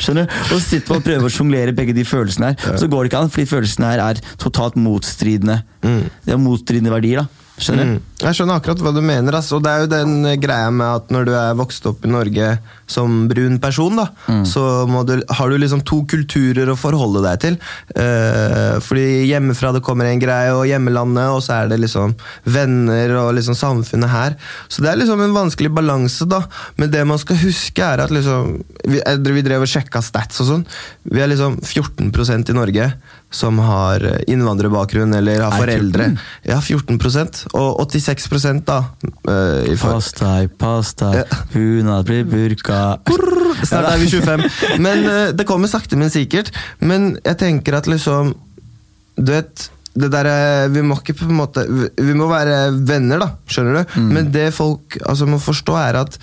Skjønner 0.00 0.26
du? 0.26 0.34
Og 0.50 0.54
så 0.56 0.60
sitter 0.64 0.92
man 0.96 1.00
og 1.02 1.06
prøver 1.06 1.26
å 1.28 1.32
sjonglere 1.32 1.74
begge 1.76 1.94
de 1.96 2.04
følelsene 2.06 2.52
her. 2.52 2.78
Så 2.78 2.88
går 2.90 3.04
det 3.06 3.10
ikke 3.12 3.22
an, 3.24 3.30
fordi 3.32 3.46
følelsene 3.50 3.90
her 3.92 4.02
er 4.10 4.20
totalt 4.42 4.76
motstridende. 4.78 5.60
Det 5.82 6.34
er 6.34 6.40
motstridende 6.42 6.92
verdier, 6.94 7.22
da. 7.24 7.39
Skjønner? 7.60 7.88
Mm. 7.90 7.98
Jeg 8.20 8.36
skjønner 8.36 8.58
akkurat 8.60 8.80
hva 8.84 8.92
du 8.96 9.00
mener. 9.04 9.36
Altså. 9.36 9.58
Og 9.58 9.64
det 9.64 9.70
er 9.72 9.82
jo 9.84 9.90
den 9.92 10.14
greia 10.40 10.70
med 10.72 10.86
at 10.86 11.10
når 11.12 11.26
du 11.28 11.32
er 11.36 11.58
vokst 11.58 11.86
opp 11.88 12.04
i 12.04 12.10
Norge 12.12 12.50
som 12.90 13.26
brun 13.30 13.58
person, 13.62 13.96
da, 14.00 14.08
Mm. 14.30 14.44
så 14.46 14.62
du, 15.06 15.22
har 15.30 15.50
du 15.50 15.56
liksom 15.58 15.82
to 15.86 16.00
kulturer 16.10 16.68
å 16.72 16.76
forholde 16.78 17.22
deg 17.22 17.40
til. 17.44 17.58
Eh, 17.94 18.78
fordi 18.82 19.26
hjemmefra 19.28 19.72
det 19.76 19.82
kommer 19.86 20.08
en 20.10 20.18
greie, 20.22 20.52
og 20.54 20.66
hjemmelandet, 20.66 21.28
og 21.30 21.42
så 21.44 21.60
er 21.62 21.68
det 21.70 21.80
liksom 21.84 22.14
venner 22.50 23.14
og 23.20 23.34
liksom 23.38 23.54
samfunnet 23.58 24.10
her. 24.10 24.36
Så 24.68 24.82
det 24.82 24.90
er 24.90 25.00
liksom 25.00 25.22
en 25.22 25.36
vanskelig 25.36 25.70
balanse, 25.74 26.26
da. 26.28 26.42
Men 26.76 26.90
det 26.90 27.04
man 27.06 27.18
skal 27.22 27.36
huske, 27.44 27.82
er 27.84 28.00
at 28.06 28.10
liksom 28.10 28.62
Vi, 28.90 28.98
vi 29.04 29.42
drev 29.44 29.62
og 29.62 29.68
sjekka 29.68 30.00
stats 30.02 30.40
og 30.40 30.46
sånn. 30.48 30.62
Vi 31.04 31.20
er 31.20 31.28
liksom 31.28 31.58
14% 31.60 32.48
i 32.50 32.56
Norge 32.56 32.86
som 33.30 33.58
har 33.62 34.02
innvandrerbakgrunn 34.26 35.14
eller 35.14 35.44
har 35.44 35.54
foreldre. 35.54 36.08
Ja, 36.42 36.58
14% 36.58 37.44
Og 37.54 37.80
86 37.86 38.64
da. 38.66 38.80
Uh, 39.28 39.70
i 39.70 39.76
Pass 39.78 40.12
deg, 40.18 40.50
pass 40.58 40.94
deg, 40.98 41.20
Ja. 41.22 41.40
hun 41.54 41.90
blir 42.04 42.24
burka 42.26 42.98
Snart 43.62 43.92
er 43.92 43.98
vi 44.00 44.08
25. 44.10 44.46
Men 44.82 45.04
uh, 45.06 45.32
det 45.36 45.46
kommer 45.46 45.70
sakte, 45.70 45.96
men 45.96 46.10
sikkert. 46.10 46.50
Men 46.80 47.18
jeg 47.24 47.38
tenker 47.38 47.76
at 47.78 47.86
liksom 47.90 48.34
Du 49.20 49.32
vet 49.32 49.70
det 50.00 50.06
der, 50.12 50.26
eh, 50.30 50.68
vi 50.70 50.84
må 50.86 50.94
ikke 51.00 51.16
på 51.18 51.26
en 51.26 51.34
måte 51.34 51.64
vi- 51.66 52.14
må 52.14 52.28
være 52.30 52.70
venner, 52.86 53.18
da. 53.18 53.32
Skjønner 53.50 53.84
du? 53.84 54.00
Men 54.00 54.30
det 54.30 54.54
folk 54.54 54.96
altså, 55.04 55.26
må 55.26 55.36
forstå, 55.42 55.74
er 55.88 55.98
at 55.98 56.16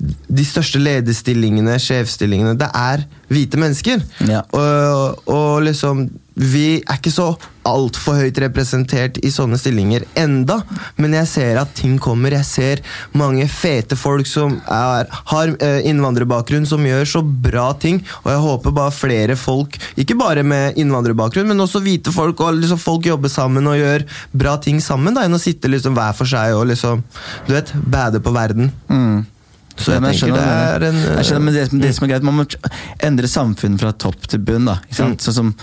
de 0.00 0.44
største 0.44 0.80
lederstillingene, 0.80 1.76
sjefstillingene, 1.78 2.56
det 2.56 2.70
er 2.74 3.04
hvite 3.28 3.60
mennesker. 3.60 4.00
Ja. 4.26 4.40
Og, 4.56 5.20
og 5.28 5.62
liksom 5.66 6.06
Vi 6.40 6.80
er 6.80 6.96
ikke 6.96 7.12
så 7.12 7.34
altfor 7.68 8.16
høyt 8.16 8.38
representert 8.40 9.18
i 9.20 9.28
sånne 9.32 9.58
stillinger 9.60 10.06
enda, 10.18 10.60
men 10.96 11.12
jeg 11.18 11.28
ser 11.28 11.58
at 11.60 11.74
ting 11.76 11.98
kommer. 12.00 12.32
Jeg 12.32 12.48
ser 12.48 12.82
mange 13.12 13.44
fete 13.52 13.98
folk 14.00 14.28
som 14.28 14.56
er, 14.64 15.10
har 15.32 15.52
eh, 15.60 15.82
innvandrerbakgrunn, 15.90 16.64
som 16.68 16.86
gjør 16.86 17.04
så 17.08 17.22
bra 17.22 17.68
ting. 17.82 18.00
Og 18.22 18.30
jeg 18.32 18.44
håper 18.46 18.76
bare 18.78 18.94
flere 18.96 19.36
folk, 19.36 19.76
ikke 20.00 20.16
bare 20.20 20.44
med 20.46 20.80
innvandrerbakgrunn, 20.80 21.50
men 21.52 21.60
også 21.66 21.82
hvite 21.84 22.14
folk, 22.14 22.40
og 22.40 22.62
liksom 22.62 22.80
folk 22.80 23.10
jobber 23.10 23.32
sammen 23.32 23.68
og 23.68 23.76
gjør 23.76 24.06
bra 24.32 24.56
ting 24.64 24.80
sammen, 24.84 25.16
da, 25.16 25.26
enn 25.28 25.36
å 25.36 25.42
sitte 25.42 25.68
liksom 25.68 25.98
hver 25.98 26.16
for 26.16 26.30
seg 26.30 26.56
og 26.56 26.70
liksom 26.72 27.04
Du 27.46 27.52
vet, 27.52 27.74
bade 27.92 28.20
på 28.24 28.32
verden. 28.32 28.72
Mm. 28.88 29.26
Så 29.80 29.94
jeg 29.94 30.02
Ja, 30.02 30.10
jeg 30.10 30.20
tenker 30.20 30.36
det 30.36 30.48
er 30.50 30.84
en 30.88 30.98
jeg 31.00 31.26
skjønner, 31.28 31.44
men 31.44 31.56
det, 31.56 31.80
det 31.84 31.94
som 31.96 32.04
er 32.04 32.12
greit, 32.12 32.26
Man 32.26 32.36
må 32.40 32.44
endre 33.06 33.30
samfunnet 33.30 33.80
fra 33.80 33.92
topp 33.92 34.28
til 34.28 34.42
bunn. 34.44 34.68
da, 34.68 34.80
ikke 34.84 34.98
sant? 34.98 35.24
Sånn 35.24 35.36
som, 35.36 35.54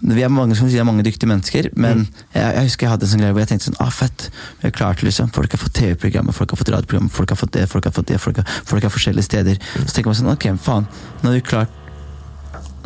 vi 0.00 0.22
er 0.22 0.28
mange 0.32 0.56
som 0.58 0.68
sier 0.68 0.84
mange 0.84 1.02
dyktige 1.06 1.28
mennesker, 1.30 1.70
men 1.80 2.02
jeg, 2.34 2.42
jeg 2.42 2.66
husker 2.68 2.86
jeg 2.86 2.92
hadde 2.92 3.06
en 3.06 3.12
sånn 3.14 3.22
greie 3.24 3.32
hvor 3.36 3.40
jeg 3.44 3.48
tenkte 3.54 3.68
sånn 3.70 3.78
ah, 3.80 3.90
fett, 3.94 4.26
vi 4.60 4.66
har 4.68 4.74
klart 4.76 5.02
liksom. 5.06 5.30
Folk 5.32 5.54
har 5.56 5.62
fått 5.62 5.72
TV-programmer, 5.78 6.36
folk 6.36 6.52
har 6.52 6.60
fått 6.60 6.72
radioprogrammer, 6.74 7.12
folk 7.16 7.32
har 7.32 7.40
fått 7.40 7.54
det, 7.56 7.64
folk 7.72 7.88
har 7.88 7.94
fått 7.96 8.10
det, 8.12 8.18
folk 8.20 8.42
har, 8.42 8.52
folk 8.68 8.84
har 8.84 8.92
forskjellige 8.92 9.24
steder. 9.28 9.62
Så 9.80 9.88
tenker 9.96 10.12
man 10.12 10.18
sånn 10.20 10.32
Ok, 10.34 10.46
faen, 10.62 10.86
nå 11.22 11.30
har 11.32 11.38
vi 11.38 11.44
klart 11.48 11.82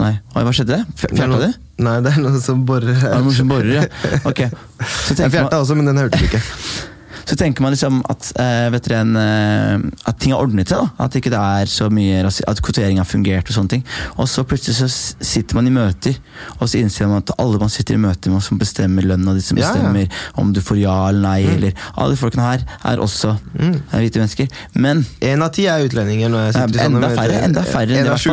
Nei, 0.01 0.15
oi, 0.33 0.43
hva 0.47 0.53
skjedde? 0.57 0.79
F- 0.97 1.11
Fjerta 1.13 1.41
du? 1.43 1.59
Nei, 1.85 1.99
det 2.01 2.15
er 2.15 2.23
noe 2.25 2.39
som 2.41 2.63
borer 2.65 2.95
her. 2.97 3.19
noen 3.21 3.35
som 3.37 3.51
borer, 3.51 3.83
ja? 3.83 3.83
Ok. 4.29 4.47
Så 5.05 5.17
Jeg 5.19 5.29
fjerta 5.35 5.59
også, 5.61 5.77
men 5.77 5.91
den 5.91 6.01
hørte 6.01 6.17
du 6.17 6.25
ikke. 6.25 6.41
så 7.31 7.37
tenker 7.39 7.63
man 7.63 7.71
liksom 7.77 8.01
at, 8.11 8.33
eh, 8.43 8.67
vet 8.75 8.89
dere, 8.89 9.01
en, 9.05 9.17
eh, 9.17 10.07
at 10.11 10.19
ting 10.19 10.33
har 10.35 10.43
ordnet 10.43 10.67
seg. 10.69 10.81
da 10.83 11.05
At 11.07 11.15
ikke 11.15 11.31
det 11.31 11.39
er 11.39 11.71
så 11.71 11.87
mye 11.95 12.25
At 12.27 12.61
kvotering 12.67 12.99
har 12.99 13.07
fungert. 13.07 13.47
Og 13.47 13.55
sånne 13.55 13.71
ting 13.77 13.85
Og 14.19 14.27
så 14.27 14.43
plutselig 14.43 14.75
så 14.81 14.89
sitter 15.23 15.55
man 15.55 15.69
i 15.69 15.71
møter, 15.71 16.17
og 16.59 16.67
så 16.69 16.81
innser 16.81 17.07
man 17.07 17.23
at 17.23 17.31
alle 17.39 17.61
man 17.63 17.71
sitter 17.71 17.95
i 17.95 18.01
møter 18.03 18.33
med, 18.35 18.43
som 18.43 18.59
bestemmer 18.59 19.07
lønna 19.07 19.35
di, 19.37 19.41
som 19.47 19.57
Ja, 19.61 19.69
ja. 19.69 19.73
bestemmer 19.79 20.09
om 20.43 20.53
du 20.53 20.61
får 20.61 20.81
ja 20.83 20.97
eller 21.09 21.21
nei, 21.23 21.43
eller 21.55 21.73
Alle 21.97 22.17
de 22.17 22.21
folkene 22.21 22.43
her 22.43 22.65
er 22.85 22.97
også 22.99 23.37
Mm. 23.61 23.77
er 23.93 24.01
hvite 24.01 24.19
mennesker. 24.21 24.49
Men 24.75 25.05
Én 25.21 25.43
av 25.43 25.53
ti 25.53 25.67
er 25.67 25.87
utlendinger. 25.87 26.29
når 26.31 26.51
jeg 26.51 26.55
sitter 26.55 26.69
i 26.69 26.83
sånne 26.83 26.97
enda 26.97 27.09
møter. 27.09 27.17
færre. 27.17 27.43
Enda 27.45 27.63
færre 27.63 27.97
En 28.01 28.07
I 28.07 28.09
av 28.09 28.17
i, 28.17 28.19
sju. 28.19 28.31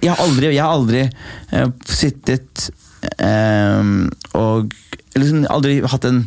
jeg 0.00 0.10
har 0.10 0.24
aldri, 0.24 0.54
jeg 0.54 0.62
har 0.62 0.72
aldri 0.72 1.10
uh, 1.52 1.66
sittet 1.86 2.70
eh, 3.18 4.08
og 4.38 4.74
sånn, 5.16 5.46
aldri 5.50 5.80
hatt 5.82 6.04
en 6.06 6.20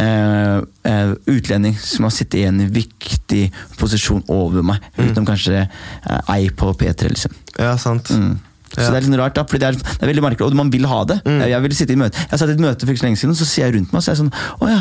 eh, 0.00 0.60
eh, 0.88 1.12
utlending 1.30 1.76
som 1.78 2.06
har 2.08 2.14
sittet 2.14 2.40
i 2.40 2.46
en 2.48 2.62
viktig 2.72 3.42
posisjon 3.78 4.24
over 4.32 4.62
meg, 4.62 4.80
Mm. 4.96 5.10
utenom 5.10 5.26
kanskje 5.28 5.66
eh, 5.66 6.34
ei 6.34 6.48
på 6.50 6.72
P3, 6.74 7.10
liksom. 7.12 7.34
Ja, 7.58 7.76
sant. 7.76 8.10
Mm. 8.10 8.38
Så 8.84 8.92
det 8.92 9.00
er 9.00 9.08
litt 9.08 9.20
rart, 9.20 9.36
da, 9.38 9.44
fordi 9.48 9.62
det 9.64 9.70
er, 9.70 9.80
det 9.80 10.04
er 10.04 10.12
veldig 10.12 10.24
merkelig, 10.26 10.50
og 10.50 10.60
man 10.60 10.70
vil 10.74 10.86
ha 10.90 11.00
det. 11.08 11.20
Mm. 11.24 11.40
Jeg, 11.50 11.62
vil 11.66 11.76
sitte 11.78 11.96
i 11.96 12.00
møte. 12.00 12.26
Jeg 12.30 12.42
satt 12.42 12.52
i 12.52 12.56
et 12.56 12.62
møte 12.62 12.86
for 12.86 12.94
ikke 12.94 13.02
så 13.04 13.08
lenge 13.08 13.20
siden, 13.22 13.34
og 13.34 13.40
så 13.40 13.48
ser 13.48 13.66
jeg 13.68 13.76
rundt 13.78 13.92
meg, 13.92 14.00
og 14.00 14.04
så 14.04 14.12
er 14.12 14.16
jeg 14.16 14.22
sånn 14.24 14.32
Å 14.60 14.70
ja, 14.70 14.80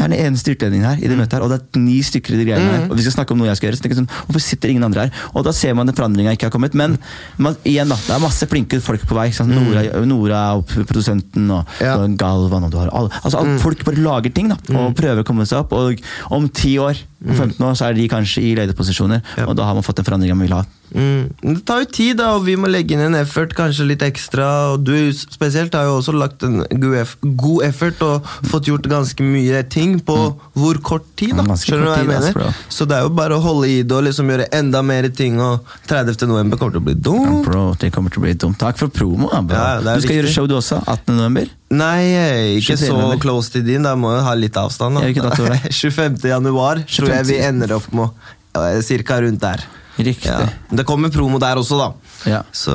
jeg 0.00 0.06
er 0.06 0.12
den 0.14 0.22
eneste 0.24 0.54
utlendingen 0.54 0.86
her 0.88 1.00
i 1.04 1.08
det 1.10 1.16
møtet 1.18 1.36
her, 1.36 1.44
og 1.44 1.50
det 1.52 1.58
er 1.60 1.80
ni 1.82 1.98
stykker 2.04 2.32
i 2.32 2.38
de 2.40 2.46
greiene 2.48 2.70
her, 2.72 2.84
og 2.88 2.96
vi 2.96 3.04
skal 3.04 3.18
snakke 3.18 3.34
om 3.34 3.40
noe 3.42 3.50
jeg 3.50 3.58
skal 3.60 3.68
gjøre. 3.68 3.80
Så 3.80 3.84
tenker 3.84 3.98
jeg 3.98 4.00
sånn, 4.00 4.24
Hvorfor 4.30 4.44
sitter 4.44 4.72
ingen 4.72 4.86
andre 4.86 5.04
her? 5.06 5.26
Og 5.36 5.44
da 5.44 5.52
ser 5.56 5.76
man 5.76 5.92
at 5.92 5.98
forandringa 6.00 6.32
ikke 6.36 6.48
har 6.48 6.54
kommet. 6.54 6.76
Men 6.78 6.96
man, 7.36 7.58
igjen, 7.68 7.90
da, 7.92 7.98
det 8.06 8.14
er 8.16 8.22
masse 8.22 8.48
flinke 8.48 8.80
folk 8.84 9.04
på 9.10 9.18
vei. 9.18 9.28
Sånn? 9.36 9.52
Nora, 9.52 9.84
Nora 10.08 10.40
og 10.56 10.64
produsenten, 10.72 11.50
og, 11.52 11.76
Ja. 11.84 11.98
og 12.00 12.16
Galvan, 12.20 12.64
og 12.64 12.72
du 12.72 12.78
har 12.80 12.92
alle 12.96 13.12
altså, 13.20 13.42
alle 13.42 13.58
Folk 13.60 13.84
bare 13.84 14.00
lager 14.00 14.32
ting, 14.32 14.48
da, 14.48 14.56
og 14.78 14.96
prøver 14.96 15.20
å 15.20 15.26
komme 15.26 15.44
seg 15.48 15.66
opp. 15.66 15.76
Og 15.76 16.00
om 16.32 16.48
ti 16.48 16.78
år, 16.80 16.96
om 17.20 17.34
15 17.36 17.60
år, 17.60 17.76
så 17.76 17.90
er 17.90 17.98
de 17.98 18.08
kanskje 18.08 18.42
i 18.48 18.54
lederposisjoner, 18.56 19.20
og 19.44 19.56
da 19.58 19.68
har 19.68 19.76
man 19.76 19.84
fått 19.84 20.00
den 20.00 20.08
forandringa 20.08 20.38
man 20.38 20.48
vil 20.48 20.56
ha. 20.56 20.64
Mm. 20.94 21.30
Det 21.54 21.64
tar 21.68 21.84
jo 21.84 21.88
tid, 21.94 22.16
da, 22.18 22.32
og 22.34 22.44
vi 22.46 22.56
må 22.58 22.66
legge 22.70 22.96
inn 22.96 23.00
en 23.04 23.14
effort, 23.14 23.52
kanskje 23.54 23.86
litt 23.86 24.02
ekstra. 24.02 24.46
Og 24.74 24.84
du 24.84 24.94
spesielt 25.14 25.74
har 25.78 25.84
jo 25.86 25.98
også 26.00 26.14
lagt 26.16 26.42
en 26.46 26.64
god 27.36 27.62
effort 27.68 28.00
og 28.02 28.26
fått 28.50 28.66
gjort 28.70 28.88
ganske 28.90 29.22
mye 29.22 29.62
ting 29.70 29.98
på 30.00 30.16
hvor 30.58 30.80
kort 30.82 31.06
tid. 31.16 31.36
da 31.36 31.44
Mm. 31.44 31.54
Skjønner 31.56 31.84
du 31.84 31.90
hva 31.90 31.98
jeg 31.98 32.08
mener? 32.10 32.54
Så 32.68 32.86
det 32.90 32.96
er 32.98 33.02
jo 33.06 33.12
bare 33.14 33.38
å 33.38 33.40
holde 33.44 33.68
i 33.70 33.82
det 33.82 33.92
og 33.96 34.04
liksom 34.08 34.28
gjøre 34.30 34.48
enda 34.52 34.82
mer 34.82 35.08
ting. 35.14 35.38
Og 35.40 35.60
30. 35.86 36.26
november 36.26 36.56
kommer 36.58 36.72
til 36.72 36.80
å 36.82 36.86
bli 36.88 36.96
Ja, 36.98 37.04
dumt. 37.10 37.44
bro, 37.46 37.64
det 37.78 37.92
kommer 37.92 38.10
til 38.10 38.20
å 38.22 38.26
bli 38.26 38.34
dumt. 38.34 38.58
Takk 38.58 38.78
for 38.78 38.88
promo. 38.88 39.30
Ja, 39.32 39.40
du 39.80 39.84
skal 39.84 40.00
viktig. 40.00 40.18
gjøre 40.22 40.32
show 40.34 40.46
du 40.50 40.56
også, 40.58 40.82
18. 40.86 41.16
november. 41.16 41.46
Nei, 41.70 42.58
ikke 42.58 42.74
så 42.76 42.92
november. 42.96 43.18
close 43.22 43.50
til 43.52 43.62
din. 43.62 43.82
Da 43.86 43.94
må 43.94 44.10
jeg 44.16 44.24
ha 44.26 44.34
litt 44.34 44.56
avstand. 44.58 44.96
Da. 44.98 45.00
Ja, 45.02 45.12
hvilken 45.12 45.28
dato 45.30 45.44
er 45.46 45.54
det? 45.54 45.72
25. 45.80 46.18
januar 46.34 46.82
tror 46.88 47.08
jeg 47.14 47.26
vi 47.30 47.38
ender 47.38 47.76
opp 47.78 47.92
med. 47.94 48.10
Ja, 48.56 48.80
Cirka 48.82 49.20
rundt 49.22 49.40
der. 49.40 49.62
Riktig. 50.04 50.30
Ja. 50.30 50.48
Det 50.70 50.84
kommer 50.86 51.10
promo 51.10 51.38
der 51.38 51.56
også, 51.60 51.78
da. 51.78 51.92
Ja. 52.30 52.42
Så 52.52 52.72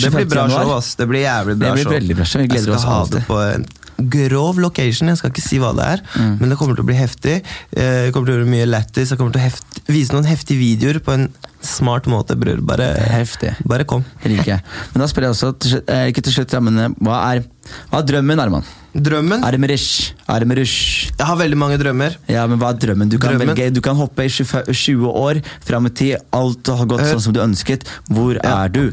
det 0.00 0.12
blir 0.12 0.26
bra 0.28 0.46
januar. 0.48 0.62
show. 0.64 0.76
ass 0.76 0.94
Det 0.96 1.06
blir 1.08 1.22
jævlig 1.24 1.56
bra 1.58 1.66
Det 1.68 1.74
blir 1.74 1.82
show. 1.84 1.92
veldig 1.92 2.16
bra 2.16 2.24
show. 2.24 2.40
Vi 2.42 2.48
gleder 2.48 2.66
jeg 2.66 2.74
oss 2.74 2.80
skal 2.82 2.92
ha 2.92 3.00
alltid. 3.00 3.20
det 3.20 3.26
på 3.26 3.40
en 3.54 3.66
grov 4.10 4.58
location. 4.60 5.08
Jeg 5.08 5.16
skal 5.18 5.30
ikke 5.32 5.40
si 5.48 5.58
hva 5.58 5.70
det 5.74 5.84
er, 5.84 6.00
Mm. 6.20 6.38
men 6.40 6.48
det 6.50 6.58
kommer 6.58 6.74
til 6.76 6.84
å 6.84 6.86
bli 6.86 6.94
heftig. 6.96 7.42
Jeg 7.74 8.06
Det 8.06 8.12
kommer 8.12 8.26
til 8.26 8.36
å 8.40 8.44
bli 8.44 8.50
mye 8.58 8.66
lættis. 8.68 9.08
Jeg 9.10 9.18
kommer 9.18 9.32
til 9.32 9.40
å 9.40 9.92
vise 9.92 10.12
noen 10.12 10.26
heftige 10.28 10.58
videoer 10.58 10.98
på 11.00 11.12
en 11.14 11.28
smart 11.62 12.04
måte, 12.04 12.36
bror. 12.36 12.60
Bare, 12.60 12.94
Heftig. 13.08 13.54
bare 13.66 13.84
kom. 13.84 14.04
Det 14.22 14.30
liker 14.36 14.52
jeg. 14.56 14.60
Men 14.94 15.00
da 15.00 15.06
spør 15.06 15.22
jeg 15.22 15.30
også, 15.30 15.58
til 15.58 15.70
slutt, 15.70 15.88
eh, 15.90 16.06
ikke 16.12 16.22
til 16.22 16.32
slutt, 16.32 16.52
ja, 16.52 16.60
men 16.60 16.78
eh, 16.78 16.88
hva 17.02 17.34
er, 17.36 17.44
hva 17.90 17.98
er 17.98 18.06
drømmen, 18.06 18.38
Arman? 18.38 18.64
Drømmen? 18.96 19.44
Armerish. 19.44 20.14
Armerish. 20.30 21.10
Jeg 21.12 21.26
har 21.28 21.36
veldig 21.36 21.58
mange 21.60 21.76
drømmer. 21.80 22.16
Ja, 22.32 22.46
men 22.48 22.60
hva 22.60 22.72
er 22.72 22.80
drømmen? 22.80 23.10
Du 23.12 23.18
kan, 23.18 23.34
Drømmen? 23.34 23.52
velge, 23.52 23.68
du 23.76 23.82
kan 23.84 23.98
hoppe 23.98 24.24
i 24.24 24.30
20 24.32 25.10
år 25.10 25.42
fram 25.66 25.88
i 25.90 25.92
tid. 25.92 26.16
Alt 26.36 26.72
har 26.72 26.88
gått 26.88 27.04
Hør. 27.04 27.12
sånn 27.14 27.24
som 27.28 27.36
du 27.36 27.42
ønsket. 27.44 27.86
Hvor 28.08 28.38
ja. 28.38 28.54
er 28.64 28.72
du? 28.72 28.84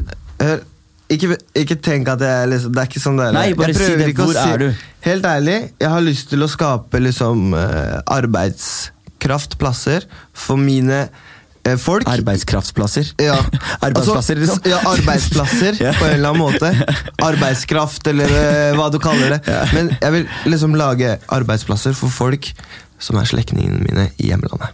Hør, 0.42 0.64
ikke, 1.14 1.36
ikke 1.60 1.76
tenk 1.84 2.08
at 2.08 2.22
jeg 2.24 2.48
liksom, 2.52 2.72
Det 2.74 2.82
er 2.82 2.90
ikke 2.90 3.04
sånn 3.04 3.20
det 3.20 3.28
er. 3.28 3.36
Nei, 3.36 3.46
bare 3.58 3.76
si 3.76 3.92
det. 4.00 4.10
Hvor 4.18 4.32
si, 4.34 4.48
er 4.48 4.62
du? 4.62 4.68
Helt 5.04 5.28
ærlig, 5.28 5.56
jeg 5.80 5.92
har 5.92 6.04
lyst 6.04 6.30
til 6.32 6.44
å 6.44 6.48
skape 6.48 7.00
liksom 7.02 7.52
eh, 7.60 7.98
arbeidskraft, 8.08 9.58
plasser, 9.60 10.08
for 10.32 10.60
mine 10.60 11.04
eh, 11.04 11.22
folk. 11.80 12.06
Arbeidskraftsplasser? 12.08 13.12
Ja. 13.22 13.36
Arbeidsplasser, 13.86 14.36
Altså, 14.36 14.38
liksom? 14.40 14.70
Ja, 14.70 14.78
arbeidsplasser, 14.92 15.78
Ja. 15.80 15.92
på 16.00 16.04
en 16.08 16.16
eller 16.18 16.28
annen 16.34 16.42
måte. 16.44 16.70
Arbeidskraft, 17.24 18.06
eller 18.12 18.30
eh, 18.38 18.76
hva 18.78 18.90
du 18.92 18.98
kaller 19.02 19.36
det. 19.36 19.40
Men 19.74 19.92
jeg 20.00 20.12
vil 20.18 20.28
liksom 20.52 20.76
lage 20.78 21.16
arbeidsplasser 21.32 21.96
for 21.98 22.12
folk 22.12 22.52
som 23.02 23.18
er 23.20 23.28
slektningene 23.28 23.82
mine 23.84 24.08
i 24.22 24.30
hjemlandet. 24.30 24.72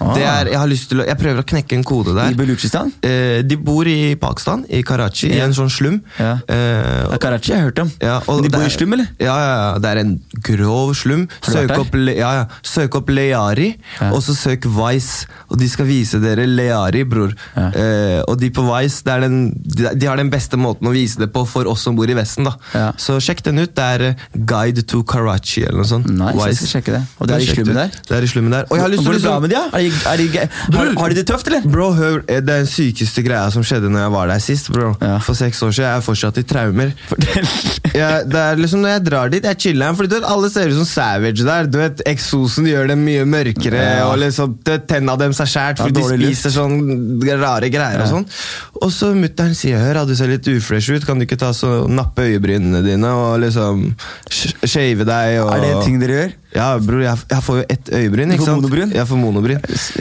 Ah. 0.00 0.14
Det 0.16 0.24
er, 0.24 0.50
jeg, 0.54 0.60
å, 0.60 1.04
jeg 1.06 1.18
prøver 1.20 1.42
å 1.42 1.46
knekke 1.52 1.76
en 1.76 1.84
kode 1.86 2.14
der. 2.16 2.32
I 2.32 2.38
Baluchistan? 2.38 2.92
Eh, 3.04 3.40
de 3.46 3.56
bor 3.60 3.88
i 3.88 4.14
Pakistan, 4.20 4.64
i 4.68 4.82
Karachi, 4.86 5.30
i 5.36 5.40
en 5.44 5.54
sånn 5.56 5.70
slum. 5.72 6.00
Ja. 6.18 6.36
Eh, 6.48 7.04
og, 7.10 7.18
Karachi 7.22 7.52
har 7.52 7.60
jeg 7.62 7.68
hørt 7.70 7.82
om. 7.84 7.92
ja, 8.00 8.18
Men 8.26 8.42
de 8.46 8.52
bor 8.52 8.60
er, 8.60 8.66
i 8.66 8.70
er- 8.70 8.76
slum, 8.76 8.92
eller? 8.96 9.10
Ja, 9.20 9.36
ja, 9.40 9.50
ja. 9.60 9.78
Det 9.84 9.90
er 9.92 10.02
en 10.04 10.14
grov 10.50 10.94
slum. 10.98 11.26
Søk 11.44 11.74
opp, 11.76 11.94
ja, 12.08 12.30
ja. 12.40 12.46
Søk 12.66 12.96
opp 13.00 13.12
Leari, 13.12 13.70
og 14.10 14.20
så 14.24 14.36
søk 14.36 14.66
Vice. 14.66 15.26
Og 15.50 15.58
de 15.60 15.68
skal 15.68 15.88
vise 15.88 16.20
dere 16.22 16.46
Leari, 16.48 17.04
bror. 17.04 17.34
Eh, 17.56 18.20
og 18.26 18.38
de 18.40 18.50
på 18.54 18.64
Vice, 18.68 19.02
det 19.06 19.14
er 19.16 19.26
den, 19.26 19.38
de, 19.64 19.90
de 19.98 20.08
har 20.10 20.20
den 20.20 20.30
beste 20.32 20.58
måten 20.60 20.88
å 20.88 20.94
vise 20.94 21.20
det 21.20 21.30
på 21.34 21.44
for 21.48 21.68
oss 21.70 21.84
som 21.86 21.96
bor 21.98 22.08
i 22.10 22.16
Vesten. 22.16 22.48
da. 22.48 22.92
Så 23.00 23.18
sjekk 23.22 23.42
den 23.46 23.60
ut. 23.62 23.74
Det 23.76 23.86
er 23.96 24.06
eh, 24.10 24.26
Guide 24.34 24.84
to 24.90 25.02
Karachi, 25.06 25.64
eller 25.66 25.82
noe 25.82 25.88
sånt. 25.88 26.08
Nice, 26.10 26.46
jeg 26.50 26.60
skal 26.60 26.72
sjekke 26.76 26.96
det. 26.98 27.02
Og 27.18 27.28
det 27.30 27.36
er 27.36 27.44
i 27.44 27.50
slummen 27.50 27.78
der? 27.80 27.94
Det 28.08 28.16
er 28.16 28.26
i 28.26 28.30
slummen 28.30 28.54
der. 28.54 28.68
Og 28.70 28.78
jeg 28.78 28.84
har 28.86 28.92
lyst 28.94 29.06
til 29.06 29.18
det 29.20 29.30
å 29.30 29.38
ja? 29.60 29.68
Er 29.76 29.84
de, 29.84 29.92
er 30.10 30.16
de, 30.24 30.76
har, 30.78 30.92
har 31.00 31.12
de 31.12 31.18
det 31.20 31.26
tøft, 31.28 31.46
eller? 31.50 31.66
Bro, 31.70 31.90
hør, 31.98 32.18
eh, 32.26 32.40
Det 32.40 32.46
den 32.64 32.66
sykeste 32.70 33.22
greia 33.26 33.46
som 33.54 33.62
skjedde 33.66 33.90
når 33.92 34.04
jeg 34.06 34.12
var 34.16 34.32
der 34.32 34.42
sist. 34.44 34.70
bro 34.72 34.94
Ja. 35.00 35.18
For 35.24 35.34
seks 35.38 35.60
år 35.62 35.72
siden. 35.76 35.88
Jeg 35.90 35.96
er 36.00 36.04
fortsatt 36.06 36.38
i 36.40 36.44
traumer. 36.48 36.92
Ja, 37.94 38.10
det 38.22 38.38
er 38.38 38.58
liksom 38.60 38.82
Når 38.84 38.92
jeg 38.94 39.04
drar 39.08 39.30
dit, 39.32 39.44
jeg 39.44 39.58
chiller 39.58 39.94
Fordi 39.98 40.10
du 40.12 40.14
vet, 40.18 40.26
Alle 40.30 40.50
ser 40.52 40.68
ut 40.70 40.76
som 40.78 40.86
Savage 40.88 41.44
der. 41.46 41.66
Du 41.70 41.78
vet, 41.80 42.02
Eksosen 42.10 42.68
gjør 42.70 42.90
dem 42.92 43.02
mye 43.04 43.24
mørkere, 43.28 43.80
Ja. 43.80 44.06
og 44.10 44.18
liksom 44.22 44.56
tenna 44.88 45.16
deres 45.20 45.40
er 45.42 45.48
skjært 45.50 45.80
fordi 45.82 46.00
de 46.00 46.30
spiser 46.30 46.54
sånn 46.54 46.76
rare 47.40 47.70
greier. 47.72 47.98
Ja. 48.00 48.04
Og 48.06 48.10
sånn 48.12 48.26
Og 48.82 48.92
så 48.94 49.10
mutter'n 49.16 49.54
sier 49.58 49.78
hør, 49.82 50.04
du 50.06 50.14
ser 50.16 50.30
litt 50.30 50.46
ufresh 50.48 50.90
ut, 50.94 51.04
kan 51.06 51.18
du 51.18 51.26
ikke 51.26 51.38
ta 51.40 51.50
så 51.56 51.86
nappe 51.90 52.24
øyebrynene 52.28 52.82
dine 52.86 53.10
og 53.10 53.40
liksom 53.42 53.90
sh- 54.30 54.54
shave 54.64 55.04
deg? 55.08 55.40
Og... 55.42 55.50
Er 55.56 55.60
det 55.66 55.74
ting 55.84 55.98
dere 56.00 56.16
gjør? 56.20 56.32
Ja, 56.50 56.72
bror, 56.82 56.98
jeg, 57.04 57.18
jeg 57.30 57.44
får 57.46 57.58
jo 57.60 57.64
ett 57.70 57.90
øyebryn. 57.94 58.32
Ikke 58.34 58.46
sant? 58.46 58.58
monobryn? 58.58 58.94
Jeg 58.94 59.06
får 59.06 59.20
monobryn. 59.20 59.60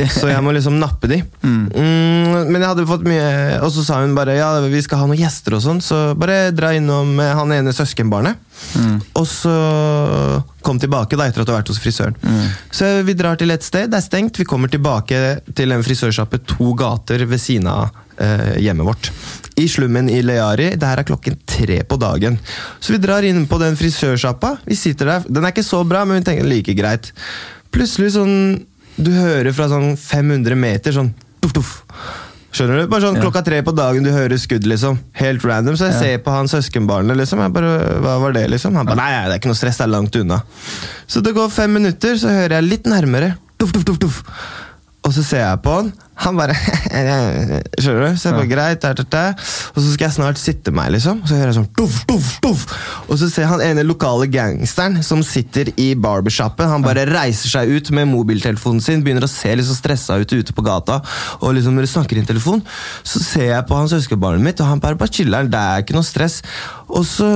Så 0.09 0.31
jeg 0.31 0.41
må 0.45 0.53
liksom 0.55 0.79
nappe 0.81 1.09
de. 1.11 1.19
Mm, 1.45 2.49
men 2.49 2.57
jeg 2.57 2.67
hadde 2.67 2.87
fått 2.89 3.05
mye 3.07 3.59
Og 3.63 3.69
så 3.73 3.83
sa 3.85 3.99
hun 4.01 4.15
bare 4.17 4.37
ja, 4.39 4.49
vi 4.65 4.81
skal 4.81 5.03
ha 5.03 5.09
noen 5.09 5.21
gjester 5.21 5.57
og 5.59 5.63
sånn, 5.63 5.81
så 5.83 5.99
bare 6.17 6.49
dra 6.55 6.71
innom 6.77 7.13
eh, 7.21 7.35
han 7.37 7.53
ene 7.53 7.73
søskenbarnet. 7.75 8.39
Mm. 8.75 8.97
Og 9.19 9.25
så 9.27 9.53
kom 10.65 10.79
tilbake 10.81 11.17
da 11.19 11.27
etter 11.29 11.43
at 11.43 11.47
du 11.49 11.53
har 11.53 11.61
vært 11.61 11.71
hos 11.71 11.81
frisøren. 11.81 12.17
Så 12.71 12.89
vi 13.07 13.15
drar 13.17 13.39
til 13.39 13.53
et 13.53 13.65
sted, 13.65 13.89
det 13.91 13.99
er 13.99 14.05
stengt. 14.05 14.39
Vi 14.39 14.47
kommer 14.47 14.71
tilbake 14.71 15.39
til 15.55 15.75
en 15.75 15.85
frisørsjappe 15.85 16.41
to 16.49 16.73
gater 16.79 17.25
ved 17.29 17.41
siden 17.41 17.69
av 17.71 17.89
eh, 18.19 18.59
hjemmet 18.63 18.87
vårt. 18.87 19.11
I 19.59 19.67
slummen 19.71 20.09
i 20.11 20.21
Leari. 20.23 20.71
Det 20.79 20.87
her 20.87 21.01
er 21.01 21.07
klokken 21.07 21.39
tre 21.49 21.81
på 21.83 21.99
dagen. 21.99 22.39
Så 22.79 22.95
vi 22.95 23.01
drar 23.03 23.25
inn 23.27 23.45
på 23.49 23.59
den 23.61 23.77
frisørsjappa. 23.79 24.55
Vi 24.67 24.77
sitter 24.79 25.13
der. 25.13 25.27
Den 25.27 25.45
er 25.45 25.55
ikke 25.55 25.67
så 25.67 25.83
bra, 25.87 26.05
men 26.07 26.21
vi 26.21 26.29
tenker 26.29 26.47
like 26.47 26.75
greit. 26.77 27.13
Plutselig 27.73 28.15
sånn 28.17 28.65
Du 28.99 29.13
hører 29.13 29.53
fra 29.55 29.69
sånn 29.71 29.93
500 29.95 30.57
meter 30.59 30.91
sånn 30.91 31.13
tuff, 31.39 31.53
tuff. 31.55 31.69
Skjønner 32.51 32.81
du? 32.81 32.87
Bare 32.89 33.01
sånn 33.05 33.15
Ja. 33.19 33.21
Klokka 33.21 33.43
tre 33.45 33.61
på 33.61 33.73
dagen 33.75 34.03
du 34.03 34.09
hører 34.11 34.37
skudd, 34.41 34.65
liksom. 34.65 34.97
Helt 35.13 35.43
random. 35.45 35.75
Så 35.77 35.85
jeg 35.91 35.93
Ja. 35.93 35.99
ser 35.99 36.17
på 36.25 36.31
han 36.31 36.47
søskenbarnet, 36.47 37.15
liksom. 37.17 37.39
Jeg 37.39 37.53
bare, 37.53 37.99
Hva 38.01 38.19
var 38.21 38.31
det, 38.33 38.49
liksom? 38.49 38.75
Han 38.75 38.85
bare 38.85 38.95
Nei, 38.97 39.11
det 39.27 39.33
er 39.35 39.39
ikke 39.39 39.51
noe 39.53 39.59
stress, 39.59 39.77
det 39.77 39.85
er 39.85 39.93
langt 39.93 40.15
unna. 40.15 40.41
Så 41.07 41.21
det 41.21 41.35
går 41.35 41.49
fem 41.51 41.71
minutter, 41.73 42.15
så 42.17 42.27
hører 42.29 42.49
jeg 42.59 42.63
litt 42.63 42.83
nærmere. 42.85 43.37
Tuff, 43.59 43.71
tuff, 43.71 43.85
tuff, 43.85 43.99
tuff. 43.99 44.23
Og 45.03 45.13
så 45.13 45.23
ser 45.23 45.39
jeg 45.45 45.61
på 45.61 45.73
han. 45.75 45.93
Han 46.25 46.39
bare 46.39 46.55
Skjønner 47.79 48.09
du? 48.09 48.17
Så 48.19 48.29
jeg 48.29 48.35
bare, 48.35 48.49
greit, 48.49 48.81
der, 48.83 48.97
der, 48.97 49.07
der. 49.13 49.49
Og 49.73 49.79
så 49.81 49.93
skal 49.93 50.07
jeg 50.07 50.15
snart 50.17 50.41
sitte 50.41 50.73
meg, 50.75 50.91
liksom. 50.95 51.21
Så 51.27 51.37
hører 51.37 51.51
jeg 51.51 51.57
sånn 51.59 51.69
tuff, 51.77 52.01
tuff, 52.09 52.31
tuff. 52.43 52.65
Og 53.07 53.19
så 53.21 53.29
ser 53.31 53.47
han 53.49 53.63
ene 53.63 53.85
lokale 53.87 54.27
gangsteren 54.31 54.99
som 55.05 55.23
sitter 55.25 55.71
i 55.79 55.91
barbershoppen. 55.99 56.69
Han 56.71 56.85
bare 56.85 57.07
reiser 57.09 57.51
seg 57.53 57.71
ut 57.71 57.91
med 57.95 58.09
mobiltelefonen 58.11 58.83
sin, 58.83 59.03
begynner 59.05 59.27
å 59.27 59.31
se 59.31 59.55
så 59.59 59.75
stressa 59.75 60.19
ut 60.21 60.33
ute 60.33 60.55
på 60.55 60.65
gata. 60.65 60.99
Og 61.43 61.55
liksom 61.57 61.77
når 61.77 61.87
de 61.87 61.93
snakker 61.93 62.19
i 62.19 62.23
en 62.23 62.29
telefon, 62.29 62.61
så 63.03 63.21
ser 63.23 63.49
jeg 63.53 63.67
på 63.69 63.77
han 63.77 63.89
søskenbarnet 63.91 64.43
mitt, 64.43 64.61
og 64.61 64.69
han 64.71 64.83
bare, 64.83 64.99
bare 64.99 65.13
chiller'n. 65.13 65.51
Det 65.51 65.59
er 65.59 65.83
ikke 65.83 65.97
noe 65.97 66.07
stress. 66.07 66.39
Og 66.89 67.05
så 67.05 67.27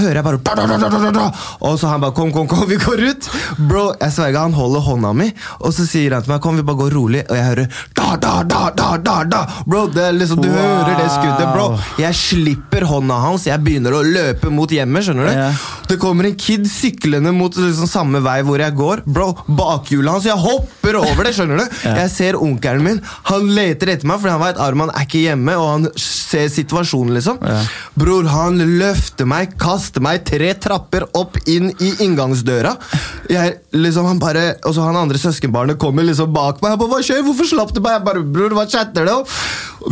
hører 0.00 0.18
jeg 0.18 0.26
bare 0.26 0.40
da, 0.42 0.54
da, 0.66 1.10
da. 1.14 1.26
Og 1.66 1.76
så 1.78 1.90
han 1.90 2.02
bare 2.02 2.14
kom, 2.16 2.32
kom, 2.34 2.48
kom, 2.50 2.64
vi 2.72 2.78
går 2.80 3.04
ut. 3.10 3.28
Bro, 3.68 3.86
jeg 4.00 4.14
sverger, 4.16 4.40
han 4.42 4.56
holder 4.56 4.84
hånda 4.86 5.12
mi, 5.16 5.30
og 5.60 5.74
så 5.76 5.86
sier 5.88 6.16
han 6.16 6.26
til 6.26 6.34
meg 6.34 6.42
kom, 6.44 6.58
vi 6.58 6.66
bare 6.66 6.80
går 6.82 6.96
rolig. 6.96 7.22
Og 7.28 7.38
jeg 7.38 7.46
hører 7.50 7.82
da, 7.96 8.08
da, 8.22 8.25
da, 8.26 8.42
da, 8.48 8.62
da, 8.76 8.88
da. 8.98 9.16
da. 9.30 9.40
Bro, 9.66 9.86
det 9.94 10.02
er 10.08 10.16
liksom, 10.16 10.40
du 10.42 10.48
Wow. 10.50 10.56
hører 10.56 10.96
det 10.98 11.08
skuddet, 11.12 11.48
bro. 11.54 11.66
Jeg 12.00 12.14
slipper 12.18 12.86
hånda 12.88 13.18
hans, 13.22 13.44
jeg 13.46 13.60
begynner 13.64 13.94
å 13.98 14.02
løpe 14.02 14.50
mot 14.52 14.70
hjemmet, 14.72 15.04
skjønner 15.06 15.28
du? 15.28 15.32
Yeah. 15.36 15.64
Det 15.86 15.98
kommer 16.02 16.26
en 16.28 16.34
kid 16.40 16.66
syklende 16.70 17.30
mot 17.36 17.54
liksom, 17.56 17.86
samme 17.90 18.20
vei 18.24 18.38
hvor 18.46 18.62
jeg 18.62 18.74
går. 18.78 19.04
Bro, 19.06 19.28
bakhjulet 19.46 20.16
hans, 20.16 20.26
jeg 20.28 20.38
hopper 20.42 20.98
over 21.02 21.28
det, 21.28 21.34
skjønner 21.38 21.62
du? 21.62 21.66
Yeah. 21.86 22.00
Jeg 22.02 22.10
ser 22.10 22.36
onkelen 22.42 22.82
min, 22.82 22.98
han 23.28 23.44
leter 23.54 23.92
etter 23.92 24.08
meg, 24.10 24.18
fordi 24.22 24.32
han 24.32 24.40
veit 24.42 24.58
Arman 24.64 24.90
er 24.90 25.04
ikke 25.06 25.20
hjemme, 25.22 25.52
og 25.60 25.66
han 25.70 25.84
ser 26.00 26.48
situasjonen, 26.50 27.12
liksom. 27.14 27.38
yeah. 27.46 27.68
Bror, 27.98 28.26
han 28.32 28.58
løfter 28.80 29.28
meg, 29.28 29.52
kaster 29.60 30.02
meg 30.02 30.24
tre 30.26 30.50
trapper 30.58 31.06
opp 31.16 31.38
inn 31.46 31.68
i 31.78 31.92
inngangsdøra. 32.06 32.72
Jeg, 33.30 33.58
liksom, 33.76 34.08
han 34.10 34.18
bare, 34.22 34.46
og 34.66 34.74
så 34.76 34.86
han 34.88 34.98
andre 34.98 35.20
søskenbarnet 35.20 35.78
kommer 35.82 36.06
liksom 36.08 36.32
bak 36.34 36.58
meg. 36.64 36.74
Jeg 36.74 36.80
bare, 36.82 36.90
hva 36.96 37.00
skjer? 37.06 37.22
Hvorfor 37.26 37.50
slapp 37.52 37.74
du 37.76 37.80
meg? 37.84 37.98
Jeg 37.98 38.04
bare, 38.08 38.15
bror, 38.24 38.56
hva 38.56 38.66
chatter 38.70 39.06
du 39.06 39.12
om? 39.12 39.24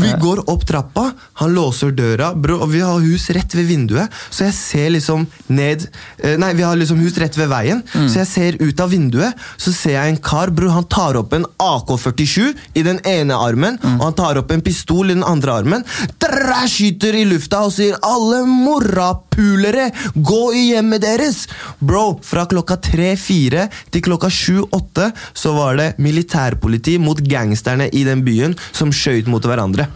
Vi 0.00 0.10
går 0.20 0.40
opp 0.50 0.64
trappa, 0.66 1.10
han 1.38 1.52
låser 1.54 1.92
døra, 1.94 2.32
bror, 2.34 2.64
og 2.64 2.70
vi 2.72 2.80
har 2.82 3.02
hus 3.04 3.28
rett 3.34 3.54
ved 3.54 3.68
vinduet. 3.68 4.10
Så 4.30 4.48
jeg 4.48 4.56
ser 4.56 4.88
liksom 4.94 5.26
ned 5.54 5.86
eh, 6.18 6.34
Nei, 6.40 6.50
vi 6.58 6.64
har 6.66 6.76
liksom 6.78 6.98
hus 7.04 7.16
rett 7.20 7.36
ved 7.38 7.50
veien, 7.52 7.82
så 7.92 8.22
jeg 8.22 8.28
ser 8.30 8.58
ut 8.62 8.80
av 8.80 8.90
vinduet. 8.90 9.44
Så 9.60 9.72
ser 9.74 9.98
jeg 9.98 10.14
en 10.14 10.20
kar, 10.24 10.50
bror, 10.54 10.72
han 10.74 10.88
tar 10.90 11.18
opp 11.20 11.34
en 11.36 11.46
AK-47 11.62 12.54
i 12.74 12.84
den 12.86 13.00
ene 13.06 13.38
armen, 13.38 13.78
og 13.96 14.04
han 14.08 14.18
tar 14.18 14.40
opp 14.40 14.50
en 14.54 14.64
pistol 14.64 15.12
i 15.12 15.16
den 15.16 15.26
andre 15.26 15.60
armen. 15.60 15.86
Drrrr, 16.22 16.66
skyter 16.70 17.16
i 17.18 17.26
lufta 17.28 17.64
og 17.66 17.74
sier 17.74 17.98
'alle 18.02 18.44
morapulere, 18.48 19.90
gå 20.14 20.42
i 20.54 20.64
hjemmet 20.72 21.04
deres'! 21.04 21.46
Bro, 21.78 22.20
fra 22.22 22.46
klokka 22.50 22.76
tre-fire 22.80 23.68
til 23.92 24.02
klokka 24.04 24.30
sju-åtte 24.30 25.10
så 25.34 25.54
var 25.56 25.76
det 25.78 25.88
militærpoliti 25.98 26.96
mot 27.02 27.18
gangsterne 27.18 27.88
i 27.92 28.04
den 28.06 28.13
byen 28.22 28.54
som 28.70 28.92
skjøt 28.94 29.26
mot 29.26 29.42
hverandre. 29.42 29.88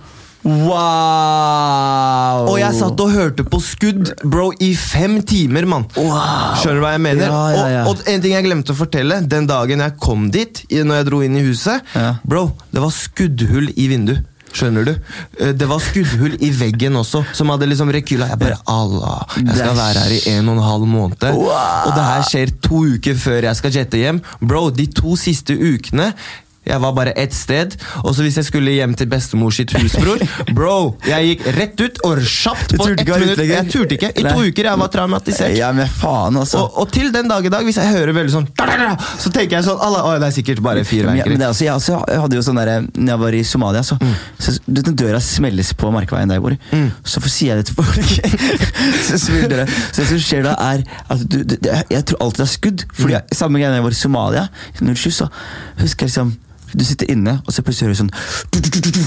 Wow! 0.49 2.47
Og 2.49 2.57
jeg 2.61 2.77
satt 2.79 3.01
og 3.03 3.11
hørte 3.13 3.45
på 3.49 3.59
skudd, 3.63 4.13
bro, 4.23 4.49
i 4.65 4.71
fem 4.79 5.19
timer, 5.27 5.67
mann. 5.69 5.85
Wow. 5.99 6.55
Skjønner 6.61 6.81
du 6.81 6.85
hva 6.87 6.95
jeg 6.95 7.05
mener? 7.05 7.27
Ja, 7.29 7.43
ja, 7.53 7.67
ja. 7.75 7.83
Og, 7.91 7.99
og 7.99 8.11
en 8.13 8.25
ting 8.25 8.35
jeg 8.37 8.47
glemte 8.47 8.75
å 8.75 8.79
fortelle, 8.79 9.21
den 9.29 9.49
dagen 9.51 9.83
jeg 9.85 9.97
kom 10.03 10.29
dit, 10.35 10.63
når 10.73 11.03
jeg 11.03 11.09
dro 11.11 11.23
inn 11.27 11.37
i 11.41 11.45
huset, 11.49 11.95
bro, 12.29 12.49
det 12.73 12.85
var 12.85 12.95
skuddhull 12.95 13.71
i 13.77 13.89
vinduet. 13.93 14.27
Skjønner 14.49 14.87
du? 14.89 14.95
Eh, 15.45 15.51
Det 15.61 15.67
var 15.69 15.83
skuddhull 15.85 16.39
i 16.41 16.49
veggen 16.57 16.97
også, 16.97 17.21
som 17.37 17.51
hadde 17.53 17.67
liksom 17.69 17.91
rekyla. 17.93 18.31
Jeg 18.33 18.41
bare 18.41 18.57
Allah, 18.73 19.27
jeg 19.37 19.59
skal 19.59 19.77
være 19.77 20.05
her 20.07 20.15
i 20.17 20.21
en 20.39 20.49
og 20.49 20.57
en 20.57 20.65
halv 20.65 20.87
måned. 20.89 21.27
Wow. 21.37 21.91
Og 21.91 21.93
det 21.99 22.07
her 22.07 22.25
skjer 22.31 22.55
to 22.65 22.81
uker 22.97 23.19
før 23.21 23.51
jeg 23.51 23.61
skal 23.61 23.77
jette 23.83 24.01
hjem. 24.01 24.23
Bro, 24.41 24.71
de 24.73 24.87
to 24.97 25.19
siste 25.21 25.53
ukene 25.53 26.15
Jeg 26.69 26.83
var 26.83 26.95
bare 26.97 27.15
ett 27.19 27.35
sted. 27.35 27.77
Og 28.05 28.15
så 28.17 28.27
hvis 28.27 28.39
jeg 28.41 28.49
skulle 28.49 28.75
hjem 28.77 28.95
til 28.99 29.09
bestemor 29.11 29.55
sitt 29.55 29.73
husbror 29.77 30.21
Bro, 30.55 30.97
jeg 31.09 31.33
gikk 31.33 31.47
rett 31.57 31.83
ut 31.83 32.01
og 32.07 32.23
kjapt 32.23 32.77
på 32.77 32.89
ett 32.93 33.05
minutt. 33.09 33.43
Jeg 33.49 33.71
turte 33.73 33.99
ikke. 33.99 34.13
I 34.15 34.27
to 34.27 34.45
uker 34.45 34.71
jeg 34.71 34.83
var 34.83 34.93
traumatisert. 34.93 35.57
Ja, 35.59 35.71
men 35.77 35.89
faen, 35.91 36.37
altså. 36.41 36.65
Og, 36.67 36.83
og 36.85 36.93
til 36.95 37.13
den 37.15 37.31
dag 37.31 37.45
i 37.45 37.53
dag, 37.53 37.65
hvis 37.67 37.81
jeg 37.81 37.93
hører 37.95 38.15
veldig 38.17 38.35
sånn 38.35 38.49
Så 39.19 39.33
tenker 39.35 39.59
jeg 39.59 39.67
sånn 39.67 39.81
alle, 39.85 40.03
Å, 40.05 40.17
det 40.21 40.29
er 40.31 40.37
sikkert 40.37 40.63
bare 40.65 40.85
jeg, 40.89 41.05
men 41.05 41.39
det 41.39 41.47
er 41.47 41.53
også, 41.53 41.65
jeg, 41.67 41.75
også, 41.75 41.99
jeg 42.09 42.21
hadde 42.23 42.39
jo 42.39 42.43
sånn 42.45 42.59
der, 42.59 42.71
når 42.97 43.13
jeg 43.13 43.21
var 43.23 43.37
i 43.37 43.43
Somalia, 43.47 43.83
så, 43.87 43.99
så 44.39 44.55
du, 44.67 44.81
den 44.81 44.97
døra 44.99 45.21
smelles 45.23 45.73
på 45.79 45.91
markveien 45.95 46.31
der 46.31 46.39
jeg 46.39 46.45
bor. 46.45 46.57
Så 47.07 47.23
får 47.23 47.33
sier 47.35 47.53
jeg 47.53 47.63
det 47.63 47.67
til 47.71 47.79
folk. 47.79 48.11
så, 49.09 49.39
døra. 49.51 49.67
så 49.69 50.03
det 50.03 50.09
som 50.11 50.23
skjer 50.23 50.45
da, 50.47 50.57
er 50.73 50.85
at 51.13 51.25
du, 51.25 51.39
du, 51.45 51.57
jeg 51.69 52.05
tror 52.11 52.25
alltid 52.25 52.43
det 52.43 52.47
er 52.49 52.53
skudd. 52.55 52.85
Fordi 52.99 53.17
jeg, 53.17 53.39
Samme 53.39 53.63
gang 53.63 53.77
jeg 53.77 53.87
var 53.87 53.95
i 53.95 54.03
Somalia, 54.03 54.45
07, 54.81 55.11
så 55.21 55.31
husker 55.83 56.07
jeg 56.07 56.13
liksom 56.13 56.37
Du 56.75 56.85
sitter 56.85 57.11
inne, 57.15 57.39
og 57.47 57.55
så 57.55 57.65
plutselig 57.65 57.89
hører 57.89 57.97
du 57.97 58.03
sånn 58.05 58.13
du. 58.99 59.03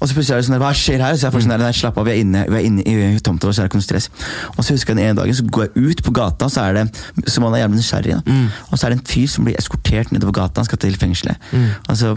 Og 0.00 0.08
så 0.08 0.16
plutselig 0.16 0.34
er 0.34 0.40
det 0.40 0.46
sånn 0.48 0.58
Hva 0.60 0.72
skjer 0.76 1.02
her? 1.04 1.16
Så 1.16 1.28
jeg 1.28 1.34
får 1.34 1.44
sånn 1.44 1.54
der, 1.54 1.76
Slapp 1.76 1.98
av, 2.00 2.08
vi 2.08 2.16
er 2.16 2.22
inne, 2.24 2.42
vi 2.50 2.58
er 2.58 2.66
inne 2.66 2.82
i 2.82 3.20
tomta 3.24 3.48
vår, 3.48 3.54
så 3.54 3.62
er 3.62 3.68
det 3.68 3.72
ikke 3.72 3.80
noe 3.80 3.86
stress. 3.86 4.08
Og 4.56 4.60
så 4.66 4.74
husker 4.74 4.92
jeg 4.92 4.98
den 4.98 5.04
ene 5.12 5.18
dagen, 5.20 5.38
så 5.38 5.46
går 5.56 5.68
jeg 5.68 5.92
ut 5.92 6.02
på 6.06 6.14
gata, 6.18 6.48
så 6.52 6.66
er 6.66 6.80
det 6.80 7.30
som 7.32 7.46
han 7.46 7.54
er 7.56 7.62
jævlig 7.62 7.80
nysgjerrig. 7.80 8.18
Mm. 8.26 8.48
Og 8.70 8.74
så 8.74 8.86
er 8.86 8.92
det 8.92 8.98
en 8.98 9.06
fyr 9.12 9.30
som 9.30 9.46
blir 9.46 9.58
eskortert 9.60 10.12
nedover 10.14 10.36
gata, 10.40 10.60
han 10.60 10.68
skal 10.68 10.82
til 10.82 10.98
fengselet. 11.00 11.48
Og 11.86 12.00
så 12.02 12.12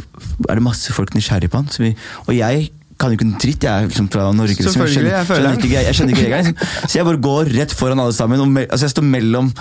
er 0.50 0.60
det 0.60 0.66
masse 0.66 0.96
folk 0.96 1.14
nysgjerrig 1.16 1.52
på 1.54 1.62
han. 1.62 1.70
Så 1.72 1.86
vi, 1.86 1.94
og 2.26 2.36
jeg 2.38 2.72
kan 3.00 3.14
jo 3.14 3.18
ikke 3.18 3.28
en 3.28 3.36
dritt, 3.40 3.64
jeg 3.64 3.72
er 3.72 3.88
liksom 3.88 4.10
fra 4.12 4.26
Norge. 4.36 4.56
Liksom. 4.58 4.82
Jeg 4.82 4.90
føler 4.90 4.94
skjønner 5.26 5.56
ikke, 5.56 5.70
jeg 5.88 5.96
skjønner 5.96 6.16
ikke 6.16 6.26
regelen. 6.26 6.50
Liksom. 6.50 6.88
Så 6.90 7.00
jeg 7.00 7.08
bare 7.08 7.22
går 7.30 7.52
rett 7.56 7.76
foran 7.80 8.02
alle 8.04 8.16
sammen. 8.16 8.44
Og 8.44 8.60
altså 8.66 8.90
jeg 8.90 8.96
står 8.96 9.08
mellom 9.08 9.52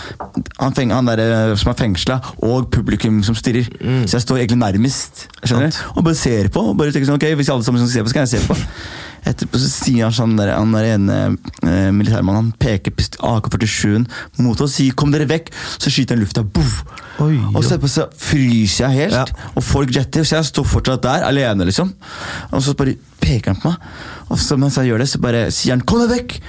han, 0.58 0.74
feng, 0.74 0.94
han 0.94 1.10
der, 1.10 1.22
eh, 1.22 1.54
som 1.60 1.70
er 1.72 1.78
fengsla, 1.78 2.18
og 2.42 2.70
publikum 2.74 3.20
som 3.26 3.38
stirrer. 3.38 3.70
Så 4.06 4.18
jeg 4.18 4.26
står 4.26 4.42
egentlig 4.42 4.58
nærmest. 4.64 5.28
Skjønner 5.44 5.70
du? 5.70 5.82
Og 5.94 6.08
bare 6.08 6.18
ser 6.18 6.50
på. 6.54 6.66
Og 6.72 6.78
bare 6.78 6.94
tenker 6.94 7.12
sånn, 7.12 7.20
ok, 7.20 7.30
Hvis 7.38 7.52
alle 7.54 7.66
sammen 7.66 7.86
ser 7.86 8.02
på, 8.02 8.10
så 8.10 8.18
kan 8.18 8.26
jeg 8.26 8.34
se 8.34 8.46
på. 8.48 8.58
Etterpå 9.26 9.58
så 9.58 9.68
sier 9.68 10.04
han 10.04 10.12
sånn 10.14 10.36
der, 10.38 10.52
han 10.56 10.72
der 10.72 10.84
ene 10.94 11.16
eh, 11.62 11.90
militærmannen 11.92 12.36
Han 12.38 12.52
peker 12.58 12.90
pist- 12.94 13.18
AK-47-en 13.24 14.06
mot 14.38 14.60
oss 14.60 14.70
og 14.70 14.74
sier 14.76 14.92
'kom 14.94 15.10
dere 15.12 15.26
vekk', 15.26 15.50
så 15.78 15.90
skyter 15.90 16.14
han 16.16 16.22
lufta. 16.24 16.42
Boff! 16.42 16.84
Og 17.18 17.64
så 17.64 17.74
etterpå 17.76 17.88
så 17.90 18.06
fryser 18.16 18.86
jeg 18.88 19.10
helt, 19.10 19.12
Ja. 19.14 19.24
og 19.56 19.62
folk 19.64 19.90
jetter, 19.90 20.22
så 20.22 20.36
jeg 20.38 20.44
står 20.44 20.64
fortsatt 20.64 21.02
der 21.02 21.24
alene, 21.26 21.64
liksom. 21.66 21.92
Og 22.52 22.62
så 22.62 22.74
bare 22.76 22.94
peker 23.20 23.52
han 23.52 23.60
på 23.60 23.68
meg, 23.70 23.78
og 24.30 24.38
så 24.38 24.56
mens 24.56 24.76
han 24.76 24.86
gjør 24.86 24.98
det, 24.98 25.08
så 25.08 25.18
bare 25.20 25.50
sier 25.50 25.72
han 25.72 25.80
'kom 25.82 26.06
deg 26.08 26.18
vekk'! 26.18 26.40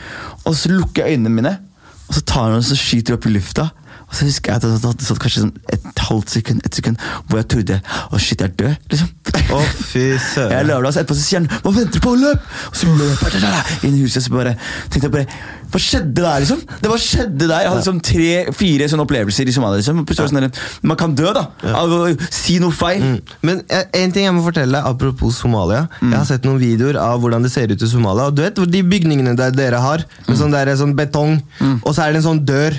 Og 0.45 0.53
så 0.55 0.69
lukker 0.69 1.05
jeg 1.07 1.17
øynene 1.17 1.29
mine, 1.29 1.57
og 2.07 2.15
så 2.15 2.21
tar 2.25 2.43
han 2.49 2.57
og 2.57 2.63
så 2.63 2.75
skyter 2.77 3.13
opp 3.13 3.25
i 3.25 3.29
lufta. 3.29 3.71
Og 4.09 4.15
så 4.17 4.25
husker 4.25 4.51
jeg 4.51 4.55
at 4.57 4.63
det 4.65 4.89
hadde 4.89 5.05
satt 5.05 5.19
kanskje 5.21 5.43
sånn 5.43 5.53
et 5.69 5.99
halvt 6.09 6.29
sekund, 6.33 6.61
et 6.65 6.73
sekund, 6.75 6.97
hvor 7.29 7.37
jeg 7.37 7.47
trodde 7.53 7.75
'å 8.09 8.17
shit, 8.19 8.41
jeg 8.41 8.49
er 8.49 8.55
død', 8.57 8.77
liksom. 8.89 9.09
Å, 9.53 9.59
fy 9.91 9.99
Jeg 10.09 10.19
søren. 10.33 10.67
løper 10.67 10.85
altså, 10.89 10.99
etterpå 11.03 11.15
så 11.15 11.23
sier 11.25 11.39
han 11.39 11.47
'hva 11.61 11.73
venter 11.75 11.99
du 11.99 11.99
på, 11.99 12.15
løp!' 12.17 12.41
Og 12.69 12.75
så 12.75 12.87
løper 12.89 13.37
jeg 13.37 13.83
inn 13.89 13.95
i 13.95 14.01
huset, 14.01 14.23
så 14.25 14.29
bare 14.33 14.55
tenkte 14.89 15.05
jeg 15.07 15.11
bare 15.11 15.27
Hva 15.69 15.77
skjedde 15.77 16.15
der, 16.17 16.39
liksom? 16.41 16.61
Det 16.81 16.89
var 16.89 16.97
skjedde 16.97 17.45
der. 17.47 17.59
Jeg 17.61 17.69
hadde 17.69 17.77
liksom 17.83 17.99
tre-fire 18.01 18.87
sånne 18.89 19.03
opplevelser 19.05 19.45
i 19.47 19.53
Somalia. 19.53 19.77
liksom. 19.77 19.99
Sånn 20.17 20.41
der, 20.41 20.49
Man 20.81 20.97
kan 20.97 21.13
dø, 21.13 21.31
da! 21.31 21.43
Av 21.61 21.87
å 21.93 22.17
si 22.33 22.57
noe 22.57 22.71
feil. 22.73 23.03
Mm. 23.03 23.19
Men 23.43 23.61
eh, 23.69 23.83
en 24.01 24.11
ting 24.11 24.23
jeg 24.25 24.33
må 24.33 24.41
fortelle 24.41 24.81
apropos 24.81 25.37
Somalia. 25.37 25.87
Jeg 26.01 26.17
har 26.17 26.25
sett 26.25 26.41
noen 26.43 26.57
videoer 26.57 26.97
av 26.97 27.21
hvordan 27.21 27.43
det 27.45 27.51
ser 27.51 27.69
ut 27.69 27.79
i 27.79 27.85
Somalia. 27.85 28.25
Og 28.31 28.35
du 28.35 28.41
vet 28.41 28.55
de 28.55 28.81
bygningene 28.81 29.35
der 29.37 29.51
dere 29.51 29.77
har, 29.77 30.03
med 30.27 30.37
sånn, 30.41 30.49
der, 30.51 30.73
sånn 30.75 30.95
betong, 30.97 31.37
og 31.85 31.93
så 31.93 32.01
er 32.07 32.13
det 32.13 32.23
en 32.25 32.27
sånn 32.31 32.45
dør. 32.49 32.73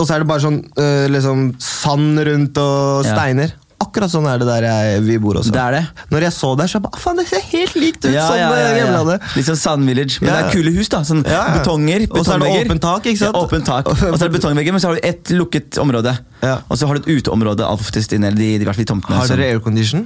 Og 0.00 0.06
så 0.06 0.14
er 0.16 0.24
det 0.24 0.28
bare 0.30 0.42
sånn 0.42 0.58
eh, 0.80 1.06
liksom 1.12 1.52
sand 1.62 2.18
rundt 2.26 2.58
og 2.62 3.06
steiner. 3.06 3.54
Akkurat 3.98 4.12
sånn 4.14 4.26
er 4.30 4.38
det 4.38 4.46
der 4.46 4.64
jeg, 4.68 5.00
vi 5.08 5.16
bor 5.18 5.40
også. 5.40 5.50
Det 5.50 5.58
er 5.58 5.74
det. 5.74 5.82
Når 6.12 6.26
jeg 6.28 6.34
så 6.36 6.50
der, 6.58 6.70
så 6.70 6.80
bare 6.84 7.00
Faen, 7.02 7.18
det 7.18 7.24
ser 7.26 7.42
helt 7.50 7.74
likt 7.74 8.04
ut 8.06 8.12
Ja, 8.14 8.26
som 8.28 8.38
ja, 8.38 8.48
ja, 8.54 8.68
eh, 8.68 8.76
hjemlandet. 8.78 9.24
Litt 9.34 9.48
sånn 9.48 9.58
Sand 9.58 9.90
Village. 9.90 10.20
Men 10.22 10.30
det 10.30 10.38
er 10.44 10.52
kule 10.54 10.72
hus, 10.76 10.90
da. 10.92 11.00
Sånn 11.08 11.24
betonger. 11.26 12.04
Og 12.12 12.22
så 12.22 12.36
er 12.36 12.44
det 12.44 12.52
åpent 12.62 12.84
tak, 12.84 13.08
ikke 13.10 13.22
sant? 13.24 13.38
Åpent 13.42 13.66
tak. 13.66 13.90
Og 13.90 13.98
så 13.98 14.12
er 14.14 14.28
det 14.28 14.34
betongvegger, 14.38 14.76
men 14.76 14.84
så 14.84 14.92
har 14.92 15.00
du 15.00 15.08
ett 15.10 15.32
lukket 15.34 15.80
område. 15.82 16.14
Ja. 16.38 16.60
Og 16.70 16.78
så 16.78 16.86
har 16.86 16.94
du 16.94 17.02
et 17.02 17.18
uteområde 17.18 17.66
oftest 17.66 18.12
inn, 18.14 18.22
eller 18.22 18.38
de, 18.38 18.62
fall 18.68 18.78
de 18.78 18.86
tomtene. 18.86 19.18
Har 19.18 19.26
dere 19.32 19.48
aircondition? 19.56 20.04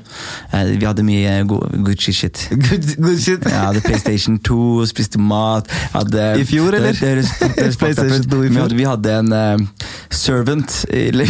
Eh, 0.57 0.73
Vi 0.81 0.89
hadde 0.89 1.05
mye 1.05 1.35
Gucci 1.85 2.15
shit. 2.17 2.47
Good, 2.49 2.95
good 2.97 3.21
shit. 3.21 3.45
Jeg 3.45 3.59
hadde 3.59 3.83
PlayStation 3.85 4.39
2, 4.41 4.87
spiste 4.89 5.21
mat 5.21 5.69
hadde, 5.93 6.25
I 6.41 6.47
fjor, 6.49 6.73
eller? 6.79 6.97
Der, 6.97 7.21
up 7.21 7.59
ut. 7.61 7.77
PlayStation 7.83 8.25
2 8.33 8.41
i 8.41 8.49
Vi 8.49 8.55
fjor? 8.57 8.63
hadde, 8.65 8.79
vi 8.81 8.89
hadde 8.89 9.19
en 9.19 9.37
uh, 9.37 9.87
servant 10.13 10.79
eller, 10.89 11.29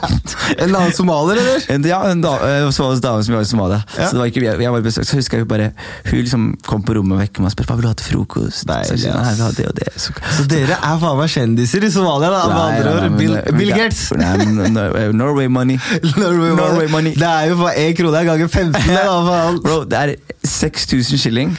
En 0.62 0.74
annen 0.74 0.92
somalier, 0.96 1.38
eller? 1.38 1.66
Ja, 1.92 2.00
en 2.10 2.22
da, 2.24 2.32
eh, 2.48 2.66
somalisk 2.74 3.04
dame 3.04 3.22
som 3.26 3.36
var 3.36 3.44
i 3.44 3.48
Somalia. 3.50 3.80
Ja. 3.98 4.06
Så 4.08 4.16
det 4.16 4.22
var 4.22 4.30
ikke 4.32 4.42
jeg, 4.46 4.60
jeg 4.64 4.72
var 4.74 4.84
besøk, 4.86 5.06
så 5.08 5.18
husker 5.20 5.42
jeg 5.42 5.48
bare 5.50 5.70
Hun 6.08 6.18
liksom 6.22 6.46
kom 6.66 6.82
på 6.86 6.96
rommet 6.96 7.16
og 7.18 7.22
vekket 7.22 7.42
meg 7.44 7.50
og 7.50 7.54
spurte 7.56 7.68
hva 7.72 7.76
vil 7.80 7.86
du 7.86 7.90
ha 7.92 7.96
til 8.00 8.08
frokost. 8.10 8.66
Nei, 8.70 8.80
så 8.88 8.96
jeg 8.98 9.12
nei, 9.14 9.50
det 9.58 9.66
og 9.68 9.76
det. 9.78 9.88
Så, 10.00 10.14
Så 10.38 10.46
dere 10.50 10.78
er 10.80 11.00
faen 11.02 11.18
meg 11.20 11.32
kjendiser 11.36 11.84
i 11.86 11.90
Somalia, 11.94 12.30
da? 12.32 12.42
Med 12.48 12.62
andre 12.64 12.94
ord. 12.96 13.18
Bill, 13.18 13.34
det- 13.36 13.56
Bill 13.58 13.72
det- 13.72 13.78
Gates. 13.82 14.02
Nei, 14.16 14.32
men, 14.46 15.16
Norway 15.18 15.48
money. 15.48 15.78
Norway, 16.16 16.54
Norway 16.56 16.88
money. 16.92 17.14
Det 17.14 17.28
er 17.28 17.50
jo 17.52 17.56
faen 17.62 17.78
én 17.84 17.96
krone 17.98 18.24
ganger 18.30 18.48
15, 18.48 18.72
det, 18.88 18.96
da, 19.10 19.18
faen. 19.28 19.60
Bro, 19.62 19.84
det 19.84 19.98
er 20.02 20.14
6000 20.48 21.18
shilling 21.22 21.54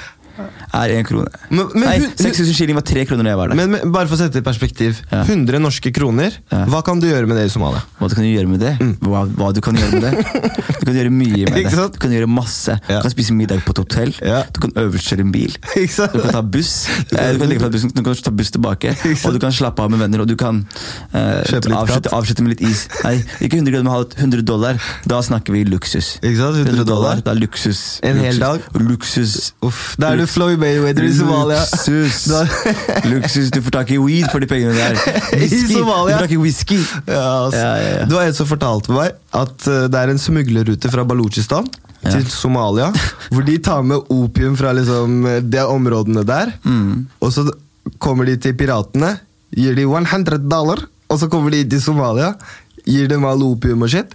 er 0.74 0.89
én 0.97 1.05
krone. 1.05 1.30
Men- 1.49 1.69
men 1.74 1.84
Nei, 1.89 2.09
6000 2.17 2.53
shilling 2.57 2.76
var 2.76 2.82
tre 2.88 3.05
kroner 3.05 3.24
da 3.24 3.30
jeg 3.30 3.38
var 3.38 3.47
der. 3.49 3.55
Men, 3.55 3.71
men 3.71 3.91
bare 3.93 4.07
for 4.07 4.15
å 4.15 4.19
sette 4.19 4.34
det 4.39 4.43
i 4.43 4.47
perspektiv. 4.49 5.01
Ja. 5.11 5.24
100 5.24 5.59
norske 5.61 5.91
kroner. 5.93 6.34
Ja. 6.51 6.65
Hva 6.65 6.82
kan 6.84 6.99
du 6.99 7.07
gjøre 7.07 7.28
med 7.30 7.38
det 7.38 7.45
i 7.45 7.53
Somalia? 7.53 7.84
Hva 7.99 8.09
du 8.09 8.15
kan 8.15 8.26
gjøre 8.26 8.47
med 8.49 8.59
det? 8.59 8.74
Hva, 9.05 9.26
hva 9.38 9.51
du 9.53 9.61
kan 9.61 9.76
gjøre 9.78 9.99
med 9.99 10.01
det? 10.07 10.13
Du 10.84 10.88
kan 10.89 10.95
gjøre 10.97 11.11
mye 11.15 11.45
med 11.47 11.53
Mm. 11.53 11.69
Det. 11.71 11.91
Du 11.93 11.99
kan 11.99 12.11
gjøre 12.11 12.28
masse. 12.28 12.74
Ja. 12.89 12.97
Du 12.99 13.03
kan 13.07 13.11
spise 13.13 13.32
middag 13.34 13.61
på 13.63 13.71
et 13.71 13.78
hotell. 13.78 14.11
Du 14.51 14.59
kan 14.59 14.71
øvelseskjøre 14.76 15.21
en 15.24 15.32
bil. 15.32 15.53
Du 16.13 16.19
kan 16.19 16.32
ta 16.34 16.41
buss. 16.41 16.88
Eh, 17.13 17.34
Du 17.38 17.59
kan 17.59 17.71
bussen, 17.71 17.91
du 17.93 18.01
kan 18.03 18.15
ta 18.15 18.32
buss 18.32 18.51
tilbake. 18.51 18.95
Og 19.26 19.34
du 19.34 19.39
kan 19.39 19.51
slappe 19.53 19.80
av 19.84 19.89
med 19.91 19.99
venner, 20.01 20.21
og 20.21 20.28
du 20.28 20.36
kan 20.36 20.65
uh, 21.13 21.43
avslutte, 21.45 22.09
avslutte 22.11 22.43
med 22.43 22.55
litt 22.57 22.63
is. 22.67 22.88
Nei, 23.03 23.15
ikke 23.39 23.59
100 23.61 23.71
kroner, 23.71 23.84
men 23.88 24.34
100 24.34 24.41
dollar. 24.47 24.80
Da 25.07 25.21
snakker 25.21 25.53
vi 25.53 25.63
luksus. 25.69 26.17
Ikke 26.24 26.38
sant? 26.41 26.57
100 26.67 26.84
dollar. 26.89 27.21
Da 27.24 27.32
er 27.32 27.39
luksus. 27.43 27.99
En 28.03 28.17
hel 28.19 28.39
dag? 28.41 28.61
Luksus. 28.80 29.53
Uff, 29.63 29.95
Da 29.99 30.11
er 30.13 30.17
du 30.24 30.26
Floyd 30.28 30.59
Mayweather 30.64 31.05
i 31.05 31.11
Somalia. 31.18 31.59
Luksus. 31.59 32.24
Luksus. 33.11 33.51
Du 33.53 33.59
får 33.66 33.76
tak 33.82 33.91
i 33.93 33.99
weed 34.01 34.30
for 34.32 34.43
de 34.43 34.47
pengene 34.49 34.74
der. 34.78 34.97
I 35.43 35.49
Somalia. 35.51 36.16
Du 36.16 36.22
får 36.22 36.26
tak 36.28 36.36
i 36.38 36.41
whisky. 36.41 36.80
Ja, 37.07 37.24
altså. 37.45 37.59
Ja, 37.61 37.74
ja. 37.99 38.05
Det 38.07 38.16
var 38.18 38.30
en 38.32 38.38
som 38.38 38.49
fortalte 38.49 38.95
meg 38.95 39.18
at 39.43 39.68
eh, 39.70 39.86
det 39.91 39.99
er 40.05 40.14
en 40.14 40.22
smuglerrute 40.22 40.91
fra 40.93 41.05
Balochistan 41.09 41.68
Ja. 42.03 42.11
til 42.18 42.26
Somalia, 42.28 42.89
hvor 43.32 43.45
de 43.47 43.53
tar 43.64 43.84
med 43.88 44.09
opium 44.11 44.57
fra 44.59 44.74
liksom, 44.76 45.22
de 45.47 45.61
områdene 45.72 46.26
der. 46.28 46.49
Mm. 46.68 47.05
Og 47.24 47.32
så 47.32 47.45
kommer 48.03 48.28
de 48.28 48.34
til 48.43 48.57
piratene, 48.59 49.14
gir 49.55 49.78
de 49.78 49.86
100 49.88 50.41
dollar, 50.51 50.82
og 51.07 51.20
så 51.22 51.30
kommer 51.32 51.53
de 51.55 51.61
til 51.72 51.80
Somalia, 51.86 52.34
gir 52.84 53.07
dem 53.07 53.24
all 53.30 53.45
opium 53.47 53.86
og 53.88 53.93
shit. 53.93 54.11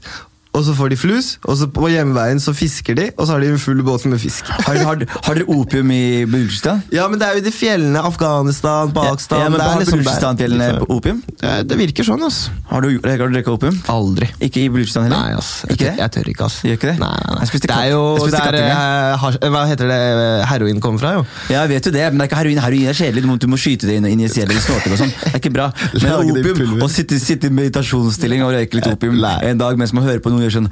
Og 0.57 0.65
så 0.65 0.73
får 0.75 0.93
de 0.95 0.97
flus, 0.99 1.27
og 1.45 1.59
så 1.61 1.69
på 1.71 1.91
hjemveien 1.93 2.41
så 2.41 2.55
fisker 2.57 2.97
de, 2.99 3.09
og 3.17 3.27
så 3.29 3.37
har 3.37 3.45
de 3.45 3.51
en 3.53 3.61
full 3.61 3.83
båt 3.85 4.07
med 4.09 4.19
fisk. 4.23 4.49
Har, 4.67 4.79
har, 4.81 5.03
har 5.27 5.37
dere 5.37 5.47
opium 5.53 5.91
i 5.93 6.25
Balutsjistan? 6.27 6.81
Ja, 6.95 7.05
men 7.11 7.21
det 7.21 7.29
er 7.29 7.37
jo 7.37 7.43
i 7.43 7.45
de 7.47 7.53
fjellene. 7.55 8.01
Afghanistan, 8.09 8.91
Pakistan 8.97 9.43
Ja, 9.43 9.51
men 9.53 9.61
det 9.61 9.67
er 9.67 9.75
Har 9.75 9.83
liksom 9.83 10.01
der. 10.01 10.07
Balutsjistan-fjellene 10.09 10.89
opium? 10.89 11.21
Ja, 11.43 11.59
Det 11.69 11.79
virker 11.79 12.09
sånn, 12.09 12.25
ass. 12.27 12.41
Har 12.71 12.83
du, 12.83 12.89
har 13.05 13.21
du 13.21 13.37
drukket 13.37 13.53
opium? 13.53 13.77
Aldri. 13.93 14.31
Ikke 14.49 14.65
i 14.65 14.73
Balutsjistan 14.73 15.07
heller? 15.07 15.21
Nei, 15.29 15.37
ass. 15.39 15.53
Jeg, 15.67 15.77
Ikke 15.77 15.85
det? 15.85 15.95
jeg 16.01 16.15
tør 16.17 16.33
ikke, 16.33 16.49
ass. 16.49 16.59
Gjør 16.65 16.81
ikke 16.81 16.91
det? 16.91 16.97
Nei, 17.05 17.13
nei, 17.13 17.35
nei. 17.35 17.43
Jeg 17.45 17.53
spiste 17.53 17.71
det 17.71 17.79
er 17.79 17.93
jo 17.93 18.03
der 18.33 18.59
eh, 18.63 19.29
Hva 19.53 19.63
heter 19.69 19.93
det 19.93 20.01
eh, 20.09 20.47
heroin 20.49 20.83
kommer 20.83 21.05
fra, 21.05 21.13
jo. 21.19 21.27
Ja, 21.53 21.63
jeg 21.67 21.75
vet 21.77 21.91
jo 21.91 21.95
det, 21.95 22.07
men 22.09 22.23
det 22.23 22.27
er 22.27 22.33
ikke 22.33 22.41
heroin. 22.41 22.63
Heroin 22.65 22.89
er 22.95 22.99
kjedelig. 22.99 23.25
Du 23.25 23.31
må, 23.31 23.39
du 23.39 23.49
må 23.53 23.61
skyte 23.61 23.89
det 23.91 23.99
inn 24.01 24.09
og 24.09 24.17
injisere 24.17 24.49
det 24.51 24.59
i 24.59 24.65
snorter 24.65 24.97
og 24.97 25.03
sånn. 25.05 25.15
Det 25.23 25.35
er 25.35 25.41
ikke 25.43 25.55
bra. 25.55 25.69
Men 26.03 26.33
opium, 26.33 26.79
å 26.85 26.89
sitte, 26.93 27.19
sitte 27.21 27.51
i 27.51 27.55
meditasjonsstilling 27.55 28.43
og 28.47 28.55
røyke 28.57 28.79
litt 28.79 28.89
opium 28.91 29.19
en 29.19 29.61
dag 29.61 29.79
mens 29.81 29.93
man 29.97 30.07
hører 30.07 30.23
på 30.25 30.33
noen 30.39 30.47
gjør 30.47 30.55
sånn. 30.59 30.69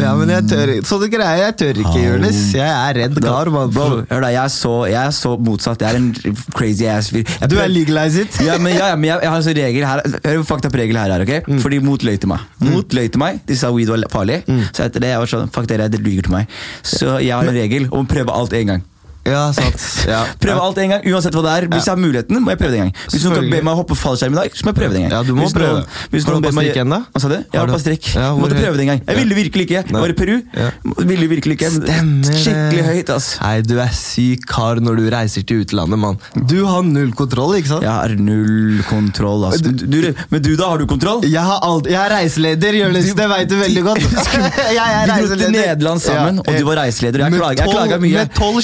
Ja, 0.00 0.14
men 0.18 0.32
jeg 0.32 0.46
tør 0.50 0.72
Sånne 0.88 1.08
greier 1.12 1.40
jeg 1.44 1.56
tør 1.60 1.80
ikke, 1.84 2.00
Jonis. 2.04 2.40
Jeg 2.56 2.68
er 2.68 2.98
redd 2.98 3.20
kar. 3.22 3.50
man. 3.52 3.70
Bro, 3.74 4.02
hør 4.10 4.24
da, 4.24 4.30
jeg 4.34 4.42
er 4.44 4.52
så, 4.54 4.72
jeg 4.90 5.00
er 5.04 5.14
så 5.16 5.34
motsatt. 5.38 5.84
Jeg 5.84 5.92
er 5.94 6.00
en 6.00 6.36
crazy 6.56 6.86
ass 6.90 7.10
fyr. 7.14 7.24
Jeg 7.24 7.48
Du 7.50 7.56
prøver- 7.56 7.64
er 7.68 7.72
legalize 7.74 8.20
it. 8.24 8.40
ja, 8.44 8.56
men, 8.58 8.74
ja, 8.76 8.88
ja, 8.92 8.96
men 8.96 9.10
jeg, 9.10 9.20
jeg 9.22 9.30
har 9.30 9.36
en 9.36 9.46
sånn 9.46 9.58
regel 9.60 9.84
her 9.84 10.02
Hør 10.24 10.40
på 10.42 10.46
fakta 10.54 10.70
på 10.72 10.80
regel 10.80 10.96
her 10.96 11.10
her, 11.14 11.22
ok? 11.26 11.46
Mm. 11.48 11.60
Fordi 11.60 11.80
mot 11.84 12.00
løy 12.02 12.16
til 12.18 12.28
meg. 12.28 12.40
Mot 12.60 12.88
løy 12.96 13.08
til 13.10 13.20
meg, 13.20 13.40
De 13.46 13.56
sa 13.56 13.70
weed 13.74 13.88
var 13.92 14.04
farlig. 14.10 14.42
Så 14.72 14.84
etter 14.88 15.00
det 15.04 15.12
jeg 15.14 15.18
var 15.18 15.26
sånn, 15.30 15.50
fuck 15.52 15.66
dere, 15.70 15.88
dere 15.92 16.02
lyver 16.02 16.22
til 16.28 16.32
meg. 16.32 16.46
Så 16.82 17.18
jeg 17.20 17.32
har 17.34 17.44
en 17.44 17.54
regel 17.54 17.88
om 17.92 18.04
å 18.06 18.08
prøve 18.08 18.32
alt 18.34 18.52
en 18.54 18.66
gang. 18.74 18.82
Ja, 19.24 19.48
sant. 19.56 19.80
Ja. 20.04 20.18
Prøve 20.36 20.60
alt 20.60 20.78
en 20.82 20.90
gang, 20.92 21.04
uansett 21.08 21.32
hva 21.32 21.42
det 21.46 21.52
er. 21.56 21.64
Hvis 21.72 21.86
jeg 21.88 21.94
har 21.94 22.00
muligheten, 22.00 22.36
må 22.44 22.52
jeg 22.52 22.58
prøve 22.60 22.74
det 22.74 22.80
en 22.82 22.88
gang. 22.90 22.96
Hvis 23.08 23.22
noen 23.24 23.38
kan 23.38 23.46
be 23.54 23.60
meg 23.64 23.72
å 23.72 23.78
hoppe 23.78 23.96
fallskjerm 23.96 24.34
i 24.34 24.38
dag, 24.42 24.56
så 24.58 24.66
må 24.66 24.72
jeg 24.72 24.78
prøve 24.78 24.92
det 24.92 24.98
en 25.00 25.06
gang. 25.06 25.14
Ja, 25.14 25.20
du 25.24 25.32
må 25.32 25.46
hvis 25.46 25.54
prøve. 25.56 25.78
Noen, 25.80 26.10
hvis 26.12 26.26
Har 26.28 26.36
du 26.36 26.44
ber 26.44 26.54
strikk 26.58 26.80
ennå? 26.82 26.98
Hva 27.14 27.22
sa 27.22 27.30
du? 27.32 27.36
Jeg 27.40 27.62
hoppet 27.62 27.84
strikk. 27.84 28.08
Ja, 28.18 28.26
Måtte 28.36 28.58
prøve 28.58 28.76
det 28.76 28.84
en 28.84 28.90
gang. 28.92 29.00
Jeg 29.08 29.18
ville 29.20 29.38
virkelig 29.38 29.66
ikke. 29.68 29.80
Jeg 29.80 29.96
var 29.96 30.12
i 30.12 30.16
Peru. 30.18 30.34
Ja. 30.60 30.68
Ville 31.12 31.28
virkelig 31.32 31.56
ikke. 31.56 31.70
Stemmer. 31.78 32.40
Skikkelig 32.42 32.84
høyt, 32.90 33.12
ass. 33.16 33.30
Nei, 33.40 33.54
du 33.64 33.74
er 33.80 33.94
syk 33.96 34.44
kar 34.50 34.82
når 34.84 35.00
du 35.00 35.08
reiser 35.14 35.46
til 35.48 35.64
utlandet, 35.64 36.00
mann. 36.04 36.20
Du 36.52 36.58
har 36.68 36.84
null 36.84 37.14
kontroll, 37.16 37.56
ikke 37.58 37.72
sant? 37.72 37.86
Jeg 37.88 37.94
har 37.94 38.14
null 38.20 38.84
kontroll, 38.90 39.48
ass. 39.48 39.64
Men 39.64 39.80
du, 39.80 40.10
men 40.34 40.44
du 40.44 40.52
da, 40.52 40.68
har 40.74 40.84
du 40.84 40.86
kontroll? 40.90 41.24
Jeg, 41.24 41.40
har 41.48 41.64
aldri, 41.64 41.94
jeg 41.96 42.02
er 42.02 42.16
reiseleder, 42.18 42.80
Jonis. 42.82 43.10
Det 43.16 43.30
veit 43.32 43.48
du 43.48 43.56
veldig 43.62 43.86
godt. 43.88 44.04
jeg 44.78 44.84
er 44.84 45.14
Vi 45.14 45.16
dro 45.24 45.40
til. 45.40 45.48
Nederland 45.54 46.04
sammen, 46.04 46.44
og 46.44 46.52
du 46.52 46.64
var 46.68 46.82
reiseleder. 46.84 47.24
Jeg 47.24 47.64
klaga, 47.64 48.00
mye. 48.02 48.20
med 48.20 48.36
tolv 48.36 48.60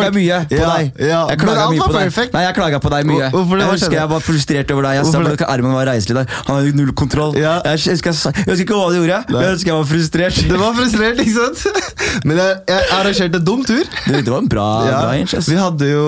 klaga 0.00 0.14
mye 0.16 0.38
på 0.50 0.58
Ja, 0.60 0.70
deg. 0.76 0.92
ja. 1.10 1.20
Jeg 1.30 1.38
klaga 1.44 1.66
mye 1.70 1.80
var 1.80 1.92
på 1.92 1.98
deg. 2.00 2.32
Nei, 2.34 2.42
jeg 2.46 2.54
klaga 2.58 2.80
på 2.82 2.92
deg 2.94 3.08
mye. 3.10 3.30
Hvorfor 3.34 3.60
det? 3.60 3.64
Jeg 3.66 3.74
husker 3.76 3.96
jeg 4.00 4.10
var 4.14 4.24
frustrert 4.24 4.70
over 4.74 4.88
deg. 4.88 4.98
Jeg 5.00 5.06
sa 5.10 5.22
at 5.34 5.44
Armen 5.50 5.74
var 5.76 5.86
reiseleder. 5.90 6.26
Han 6.48 6.56
hadde 6.60 6.76
null 6.80 6.92
kontroll. 6.96 7.36
Ja. 7.38 7.58
Jeg, 7.64 7.78
husker, 7.78 8.10
jeg, 8.12 8.34
jeg 8.40 8.50
husker 8.50 8.64
ikke 8.66 8.78
hva 8.80 8.88
du 8.90 8.98
gjorde, 9.00 9.20
Nei. 9.30 9.42
jeg 9.44 9.54
husker 9.56 9.72
jeg 9.72 9.78
var 9.80 9.88
frustrert. 9.92 10.40
Du 10.50 10.56
var 10.60 10.74
frustrert, 10.78 11.20
ikke 11.24 11.36
sant? 11.36 11.86
Men 12.28 12.40
jeg, 12.42 12.56
jeg 12.68 12.88
arrangerte 12.98 13.40
en 13.40 13.46
dum 13.46 13.64
tur. 13.68 13.84
Det, 14.06 14.24
det 14.26 14.32
var 14.32 14.40
en 14.44 14.50
bra, 14.50 14.66
Ja, 14.88 15.00
bra 15.04 15.14
inch, 15.20 15.34
vi 15.46 15.56
hadde 15.60 15.88
jo 15.90 16.04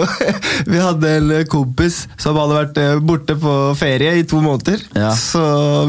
Vi 0.72 0.78
hadde 0.80 1.10
en 1.16 1.30
kompis 1.50 2.02
som 2.20 2.36
hadde 2.38 2.56
vært 2.58 2.80
eh, 2.80 2.96
borte 3.04 3.36
på 3.40 3.54
ferie 3.78 4.12
i 4.20 4.24
to 4.28 4.40
måneder. 4.44 4.82
Ja. 4.96 5.10
Så 5.16 5.40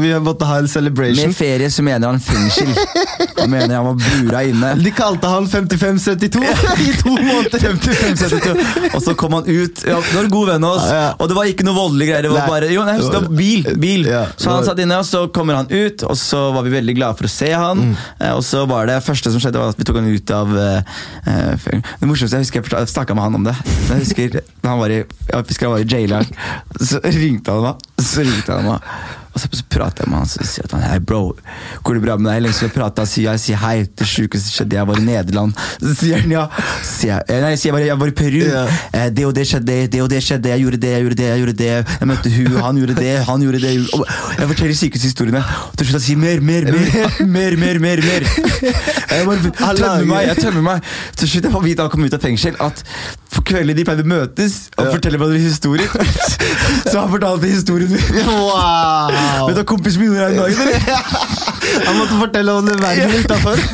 vi 0.02 0.12
måtte 0.22 0.48
ha 0.48 0.58
en 0.62 0.68
celebration. 0.70 1.26
Med 1.28 1.36
ferie 1.36 1.70
så 1.72 1.84
mener 1.86 2.12
han 2.12 2.20
fengsel. 2.22 2.72
Han 3.42 3.50
mener 3.50 3.74
han 3.74 3.86
var 3.88 3.96
bura 3.98 4.40
inne. 4.46 4.68
De 4.78 4.90
kalte 4.94 5.26
han 5.26 5.46
5572 5.50 6.42
i 6.84 6.92
to 7.00 7.10
måneder. 7.10 7.31
55-72. 7.32 8.54
Og 8.96 9.02
så 9.04 9.14
kom 9.18 9.36
han 9.36 9.46
ut. 9.48 9.82
Ja, 9.86 9.98
det 10.00 10.14
var 10.16 10.24
en 10.26 10.32
god 10.34 10.48
venn 10.52 10.66
av 10.68 10.76
oss. 10.78 10.86
Ja. 10.92 11.04
Og 11.18 11.30
det 11.30 11.36
var 11.38 11.50
ikke 11.50 11.66
noe 11.66 11.76
voldelige 11.76 12.12
greier. 12.12 12.26
Det 12.26 12.32
var 12.34 12.44
Nei. 12.44 12.50
bare, 12.54 12.70
jo, 12.72 12.84
nei, 12.88 12.96
det 13.00 13.12
var 13.16 13.28
bil. 13.38 13.68
bil. 13.82 14.06
Ja, 14.10 14.24
så 14.36 14.52
han 14.54 14.66
satt 14.66 14.82
inne, 14.84 14.98
og 15.02 15.08
så 15.08 15.24
kommer 15.34 15.58
han 15.60 15.70
ut, 15.72 16.04
og 16.08 16.16
så 16.20 16.42
var 16.56 16.66
vi 16.66 16.74
veldig 16.76 16.96
glade 16.98 17.18
for 17.20 17.28
å 17.28 17.32
se 17.32 17.50
han. 17.52 17.82
Mm. 17.92 17.96
Eh, 18.20 18.34
Og 18.36 18.44
så 18.46 18.64
var 18.70 18.86
det 18.90 18.98
første 19.06 19.32
som 19.32 19.42
skjedde, 19.42 19.60
var 19.62 19.72
at 19.74 19.80
vi 19.80 19.86
tok 19.88 19.98
han 20.00 20.10
ut 20.12 20.34
av 20.36 20.52
eh, 20.58 20.94
eh, 21.26 21.66
Det 22.00 22.08
morsomste, 22.08 22.38
jeg 22.40 22.46
husker 22.48 22.70
jeg 22.78 22.92
snakka 22.92 23.16
med 23.18 23.26
han 23.28 23.40
om 23.40 23.48
det. 23.48 23.56
Jeg 23.88 24.02
husker 24.04 24.38
Da 24.62 24.72
han 24.74 24.80
var 24.82 24.92
i, 24.94 25.02
jeg 25.02 25.48
husker 25.48 25.68
han 25.68 25.74
var 25.76 25.82
i 25.84 25.88
jaileren, 25.88 26.38
så 26.80 27.02
ringte 27.04 27.54
han 27.56 27.66
meg. 27.70 27.90
Så 28.02 28.24
ringte 28.26 28.56
han 28.58 28.68
meg. 28.72 29.20
Og 29.32 29.40
så, 29.40 29.48
så 29.56 29.64
prater 29.72 30.04
jeg 30.04 30.12
med 30.12 30.18
han 30.20 30.28
og 30.28 30.48
sier 30.50 30.66
at 30.66 30.74
han, 30.76 30.82
hei 30.84 30.98
bro, 31.00 31.20
går 31.86 31.96
det 31.96 32.02
bra 32.04 32.16
med 32.20 32.28
deg? 32.28 32.42
Lenge 32.44 32.56
siden 32.58 32.72
vi 32.72 32.76
prata, 32.76 33.06
sier 33.08 33.30
jeg 33.30 33.40
sier 33.40 33.60
hei, 33.62 33.74
det 33.88 34.08
sjukeste 34.08 34.52
skjedde, 34.52 34.76
jeg 34.76 34.88
var 34.90 35.00
i 35.00 35.04
Nederland. 35.06 35.54
Så 35.80 35.94
sier 36.02 36.20
han 36.20 36.34
ja. 36.34 36.42
Sier 36.84 37.14
jeg, 37.14 37.24
nei, 37.30 37.38
nei, 37.46 37.52
jeg 37.54 37.62
sier 37.62 37.76
bare, 37.76 37.86
jeg 37.88 38.00
var 38.02 38.12
i 38.12 38.16
Peru. 38.18 38.40
Ja. 38.44 38.64
Eh, 38.92 39.08
det 39.16 39.24
og 39.28 39.32
det 39.36 39.46
skjedde, 39.48 39.78
det 39.94 40.02
og 40.04 40.10
det 40.12 40.20
skjedde, 40.26 40.52
jeg 40.52 40.64
gjorde 40.66 40.82
det, 40.84 40.92
jeg 40.92 41.06
gjorde 41.06 41.18
det, 41.22 41.28
jeg 41.30 41.42
gjorde 41.44 41.56
det. 41.62 41.70
Jeg 41.72 42.10
møtte 42.12 42.34
hun, 42.36 42.58
han 42.66 42.82
gjorde 42.82 42.98
det, 42.98 43.14
han 43.30 43.46
gjorde 43.46 43.62
det. 43.64 43.72
Og 43.96 44.04
jeg 44.36 44.50
forteller 44.52 44.78
sykeste 44.82 45.10
historiene. 45.10 45.44
Og 45.70 45.80
til 45.80 45.88
slutt 45.88 46.00
jeg 46.02 46.06
sier 46.10 46.20
mer, 46.20 46.44
mer, 46.44 46.68
mer, 46.68 47.18
mer, 47.38 47.58
mer, 47.64 47.82
mer, 47.86 48.04
mer. 48.04 48.28
Jeg 49.12 49.26
bare 49.28 49.56
tømmer 49.56 50.06
meg, 50.12 50.28
jeg 50.28 50.44
tømmer 50.44 50.68
meg. 50.68 50.92
Til 51.16 51.32
slutt 51.34 51.48
jeg 51.48 51.56
får 51.56 51.66
vite 51.70 51.86
han 51.86 51.92
kom 51.92 52.04
ut 52.04 52.16
av 52.16 52.22
fengsel 52.22 52.60
at 52.62 52.84
på 53.32 53.40
kvelden 53.48 53.76
de 53.78 53.84
pleide 53.86 54.04
å 54.04 54.08
møtes 54.08 54.58
og 54.76 54.90
fortelle 54.92 55.20
hverandre 55.20 55.40
historier. 55.40 55.88
Så 56.90 56.98
han 56.98 57.08
fortalte 57.12 57.48
historien 57.48 57.92
min. 57.92 58.28
Wow! 58.28 59.21
Vet 59.46 59.56
du 59.56 59.60
hva 59.62 59.66
kompisen 59.72 60.02
min 60.02 60.12
gjorde 60.12 60.22
her 60.22 60.32
i 60.32 60.36
dag? 60.36 60.50
Han 61.86 61.96
måtte 61.96 62.16
fortelle 62.18 62.52
om 62.52 62.66
det 62.68 62.74
verden 62.82 63.12
utafor. 63.22 63.56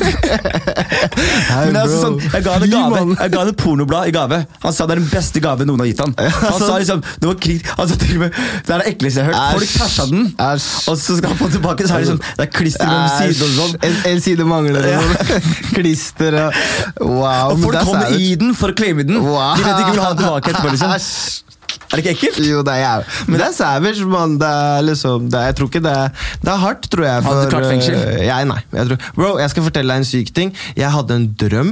Altså 1.79 1.97
sånn, 2.01 2.15
jeg 2.21 2.43
ga 2.45 2.53
han 2.59 3.49
et 3.49 3.57
pornoblad 3.59 4.09
i 4.09 4.13
gave. 4.13 4.37
Han 4.63 4.73
sa 4.75 4.85
det 4.87 4.95
er 4.95 5.01
den 5.01 5.09
beste 5.11 5.41
gave 5.43 5.65
noen 5.67 5.81
har 5.83 5.89
gitt 5.89 6.01
han. 6.03 6.13
Han 6.17 6.59
sa 6.61 6.77
liksom, 6.79 7.01
det 7.19 7.27
var 7.29 7.37
krig 7.41 7.65
Han 7.77 7.89
sa 7.89 7.97
til 7.99 8.15
og 8.17 8.23
med 8.23 8.37
Det 8.67 8.73
er 8.75 8.83
det 8.83 8.87
ekleste 8.93 9.21
jeg 9.21 9.27
har 9.27 9.33
hørt. 9.33 9.57
Folk 9.57 9.67
Æsj. 9.67 9.77
tæsja 9.81 10.05
den, 10.11 10.23
og 10.39 10.97
så 11.01 11.17
skal 11.19 11.33
han 11.33 11.39
få 11.41 11.49
tilbake, 11.55 11.87
så 11.89 11.97
er 11.97 12.05
det 12.05 12.11
sånn 12.13 12.21
Det 12.23 12.45
er 12.45 12.51
klister 12.55 12.87
mellom 12.89 13.11
sidene 13.19 13.49
og 13.49 13.57
sånn. 13.59 13.75
En, 13.89 13.99
en 14.13 14.23
side 14.25 14.47
mangler. 14.53 14.89
og 14.89 14.93
sånn. 15.09 15.51
Klister 15.75 16.39
og 16.45 16.63
Wow. 16.99 17.53
Og 17.53 17.61
folk 17.63 17.75
er 17.79 17.85
kommer 17.87 18.15
i 18.19 18.33
den 18.39 18.55
for 18.57 18.73
å 18.73 18.77
claime 18.77 19.05
den. 19.07 19.19
Wow. 19.23 19.55
De 19.57 19.65
vet 19.65 19.83
ikke 19.83 19.93
vil 19.95 20.03
ha 20.03 20.09
den 20.13 20.23
tilbake 20.23 20.53
etterpå. 20.53 20.73
liksom. 20.75 21.48
Er 21.89 21.97
det 21.97 22.03
ikke 22.03 22.11
ekkelt? 22.15 22.39
Jo, 22.45 22.61
det 22.65 22.73
er 22.75 22.81
jeg. 22.83 23.05
Men 23.27 23.39
det 23.41 23.45
er 23.47 23.53
savage, 23.57 24.05
mann. 24.09 24.35
Det 24.41 24.47
er 24.47 24.83
liksom 24.85 25.29
det 25.31 25.39
er, 25.39 25.45
Jeg 25.49 25.55
tror 25.59 25.69
ikke 25.71 25.81
det 25.85 25.93
er 25.93 26.09
Det 26.43 26.51
er 26.53 26.59
hardt, 26.63 26.89
tror 26.93 27.05
jeg. 27.07 27.23
Hadde 27.25 27.43
du 27.45 27.49
klart 27.53 27.67
fengsel? 27.69 27.95
øh, 27.97 28.25
jeg, 28.25 28.45
nei. 28.49 28.59
Jeg 28.73 28.87
tror, 28.91 29.07
bro, 29.15 29.29
jeg 29.41 29.53
skal 29.53 29.65
fortelle 29.69 29.93
deg 29.93 30.03
en 30.03 30.09
syk 30.09 30.33
ting. 30.35 30.53
Jeg 30.77 30.91
hadde 30.93 31.17
en 31.19 31.27
drøm 31.43 31.71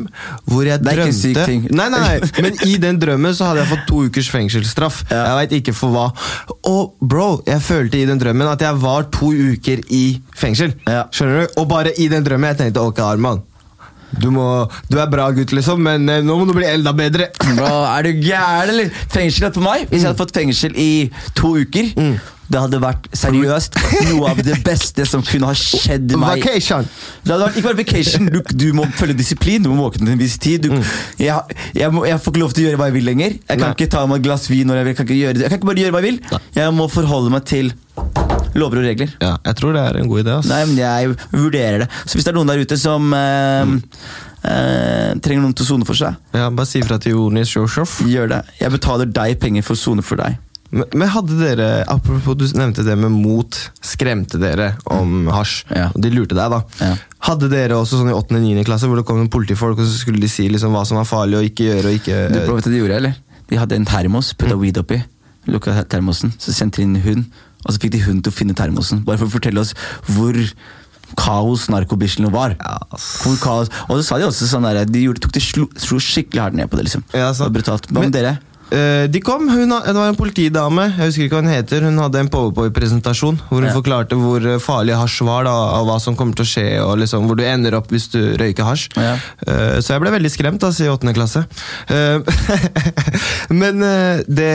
hvor 0.50 0.64
jeg 0.68 0.82
Det 0.84 0.94
er 0.94 1.02
ikke 1.04 1.14
en 1.14 1.20
syk 1.22 1.42
ting. 1.46 1.68
Nei, 1.72 1.90
nei, 1.94 2.02
nei. 2.02 2.32
Men 2.44 2.58
i 2.68 2.78
den 2.82 3.00
drømmen 3.02 3.36
så 3.38 3.52
hadde 3.52 3.64
jeg 3.66 3.72
fått 3.76 3.86
to 3.90 4.04
ukers 4.08 4.30
fengselsstraff. 4.34 5.04
Ja. 5.12 5.24
Jeg 5.32 5.40
veit 5.42 5.58
ikke 5.62 5.76
for 5.78 5.94
hva. 5.96 6.08
Og 6.68 6.96
bro, 7.02 7.30
jeg 7.48 7.62
følte 7.64 8.02
i 8.02 8.06
den 8.10 8.22
drømmen 8.22 8.50
at 8.52 8.62
jeg 8.66 8.82
var 8.82 9.08
to 9.14 9.32
uker 9.34 9.84
i 9.94 10.06
fengsel. 10.38 10.74
Ja. 10.88 11.06
Skjønner 11.14 11.46
du? 11.46 11.60
Og 11.62 11.70
bare 11.72 11.94
i 11.98 12.10
den 12.12 12.26
drømmen 12.26 12.52
jeg 12.54 12.62
tenkte 12.66 12.84
ok, 12.90 13.04
Arman. 13.06 13.44
Du, 14.16 14.30
må, 14.32 14.46
du 14.88 14.96
er 15.02 15.10
bra 15.12 15.28
gutt, 15.36 15.52
liksom, 15.52 15.82
men 15.84 16.08
eh, 16.10 16.24
nå 16.24 16.38
må 16.40 16.48
du 16.48 16.54
bli 16.56 16.68
enda 16.70 16.94
bedre. 16.96 17.28
Bro, 17.44 17.68
er 17.92 18.08
du 18.08 18.24
gæren, 18.24 18.72
eller? 18.72 18.90
Fengsel 19.12 19.52
for 19.52 19.66
meg? 19.66 19.86
Hvis 19.92 20.02
jeg 20.06 20.12
hadde 20.12 20.20
fått 20.22 20.34
fengsel 20.38 20.76
i 20.80 20.90
to 21.38 21.52
uker 21.60 21.92
Det 22.48 22.62
hadde 22.64 22.80
vært 22.80 23.10
seriøst 23.18 23.76
noe 24.08 24.30
av 24.32 24.40
det 24.48 24.56
beste 24.64 25.04
som 25.10 25.24
kunne 25.28 25.50
ha 25.50 25.56
skjedd 25.58 26.14
meg. 26.16 26.40
Vacation. 26.40 26.88
Det 27.26 27.34
hadde 27.34 27.42
vært 27.44 27.58
ikke 27.60 27.68
bare 27.68 27.80
vacation. 27.82 28.30
Du, 28.32 28.40
du 28.64 28.68
må 28.78 28.86
følge 28.96 29.18
disiplin, 29.20 29.66
du 29.66 29.74
må 29.74 29.90
våkne 29.90 30.06
til 30.06 30.14
en 30.16 30.22
viss 30.22 30.38
tid. 30.40 30.70
Du, 30.70 30.78
jeg, 31.20 31.60
jeg, 31.76 31.92
må, 31.92 32.06
jeg 32.08 32.22
får 32.24 32.32
ikke 32.34 32.44
lov 32.46 32.56
til 32.56 32.64
å 32.64 32.70
gjøre 32.70 32.80
hva 32.80 32.88
jeg 32.88 32.96
vil 33.02 33.10
lenger. 33.12 33.36
Jeg 33.42 33.52
kan 33.60 33.66
Nei. 33.66 33.74
ikke 33.76 33.90
ta 33.98 34.06
meg 34.08 34.22
et 34.22 34.30
glass 34.30 34.48
vin 34.48 34.72
når 34.72 34.80
jeg 34.80 34.88
vil. 34.88 34.94
Jeg 34.94 35.00
kan 35.02 35.10
ikke, 35.10 35.20
gjøre 35.26 35.36
det. 35.36 35.44
Jeg 35.44 35.52
kan 35.52 35.60
ikke 35.60 35.72
bare 35.74 35.84
gjøre 35.84 35.98
hva 35.98 36.04
jeg 36.06 36.08
vil. 36.14 36.40
Jeg 36.62 36.78
må 36.80 36.88
forholde 36.96 37.36
meg 37.36 37.46
til 37.52 37.74
lover 38.58 38.80
og 38.82 38.88
regler. 38.88 39.12
Ja, 39.22 39.36
jeg 39.46 39.56
tror 39.60 39.76
det 39.76 39.84
er 39.86 40.00
en 40.02 40.08
god 40.10 40.24
idé. 40.24 40.38
ass. 40.40 40.48
Nei, 40.50 40.64
men 40.66 40.80
jeg 40.82 41.12
vurderer 41.34 41.84
det. 41.86 41.90
Så 42.06 42.18
hvis 42.18 42.26
det 42.26 42.32
er 42.34 42.38
noen 42.40 42.50
der 42.50 42.64
ute 42.64 42.78
som 42.82 43.12
eh, 43.14 43.76
eh, 44.48 45.14
trenger 45.22 45.44
noen 45.46 45.54
til 45.58 45.66
å 45.68 45.70
sone 45.74 45.88
for 45.88 45.98
seg, 46.00 46.18
Ja, 46.34 46.50
Bare 46.50 46.70
si 46.70 46.82
fra 46.86 46.98
til 47.02 47.14
Jonis 47.18 47.54
Joshoff. 47.56 48.00
gjør 48.08 48.32
det. 48.34 48.42
Jeg 48.62 48.74
betaler 48.74 49.06
deg 49.14 49.38
penger 49.42 49.66
for 49.68 49.78
å 49.78 49.82
sone 49.82 50.06
for 50.06 50.18
deg. 50.22 50.38
Men, 50.70 50.84
men 51.00 51.08
hadde 51.14 51.38
dere, 51.40 51.68
apropos 51.88 52.36
du 52.36 52.44
nevnte 52.58 52.84
det 52.84 52.98
med 53.00 53.14
mot, 53.14 53.56
skremte 53.80 54.36
dere 54.42 54.74
om 54.92 55.30
hasj? 55.32 55.62
Ja. 55.72 55.86
Og 55.96 56.02
de 56.04 56.10
lurte 56.12 56.36
deg, 56.36 56.52
da. 56.52 56.60
Ja. 56.82 56.96
Hadde 57.30 57.48
dere 57.54 57.78
også 57.80 58.02
sånn 58.02 58.10
i 58.12 58.16
8. 58.18 58.36
og 58.36 58.44
9. 58.44 58.66
klasse 58.68 58.90
hvor 58.90 59.00
det 59.00 59.06
kom 59.08 59.22
noen 59.22 59.32
politifolk, 59.32 59.80
og 59.80 59.88
så 59.88 60.02
skulle 60.02 60.20
de 60.20 60.28
si 60.32 60.50
liksom 60.52 60.76
hva 60.76 60.84
som 60.88 61.00
var 61.00 61.08
farlig 61.08 61.40
og 61.40 61.48
ikke 61.48 61.70
gjøre 61.70 61.88
og 61.94 62.00
ikke 62.02 62.18
Du 62.34 62.40
vet 62.42 62.50
hva 62.52 62.60
de 62.68 62.82
gjorde, 62.82 62.98
eller? 63.00 63.16
De 63.48 63.62
hadde 63.62 63.78
en 63.80 63.88
termos, 63.88 64.34
putta 64.36 64.58
weed 64.60 64.82
oppi. 64.82 65.00
Lukka 65.48 65.72
termosen, 65.88 66.34
så 66.36 66.52
sendte 66.52 66.82
de 66.82 66.90
inn 66.90 66.98
hund. 67.06 67.30
Og 67.68 67.76
så 67.76 67.84
fikk 67.84 67.94
de 67.98 68.02
hunden 68.08 68.24
til 68.26 68.32
å 68.34 68.38
finne 68.40 68.56
termosen. 68.58 69.04
Bare 69.08 69.20
for 69.22 69.28
å 69.30 69.36
fortelle 69.38 69.62
oss 69.62 69.76
hvor 70.16 70.40
kaos 71.20 71.70
narkobislene 71.72 72.32
var. 72.34 72.58
Ja. 72.60 72.80
Hvor 73.24 73.38
kaos. 73.40 73.70
Og 73.88 74.00
så 74.02 74.04
sa 74.10 74.18
de 74.20 74.28
også 74.28 74.48
sånn 74.50 74.66
der, 74.68 74.82
de 74.88 75.06
gjorde, 75.06 75.24
tok 75.24 75.36
de 75.38 75.44
slo, 75.44 75.70
slo 75.80 76.02
skikkelig 76.04 76.42
hardt 76.48 76.58
ned 76.60 76.68
på 76.72 76.80
det. 76.80 76.90
liksom. 76.90 77.06
Ja, 77.14 77.30
det 77.30 77.38
sant. 77.40 77.48
var 77.48 77.56
brutalt. 77.60 77.88
Hva 77.92 78.04
med 78.04 78.16
dere? 78.16 78.38
Uh, 78.68 79.08
de 79.08 79.22
kom, 79.24 79.46
hun, 79.48 79.72
det 79.72 79.94
var 79.96 80.10
en 80.12 80.18
politidame, 80.20 80.90
jeg 80.98 81.08
husker 81.08 81.24
ikke 81.24 81.38
hva 81.38 81.44
hun 81.46 81.54
heter. 81.54 81.86
Hun 81.88 82.02
hadde 82.04 82.20
en 82.20 82.32
powerpoint-presentasjon 82.34 83.38
hvor 83.48 83.62
hun 83.62 83.70
Ja. 83.70 83.76
forklarte 83.78 84.18
hvor 84.20 84.44
farlig 84.60 84.98
hasj 85.00 85.22
var, 85.24 85.48
da, 85.48 85.54
og 85.80 85.88
hva 85.88 85.96
som 86.04 86.18
kommer 86.20 86.36
til 86.36 86.44
å 86.44 86.52
skje, 86.52 86.66
og 86.84 86.98
liksom, 87.00 87.30
hvor 87.32 87.40
du 87.40 87.46
ender 87.48 87.78
opp 87.80 87.88
hvis 87.96 88.10
du 88.12 88.20
røyker 88.36 88.68
hasj. 88.68 88.90
Ja. 89.00 89.14
Uh, 89.48 89.80
så 89.80 89.96
jeg 89.96 90.04
ble 90.04 90.12
veldig 90.18 90.34
skremt 90.36 90.68
altså, 90.68 90.84
i 90.84 90.92
åttende 90.92 91.16
klasse. 91.16 91.46
Uh, 91.88 92.20
men 93.64 93.80
det 94.28 94.52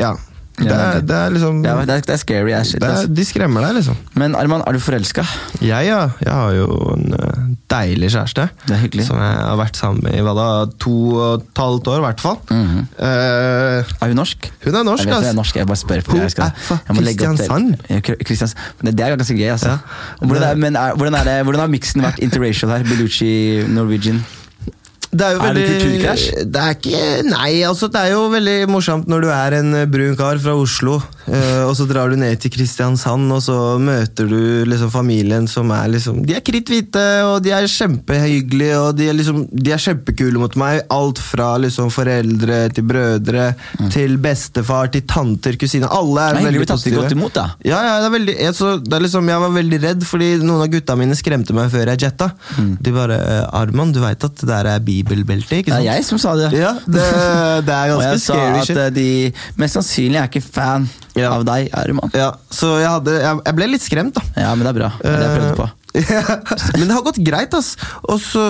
Ja. 0.00 0.14
Det 0.54 0.70
er, 0.70 1.00
det- 1.02 1.16
er 1.16 1.30
liksom 1.34 1.62
Det 1.62 1.70
er, 1.70 2.00
det 2.06 2.10
er, 2.10 2.16
scary 2.16 2.52
as 2.52 2.68
shit. 2.68 2.82
Altså. 2.82 3.08
De 3.10 3.24
skremmer 3.24 3.64
deg, 3.66 3.74
liksom. 3.80 3.96
Men 4.14 4.36
Arman, 4.38 4.62
er 4.66 4.72
du 4.72 4.78
forelska? 4.78 5.24
Jeg, 5.60 5.86
ja. 5.88 6.08
Jeg 6.22 6.32
har 6.32 6.52
jo 6.54 6.66
en 6.94 7.14
eh, 7.18 7.40
deilig 7.70 8.12
kjæreste. 8.14 8.48
Det 8.68 8.76
er 8.76 8.82
hyggelig. 8.84 9.06
Som 9.08 9.18
jeg 9.18 9.32
har 9.34 9.58
vært 9.58 9.76
sammen 9.80 10.04
med 10.06 10.14
i 10.14 10.22
hva 10.22 10.34
da, 10.38 10.46
to 10.78 10.94
og 11.16 11.42
et 11.42 11.58
halvt 11.58 11.90
år, 11.90 11.98
i 11.98 12.04
hvert 12.06 12.20
fall. 12.20 12.38
Mm 12.50 12.66
-hmm. 12.66 12.86
uh, 12.98 13.84
Er 14.00 14.06
hun 14.06 14.16
norsk? 14.16 14.52
hun 14.64 14.74
er 14.74 14.82
norsk, 14.82 15.04
jeg 15.04 15.14
vet 15.14 15.18
ass. 15.18 15.26
er 15.26 15.34
norsk, 15.34 15.56
jeg 15.56 15.66
bare 15.66 15.76
spør. 15.76 16.00
Hun 16.06 16.20
jeg 16.20 16.30
skal, 16.30 16.52
jeg 16.68 18.02
Kristiansand. 18.24 18.56
Det 18.82 19.00
er 19.00 19.16
ganske 19.16 19.34
gøy, 19.34 19.50
altså. 19.50 19.68
Ja. 19.68 19.78
Hvordan, 20.26 20.42
er, 20.42 20.54
men 20.54 20.76
er, 20.76 20.94
hvordan, 20.94 21.14
er 21.14 21.24
det, 21.24 21.42
hvordan 21.42 21.60
har 21.60 21.66
miksen 21.68 22.02
vært 22.02 22.18
interracial 22.18 22.70
her? 22.70 22.82
Belucci, 22.82 23.64
Norwegian? 23.68 24.24
Det 25.14 25.22
er 25.22 25.36
jo 25.36 25.42
Er 25.42 25.54
det 25.54 25.62
veldig 25.62 25.74
kulturkrasj? 25.74 26.24
Det 26.50 26.62
er 26.64 26.78
ikke 26.78 27.02
Nei, 27.28 27.50
altså, 27.62 27.88
det 27.92 28.00
er 28.00 28.14
jo 28.16 28.24
veldig 28.32 28.56
morsomt 28.72 29.10
når 29.10 29.26
du 29.26 29.28
er 29.34 29.58
en 29.60 29.76
brun 29.92 30.16
kar 30.18 30.40
fra 30.42 30.56
Oslo 30.58 30.98
Eh, 31.24 31.62
og 31.64 31.72
så 31.78 31.86
drar 31.88 32.12
du 32.12 32.18
ned 32.20 32.36
til 32.42 32.52
Kristiansand, 32.52 33.30
og 33.32 33.40
så 33.44 33.56
møter 33.80 34.28
du 34.28 34.64
liksom 34.68 34.90
familien 34.92 35.48
som 35.48 35.70
er 35.72 35.88
liksom 35.94 36.20
De 36.26 36.36
er 36.36 36.44
kritthvite, 36.44 37.04
og 37.28 37.38
de 37.44 37.54
er 37.56 37.68
kjempehyggelige, 37.70 38.76
og 38.80 38.98
de 38.98 39.08
er 39.08 39.16
liksom 39.16 39.44
De 39.48 39.72
er 39.72 39.80
kjempekule 39.80 40.40
mot 40.40 40.56
meg. 40.60 40.82
Alt 40.92 41.20
fra 41.22 41.54
liksom 41.62 41.90
foreldre 41.94 42.64
til 42.74 42.88
brødre 42.88 43.50
til 43.92 44.18
bestefar 44.20 44.90
til 44.92 45.04
tanter, 45.08 45.56
kusiner. 45.60 45.90
Alle 45.92 46.28
er 46.28 46.40
å 46.40 46.44
veldig 46.48 46.66
positive. 46.68 47.02
godt 47.02 47.16
imot, 47.16 47.34
da. 47.36 47.46
Ja, 47.64 47.80
ja, 47.86 47.94
det 48.02 48.08
er 48.08 48.14
veldig, 48.14 48.36
jeg, 48.46 48.56
så, 48.58 48.74
det 48.82 48.96
er 48.98 49.04
liksom, 49.06 49.30
jeg 49.32 49.44
var 49.44 49.54
veldig 49.54 49.80
redd, 49.84 50.06
fordi 50.08 50.30
noen 50.42 50.64
av 50.64 50.70
gutta 50.72 50.96
mine 50.98 51.16
skremte 51.18 51.56
meg 51.56 51.72
før 51.72 51.92
jeg 51.92 52.04
jetta. 52.04 52.30
De 52.84 52.94
bare 52.94 53.18
eh, 53.20 53.42
'Arman, 53.54 53.94
du 53.94 54.00
veit 54.04 54.28
at 54.28 54.42
det 54.42 54.50
der 54.50 54.70
er 54.74 54.84
bibelbelte?' 54.84 55.62
ikke 55.62 55.72
sant? 55.72 55.84
Det 55.84 55.90
er 55.90 56.00
jeg 56.00 56.08
som 56.08 56.20
sa 56.20 56.34
det. 56.38 56.50
Ja, 56.58 56.74
det, 56.84 57.08
det 57.66 57.78
er 57.78 57.92
Og 57.94 58.02
ganske 58.02 58.12
jeg 58.12 58.24
sa 58.26 58.38
at 58.60 58.76
eh, 58.76 58.92
de 58.94 59.08
mest 59.60 59.78
sannsynlig 59.80 60.20
er 60.20 60.30
ikke 60.30 60.44
fan 60.44 60.88
Ja. 61.18 61.30
av 61.36 61.44
deg, 61.46 61.68
Aruman. 61.78 62.10
Ja, 62.16 62.32
så 62.50 62.74
jeg, 62.80 62.90
hadde, 62.90 63.14
jeg, 63.22 63.40
jeg 63.46 63.58
ble 63.60 63.70
litt 63.70 63.84
skremt, 63.84 64.18
da. 64.18 64.24
Ja, 64.46 64.52
men 64.54 64.66
det 64.66 64.72
er 64.74 64.78
bra. 64.80 64.92
Det 65.00 65.12
er 65.12 65.20
det 65.20 65.28
jeg 65.28 65.38
prøvde 65.38 65.56
på. 65.62 65.68
Men 65.94 66.88
det 66.88 66.94
har 66.96 67.04
gått 67.06 67.20
greit, 67.22 67.54
ass. 67.54 67.74
Og 68.10 68.18
så 68.22 68.42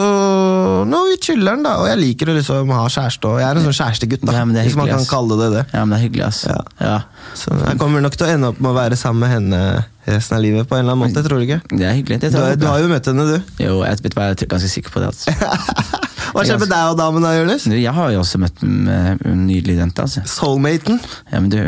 Nå 0.89 1.01
vi 1.11 1.19
chiller'n, 1.21 1.65
da. 1.67 1.77
Og 1.83 1.89
jeg 1.91 2.01
liker 2.01 2.33
å 2.33 2.37
liksom 2.39 2.73
ha 2.73 2.85
kjæreste. 2.89 3.31
Og 3.31 3.41
jeg 3.43 3.49
er 3.51 3.61
en 3.61 3.67
sånn 3.69 3.79
kjærestegutt, 3.81 4.25
da. 4.25 4.37
Ja, 4.39 4.45
er 4.45 4.69
hvis 4.69 4.79
man 4.79 4.89
hyggelig, 4.89 4.95
kan 4.95 5.05
ass. 5.05 5.11
kalle 5.13 5.41
det 5.43 5.51
det. 5.59 5.65
Ja, 5.75 5.83
men 5.85 5.93
det 5.95 5.99
er 5.99 6.05
hyggelig, 6.07 6.25
ass. 6.31 6.45
Ja. 6.49 6.61
Ja. 6.81 6.97
Så 7.39 7.53
jeg 7.61 7.81
kommer 7.83 8.05
nok 8.05 8.17
til 8.17 8.27
å 8.29 8.33
ende 8.37 8.53
opp 8.55 8.63
med 8.65 8.73
å 8.73 8.79
være 8.79 9.01
sammen 9.01 9.27
med 9.27 9.35
henne 9.37 9.61
resten 10.09 10.37
av 10.39 10.43
livet. 10.45 10.69
på 10.69 10.77
en 10.77 10.85
eller 10.85 10.97
annen 10.97 11.05
måte, 11.09 11.25
tror 11.27 11.41
du 11.41 11.47
ikke? 11.49 11.61
Det 11.71 11.85
er 11.89 11.95
hyggelig. 11.97 12.21
Det 12.25 12.33
Du, 12.33 12.41
du 12.65 12.67
har 12.69 12.81
jo 12.81 12.89
møtt 12.93 13.07
henne, 13.13 13.29
du. 13.29 13.55
Jo, 13.65 13.83
jeg 13.85 14.01
er 14.01 14.47
ganske 14.49 14.73
sikker 14.73 14.91
på 14.95 15.05
det. 15.05 15.13
Altså. 15.13 15.33
Hva 16.35 16.43
skjer 16.43 16.59
med 16.59 16.71
deg 16.73 16.89
og 16.91 16.97
damen 16.99 17.23
da, 17.23 17.31
Jonis? 17.37 17.65
Jeg 17.71 17.93
har 17.95 18.11
jo 18.11 18.19
også 18.25 18.41
møtt 18.43 18.63
en 18.67 18.89
eh, 18.91 19.11
nydelig 19.39 19.77
jente. 19.79 20.03
altså. 20.03 20.23
Soulmaten. 20.27 20.99
Ja, 21.31 21.39
men 21.39 21.51
du 21.53 21.59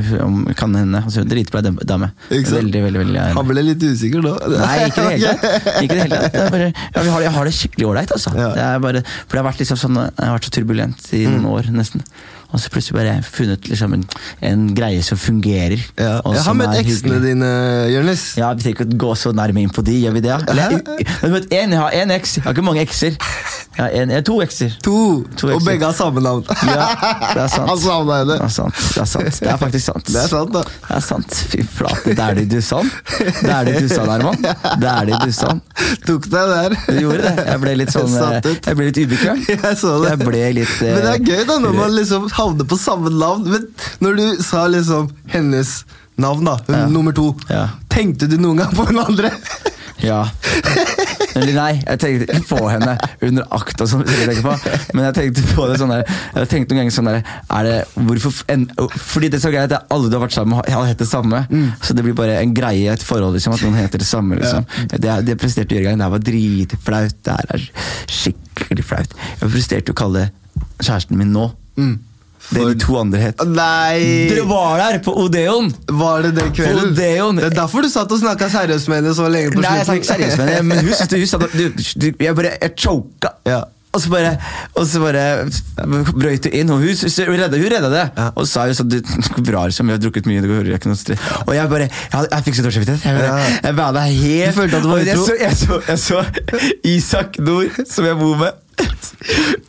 kan 0.59 0.75
hende. 0.75 1.03
Altså, 1.07 1.23
Dritbra 1.29 1.63
dame. 1.63 2.11
Veldig, 2.31 2.83
veldig, 2.89 3.03
veldig 3.05 3.27
Han 3.37 3.47
ble 3.47 3.63
litt 3.63 3.85
usikker 3.87 4.25
nå. 4.25 4.33
Nei, 4.57 4.73
ikke 4.89 5.05
det 5.07 5.21
hele. 5.21 5.35
Ikke 5.67 5.85
i 5.85 5.89
det 5.91 5.99
hele 6.05 6.21
tatt. 6.23 6.37
Det 6.37 6.47
bare, 6.55 6.71
ja, 6.71 7.03
vi 7.03 7.13
har, 7.15 7.27
jeg 7.27 7.35
har 7.37 7.51
det 7.51 7.55
skikkelig 7.57 7.89
ålreit. 7.91 8.15
Altså. 8.17 8.33
Ja. 8.39 8.49
Det 8.57 8.65
er 8.67 8.83
bare, 8.87 9.03
for 9.07 9.35
det 9.37 9.43
har 9.43 9.49
vært 9.51 9.63
liksom 9.65 9.81
sånn, 9.83 10.01
jeg 10.07 10.23
har 10.23 10.39
vært 10.39 10.49
så 10.49 10.55
turbulent 10.59 11.13
i 11.17 11.25
noen 11.29 11.49
år, 11.53 11.71
nesten. 11.75 12.05
Og 12.53 12.61
så 12.63 12.71
plutselig 12.71 12.97
bare 12.97 13.17
funnet 13.27 13.67
liksom 13.69 13.97
en, 13.97 14.05
en 14.51 14.67
greie 14.77 15.03
som 15.03 15.19
fungerer. 15.19 15.83
Ja. 15.99 16.21
Jeg 16.23 16.45
har 16.47 16.57
møtt 16.57 16.79
eksene 16.79 17.19
dine, 17.25 17.51
Jonis. 17.93 18.27
Ja, 18.39 18.53
Vi 18.55 18.67
trenger 18.67 18.87
ikke 18.87 18.99
gå 19.03 19.15
så 19.19 19.33
nærme 19.37 19.65
inn 19.65 19.73
på 19.75 19.85
de, 19.87 19.97
gjør 20.05 20.15
vi 20.17 20.23
det? 20.29 20.37
Eller, 20.53 20.77
jeg, 20.77 21.07
jeg, 21.07 21.33
møtt 21.35 21.51
en, 21.51 21.75
jeg 21.77 21.83
har 21.83 21.97
én 22.03 22.15
eks, 22.17 22.37
jeg 22.39 22.47
har 22.47 22.57
ikke 22.57 22.67
mange 22.67 22.85
ekser. 22.87 23.19
Jeg 23.77 23.85
har, 23.85 23.91
en, 23.93 24.13
jeg 24.15 24.23
har 24.23 24.25
to 24.25 24.37
ekser. 24.41 24.77
To. 24.87 24.99
To 25.37 25.51
og 25.53 25.65
begge 25.67 25.85
har 25.85 25.93
samme 25.97 26.23
navn. 26.25 26.47
Ja, 26.65 26.87
det 27.35 27.43
er 27.43 27.51
sant. 27.57 27.69
Han 27.69 28.09
henne. 28.09 28.39
Det 28.39 28.47
er 28.47 28.55
sant. 28.55 28.79
Det 28.95 29.03
er 29.03 29.11
sant. 29.11 29.41
Det 29.43 29.51
er 29.53 29.59
faktisk 29.61 29.91
sant. 29.91 30.07
Det 30.09 30.23
er 30.23 30.31
sant, 30.31 30.55
da. 30.55 30.63
Det 30.65 30.97
er 30.97 31.05
sant. 31.05 31.37
Fy 31.53 31.61
flate, 31.77 32.15
det 32.17 32.25
er 32.25 32.39
det 32.41 32.47
du 32.55 32.61
sa. 32.65 32.81
Det 33.19 33.53
er 33.53 33.69
det 33.69 33.83
du 33.85 33.91
sa, 33.93 34.07
Herman. 34.09 34.41
Det 34.41 34.93
er 34.95 35.11
det 35.11 35.21
du 35.27 35.35
sa. 35.37 35.53
Tok 36.07 36.31
deg 36.33 36.55
der. 36.55 36.77
Du 36.87 37.03
gjorde 37.03 37.27
det. 37.27 37.35
Jeg 37.51 37.63
ble 37.67 37.75
litt 37.83 37.93
sånn 37.93 38.17
eh. 38.17 38.49
Jeg 38.55 38.79
ble 38.79 38.89
litt 38.89 39.03
ubekvem. 39.03 39.45
Jeg 39.53 39.77
så 39.83 39.93
det. 40.03 40.15
Jeg 40.15 40.23
ble 40.25 40.43
litt 40.57 40.75
eh, 40.81 40.95
Men 40.97 41.05
det 41.05 41.13
er 41.13 41.27
gøy 41.27 41.45
da, 41.51 41.59
når 41.67 41.77
man 41.77 41.95
liksom 41.99 42.29
havner 42.37 42.69
på 42.69 42.79
samme 42.81 43.11
navn. 43.13 43.49
Men 43.53 43.69
når 44.05 44.17
du 44.21 44.43
sa 44.45 44.67
liksom 44.69 45.11
hennes 45.33 45.79
navn, 46.21 46.45
da, 46.49 46.59
hun 46.67 46.77
Ja. 46.79 46.87
nummer 46.89 47.13
to, 47.13 47.35
Ja. 47.51 47.69
tenkte 47.93 48.29
du 48.29 48.37
noen 48.39 48.57
gang 48.63 48.73
på 48.77 48.87
hun 48.89 48.99
andre? 49.03 49.31
Ja. 50.05 50.27
Eller 51.37 51.53
nei, 51.57 51.71
jeg 51.87 51.99
tenkte 52.01 52.27
ikke 52.29 52.49
på 52.51 52.69
henne 52.69 52.99
under 53.25 53.47
akta, 53.57 53.87
på, 53.89 54.53
men 54.95 55.05
jeg 55.07 55.15
tenkte 55.17 55.45
på 55.57 55.65
det 55.71 55.79
sånn 55.81 55.89
der 55.93 56.03
Jeg 56.37 56.49
tenkte 56.51 56.75
noen 56.75 56.83
ganger 56.83 56.93
sånn 56.97 57.09
der 57.09 57.23
er 57.59 57.63
det, 57.65 57.79
hvorfor, 57.95 58.43
en, 58.53 58.67
Fordi 58.93 59.31
det 59.33 59.39
er 59.41 59.45
så 59.47 59.53
greit 59.55 59.73
at 59.73 59.87
alle 59.93 60.11
du 60.13 60.17
har 60.19 60.27
vært 60.27 60.37
sammen 60.37 60.57
med, 60.59 60.69
har 60.73 60.85
hett 60.85 61.01
det 61.01 61.09
samme. 61.09 61.41
Mm. 61.49 61.73
Så 61.81 61.97
det 61.97 62.05
blir 62.05 62.17
bare 62.17 62.37
en 62.43 62.53
greie, 62.57 62.85
i 62.85 62.93
et 62.93 63.03
forhold, 63.09 63.37
liksom, 63.39 63.57
at 63.57 63.65
noen 63.65 63.79
heter 63.81 63.99
det 64.05 64.09
samme. 64.09 64.37
Liksom. 64.41 64.67
Det, 64.93 65.17
det 65.31 65.39
presterte 65.41 65.77
en 65.81 65.85
gang. 65.89 65.97
Det 65.97 66.05
her 66.05 66.15
var 66.17 66.25
dritflaut. 66.29 67.17
Det 67.25 67.39
her 67.39 67.57
er 67.57 67.67
skikkelig 68.19 68.85
flaut. 68.85 69.17
Jeg 69.41 69.53
presterte 69.57 69.97
å 69.97 70.01
kalle 70.05 70.29
kjæresten 70.81 71.17
min 71.17 71.33
nå 71.33 71.49
det 72.51 72.65
de 72.69 72.75
to 72.85 72.97
andre 73.01 73.19
het. 73.27 73.43
Nei! 73.51 74.27
Dere 74.31 74.47
var 74.49 74.79
der 74.83 74.99
på 75.05 75.15
Odeon! 75.25 75.71
Var 75.91 76.27
det 76.29 76.35
den 76.39 76.53
kvelden? 76.55 76.83
På 76.83 76.91
Odeon. 76.93 77.37
Det 77.43 77.49
er 77.51 77.57
derfor 77.61 77.83
du 77.87 77.91
satt 77.93 78.13
og 78.15 78.21
snakka 78.23 78.49
seriøst 78.53 78.89
med 78.93 79.03
henne 79.03 79.15
så 79.19 79.29
lenge 79.33 79.55
på 79.57 79.63
Nei, 79.65 79.77
jeg 79.81 79.89
snakket 79.89 80.05
ikke 80.05 80.13
seriøst, 80.15 80.39
men, 80.43 80.53
henne, 80.55 80.69
men 80.75 80.85
hun 80.87 80.95
syntes 80.95 81.19
hun 81.25 81.33
sa 81.33 81.41
at 81.43 81.57
du, 81.57 81.65
du, 82.07 82.13
Jeg 82.29 82.37
bare 82.39 82.53
Jeg 82.63 82.77
choka. 82.79 83.35
Ja. 83.49 83.63
Og 83.97 84.03
så 84.03 84.11
bare, 84.13 84.35
og 84.77 84.85
så 84.85 85.01
bare 85.01 85.23
brøyt 86.13 86.45
du 86.45 86.51
inn, 86.53 86.69
og 86.75 86.83
hun, 86.83 86.91
hun, 87.01 87.39
redda, 87.41 87.57
hun 87.57 87.71
redda 87.73 87.89
det. 87.89 88.03
Ja. 88.19 88.27
Og 88.37 88.45
sa 88.51 88.67
jo 88.69 88.75
sånn 88.77 88.91
du, 88.93 88.99
Bra, 89.47 89.63
liksom, 89.71 89.89
vi 89.89 89.95
har 89.97 90.03
drukket 90.03 90.29
mye, 90.29 90.43
det 90.45 90.51
går 90.51 90.69
ikke 90.77 90.91
noe 90.93 91.01
stress. 91.01 91.23
Og 91.47 91.55
jeg 91.57 91.71
bare 91.73 91.87
Jeg, 91.89 92.27
jeg 92.29 92.45
fikk 92.51 92.59
så 92.59 92.67
dårlig 92.67 92.77
samvittighet. 92.77 93.07
Jeg, 93.09 93.23
bare- 93.23 93.57
jeg 93.65 93.79
bada 93.81 94.05
helt 94.11 94.53
Du 94.53 94.61
følte 94.61 94.77
at 94.77 94.85
du 94.85 94.91
var 94.93 95.01
utro? 95.01 95.09
jeg 95.17 95.17
så, 95.25 95.39
jeg, 95.41 95.57
så, 95.57 95.81
jeg 95.89 95.99
så 96.05 96.23
Isak 96.97 97.41
Nord, 97.41 97.81
som 97.89 98.05
jeg 98.11 98.21
bor 98.21 98.37
med. 98.45 98.63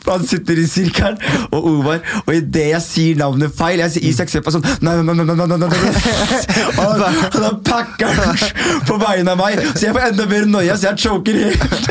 Han 0.07 0.23
sitter 0.27 0.59
i 0.59 0.65
sirkelen, 0.69 1.17
og 1.51 1.65
Omar 1.67 1.99
Og 2.27 2.31
idet 2.35 2.67
jeg 2.71 2.83
sier 2.83 3.17
navnet 3.19 3.53
feil 3.57 3.81
Jeg 3.81 3.93
sier 3.95 4.05
Isak 4.09 4.31
ser 4.31 4.43
på 4.45 4.51
sånn 4.53 4.63
Nei, 4.85 4.93
nei, 5.01 5.15
nei, 5.15 5.25
nei, 5.25 5.47
nei, 5.47 5.57
nei. 5.57 5.69
Og 6.77 7.01
han, 7.01 7.57
packeren 7.65 8.37
på 8.87 8.97
vegne 9.01 9.33
av 9.33 9.39
meg, 9.39 9.59
så 9.73 9.87
jeg 9.87 9.95
får 9.95 10.05
enda 10.11 10.25
mer 10.29 10.45
noia, 10.49 10.75
så 10.79 10.89
jeg 10.89 11.01
choker 11.07 11.37
helt. 11.41 11.87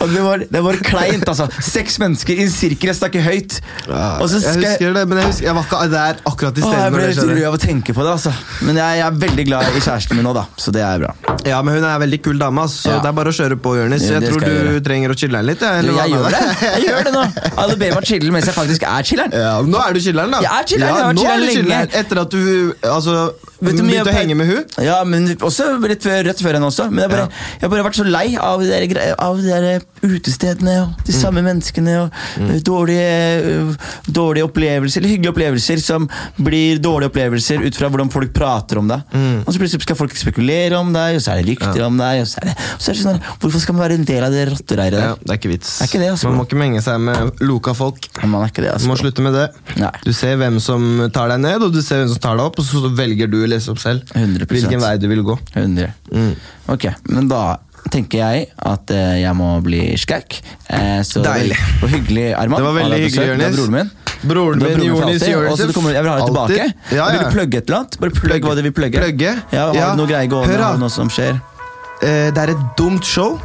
Og 0.00 0.10
det 0.12 0.22
var, 0.24 0.44
det 0.56 0.62
var 0.64 0.78
kleint, 0.86 1.26
altså. 1.30 1.46
Seks 1.64 1.98
mennesker 2.02 2.40
i 2.40 2.46
en 2.46 2.52
sirkel, 2.52 2.90
jeg 2.90 2.98
snakker 2.98 3.24
høyt. 3.24 3.58
Og 3.88 4.26
så 4.30 4.40
skal 4.42 4.64
jeg 4.64 4.74
husker 4.74 4.96
det, 4.96 5.04
men 5.10 5.20
jeg, 5.20 5.30
husker, 5.30 5.48
jeg 5.48 5.56
var 5.58 5.68
ikke 5.68 5.82
der 5.94 6.20
akkurat 6.30 6.58
i 6.60 6.64
stedet. 6.64 6.82
jeg 6.82 6.94
ble 6.96 7.06
litt 7.10 7.22
rød 7.30 7.42
av 7.50 7.58
å 7.58 7.60
tenke 7.64 7.96
på 7.96 8.06
det, 8.06 8.14
altså. 8.16 8.34
Men 8.66 8.80
jeg, 8.80 8.98
jeg 9.00 9.06
er 9.06 9.20
veldig 9.26 9.46
glad 9.50 9.78
i 9.78 9.84
kjæresten 9.84 10.18
min 10.20 10.28
nå, 10.28 10.34
da. 10.36 10.44
Så 10.60 10.74
det 10.74 10.84
er 10.86 11.04
bra. 11.04 11.14
Ja, 11.48 11.60
men 11.62 11.78
hun 11.78 11.82
er 11.84 11.92
en 11.94 12.02
veldig 12.04 12.20
kul 12.24 12.40
dame, 12.42 12.66
så 12.72 12.94
Ja. 12.94 13.00
det 13.04 13.12
er 13.12 13.16
bare 13.20 13.32
å 13.34 13.38
kjøre 13.38 13.60
på, 13.64 13.76
Jonis. 13.80 14.08
Jeg 14.10 14.24
tror 14.28 14.44
du 14.44 14.80
trenger 14.84 15.14
å 15.14 15.18
chille 15.18 15.44
litt. 15.46 15.62
eller 15.62 16.03
Jeg 16.04 16.14
gjør 16.14 16.34
det? 16.34 16.42
Jeg 16.74 16.84
gjør 16.88 17.08
det 17.08 17.14
nå. 17.14 17.24
Alle 17.64 17.76
ber 17.80 17.96
meg 17.96 18.06
chille 18.08 18.34
mens 18.34 18.48
jeg 18.50 18.56
faktisk 18.56 18.84
er 18.88 19.06
chilleren. 19.08 19.34
Ja, 19.44 19.56
nå 19.62 19.80
er 19.80 19.96
du 19.96 20.00
chilleren, 20.02 20.34
da. 20.34 20.40
Jeg 20.44 20.52
er 20.52 20.68
chilleren, 20.70 20.94
Ja, 20.94 21.00
jeg 21.00 21.06
har 21.06 21.16
nå 21.16 21.24
er 21.24 21.42
du 21.42 21.48
chilleren 21.48 21.48
lenge. 21.48 21.56
chilleren 21.56 21.98
Etter 22.00 22.20
at 22.24 22.34
du 22.34 22.88
altså, 22.90 23.16
begynte 23.64 24.10
å 24.10 24.14
henge 24.14 24.36
med 24.38 24.50
hun 24.50 24.84
Ja, 24.84 24.98
men 25.08 25.28
også 25.34 25.68
litt 25.84 26.04
før, 26.04 26.24
rett 26.28 26.42
før 26.44 26.58
henne 26.58 26.68
også. 26.68 26.88
Men 26.90 27.04
jeg, 27.06 27.12
bare, 27.14 27.26
jeg 27.56 27.64
har 27.64 27.72
bare 27.74 27.86
vært 27.88 27.98
så 28.00 28.06
lei 28.08 28.26
av 28.40 28.62
de 28.62 28.70
der, 28.70 29.04
av 29.14 29.40
de 29.40 29.48
der 29.48 29.84
utestedene 30.04 30.76
og 30.82 31.06
de 31.06 31.14
samme 31.16 31.44
menneskene 31.44 31.96
og 32.02 32.18
mm. 32.42 32.52
dårlige, 32.66 33.08
øh, 33.54 33.90
dårlige 34.20 34.48
opplevelser, 34.48 35.00
eller 35.00 35.14
hyggelige 35.14 35.34
opplevelser 35.34 35.84
som 35.84 36.08
blir 36.36 36.82
dårlige 36.84 37.12
opplevelser 37.12 37.64
ut 37.64 37.78
fra 37.78 37.90
hvordan 37.92 38.12
folk 38.12 38.34
prater 38.36 38.80
om 38.82 38.90
deg. 38.90 39.06
Og 39.44 39.52
så 39.52 39.62
plutselig 39.62 39.84
skal 39.86 39.98
folk 39.98 40.16
spekulere 40.18 40.78
om 40.78 40.92
deg, 40.94 41.18
og 41.18 41.24
så 41.24 41.34
er 41.34 41.42
det 41.42 41.52
rykter 41.52 41.86
om 41.86 41.98
deg. 42.00 42.24
Og 42.24 42.30
så 42.30 42.42
er 42.42 42.50
det, 42.50 42.56
så 42.78 42.92
er 42.92 42.98
det 42.98 43.04
sånn, 43.04 43.22
Hvorfor 43.42 43.62
skal 43.62 43.76
man 43.76 43.86
være 43.86 43.98
en 44.00 44.08
del 44.08 44.26
av 44.26 44.34
det 44.34 44.44
rottereiret 44.50 45.00
ja. 45.04 45.12
Det 45.20 45.32
er 45.32 45.40
ikke 45.40 45.52
vits. 45.52 45.70
Det 45.78 45.84
Er 45.84 45.90
ikke 45.90 45.93
det, 46.00 46.10
altså. 46.14 46.28
Man 46.30 46.38
må 46.40 46.44
ikke 46.46 46.58
menge 46.60 46.80
seg 46.84 47.00
med 47.00 47.42
loka 47.44 47.74
folk. 47.74 48.08
Man 48.24 48.46
ikke 48.48 48.62
det, 48.64 48.72
Du 48.80 48.86
må 48.88 48.94
altså. 48.94 49.02
slutte 49.04 49.22
med 49.22 49.34
det. 49.34 49.48
Nei. 49.80 49.90
Du 50.04 50.12
ser 50.12 50.36
hvem 50.40 50.60
som 50.60 51.10
tar 51.12 51.28
deg 51.34 51.40
ned, 51.44 51.62
og 51.62 51.72
du 51.74 51.80
ser 51.82 52.02
hvem 52.04 52.08
som 52.14 52.18
tar 52.24 52.36
deg 52.38 52.46
opp, 52.46 52.58
og 52.58 52.64
så 52.64 52.90
velger 52.94 53.30
du 53.30 53.40
liksom 53.46 53.76
selv 53.76 54.02
100%. 54.14 54.46
hvilken 54.50 54.80
vei 54.80 54.96
du 54.98 55.08
vil 55.08 55.22
gå. 55.22 55.38
100. 55.54 55.92
Mm. 56.12 56.34
Ok, 56.68 56.88
men 57.10 57.28
da 57.28 57.58
tenker 57.92 58.16
jeg 58.22 58.46
at 58.64 58.90
eh, 58.96 59.20
jeg 59.20 59.34
må 59.36 59.60
bli 59.62 59.82
skauk. 60.00 60.38
Eh, 60.72 61.02
så 61.04 61.20
Deilig. 61.22 61.58
var 61.82 61.88
hyggelig, 61.92 62.32
Arman. 62.34 62.58
Det 62.62 62.64
var 62.64 62.78
veldig 62.80 63.00
hyggelig. 63.02 63.26
Det 63.26 63.44
Jonis. 63.44 63.56
broren 63.58 63.74
min. 63.76 63.90
Broren 64.24 64.58
min, 64.58 64.64
broren 64.64 64.86
Jonis. 64.88 65.26
Jørgensen. 65.28 65.90
Jeg 65.92 66.02
vil 66.02 66.10
ha 66.10 66.16
det 66.16 66.28
tilbake. 66.30 66.56
Ja, 66.90 66.96
Ja, 66.96 67.08
Vil 67.12 67.20
du 67.26 67.30
plugge 67.36 67.58
et 67.60 67.68
eller 67.68 67.78
annet? 67.82 67.98
Bare 68.00 68.10
plugg 68.10 68.42
hva 68.48 68.54
du 68.56 68.62
vil 68.62 68.72
plugge. 68.72 68.98
Plugge? 69.04 69.34
Ja, 69.52 69.66
har 69.68 69.74
Ja. 69.76 69.90
du 69.92 70.00
noe 70.00 70.06
greier 70.08 70.30
gående? 70.32 70.54
Hør 70.54 70.58
da. 70.64 70.76
Noe 70.80 70.88
som 70.88 71.10
skjer? 71.12 71.36
Eh, 72.02 72.30
det 72.32 72.38
er 72.38 72.50
et 72.56 72.64
dumt 72.78 73.04
show. 73.04 73.36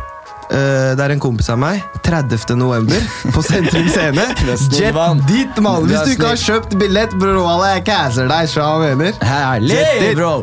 Eh, 0.49 0.95
det 0.97 1.03
er 1.05 1.13
en 1.13 1.21
kompis 1.21 1.49
av 1.53 1.59
meg. 1.61 1.83
30. 2.05 2.55
november 2.57 3.03
på 3.35 3.43
Sentrum 3.45 3.89
Scene. 3.93 4.23
Jet 4.79 4.97
dit, 5.29 5.61
mann! 5.61 5.85
Hvis 5.85 6.07
du 6.07 6.15
ikke 6.15 6.31
har 6.31 6.41
kjøpt 6.41 6.73
billett, 6.81 7.13
bror 7.21 7.37
Walla, 7.43 7.75
jeg 7.75 7.85
casser 7.91 8.29
deg, 8.31 8.49
så 8.49 8.65
han 8.65 8.97
mener. 8.97 9.13
Herlig, 9.21 9.77
Jet 9.77 10.17
bro! 10.17 10.41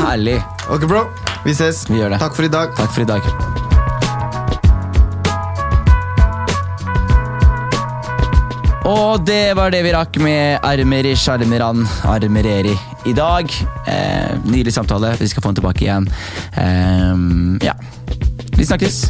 Herlig. 0.00 0.38
Ok, 0.72 0.88
bro. 0.88 1.04
Vi 1.44 1.52
ses. 1.52 1.84
Vi 1.90 2.00
gjør 2.00 2.14
det. 2.14 2.22
Takk 2.22 2.38
for 2.38 2.46
i 2.46 2.52
dag. 2.52 2.72
Takk 2.78 2.94
for 2.94 3.04
i 3.04 3.08
dag. 3.10 3.28
Og 8.84 9.22
det 9.24 9.54
var 9.56 9.72
det 9.72 9.80
vi 9.84 9.92
rakk 9.94 10.16
med 10.20 10.64
Armeri 10.64 11.14
Sjarmeran 11.16 11.86
Armereri 12.04 12.74
i 13.08 13.14
dag. 13.16 13.52
Eh, 13.88 14.36
nydelig 14.44 14.74
samtale. 14.76 15.14
Vi 15.20 15.28
skal 15.28 15.44
få 15.44 15.52
den 15.52 15.60
tilbake 15.60 15.84
igjen. 15.84 16.08
Eh, 16.60 17.64
ja. 17.64 17.76
Vi 18.56 18.64
snakkes! 18.64 19.06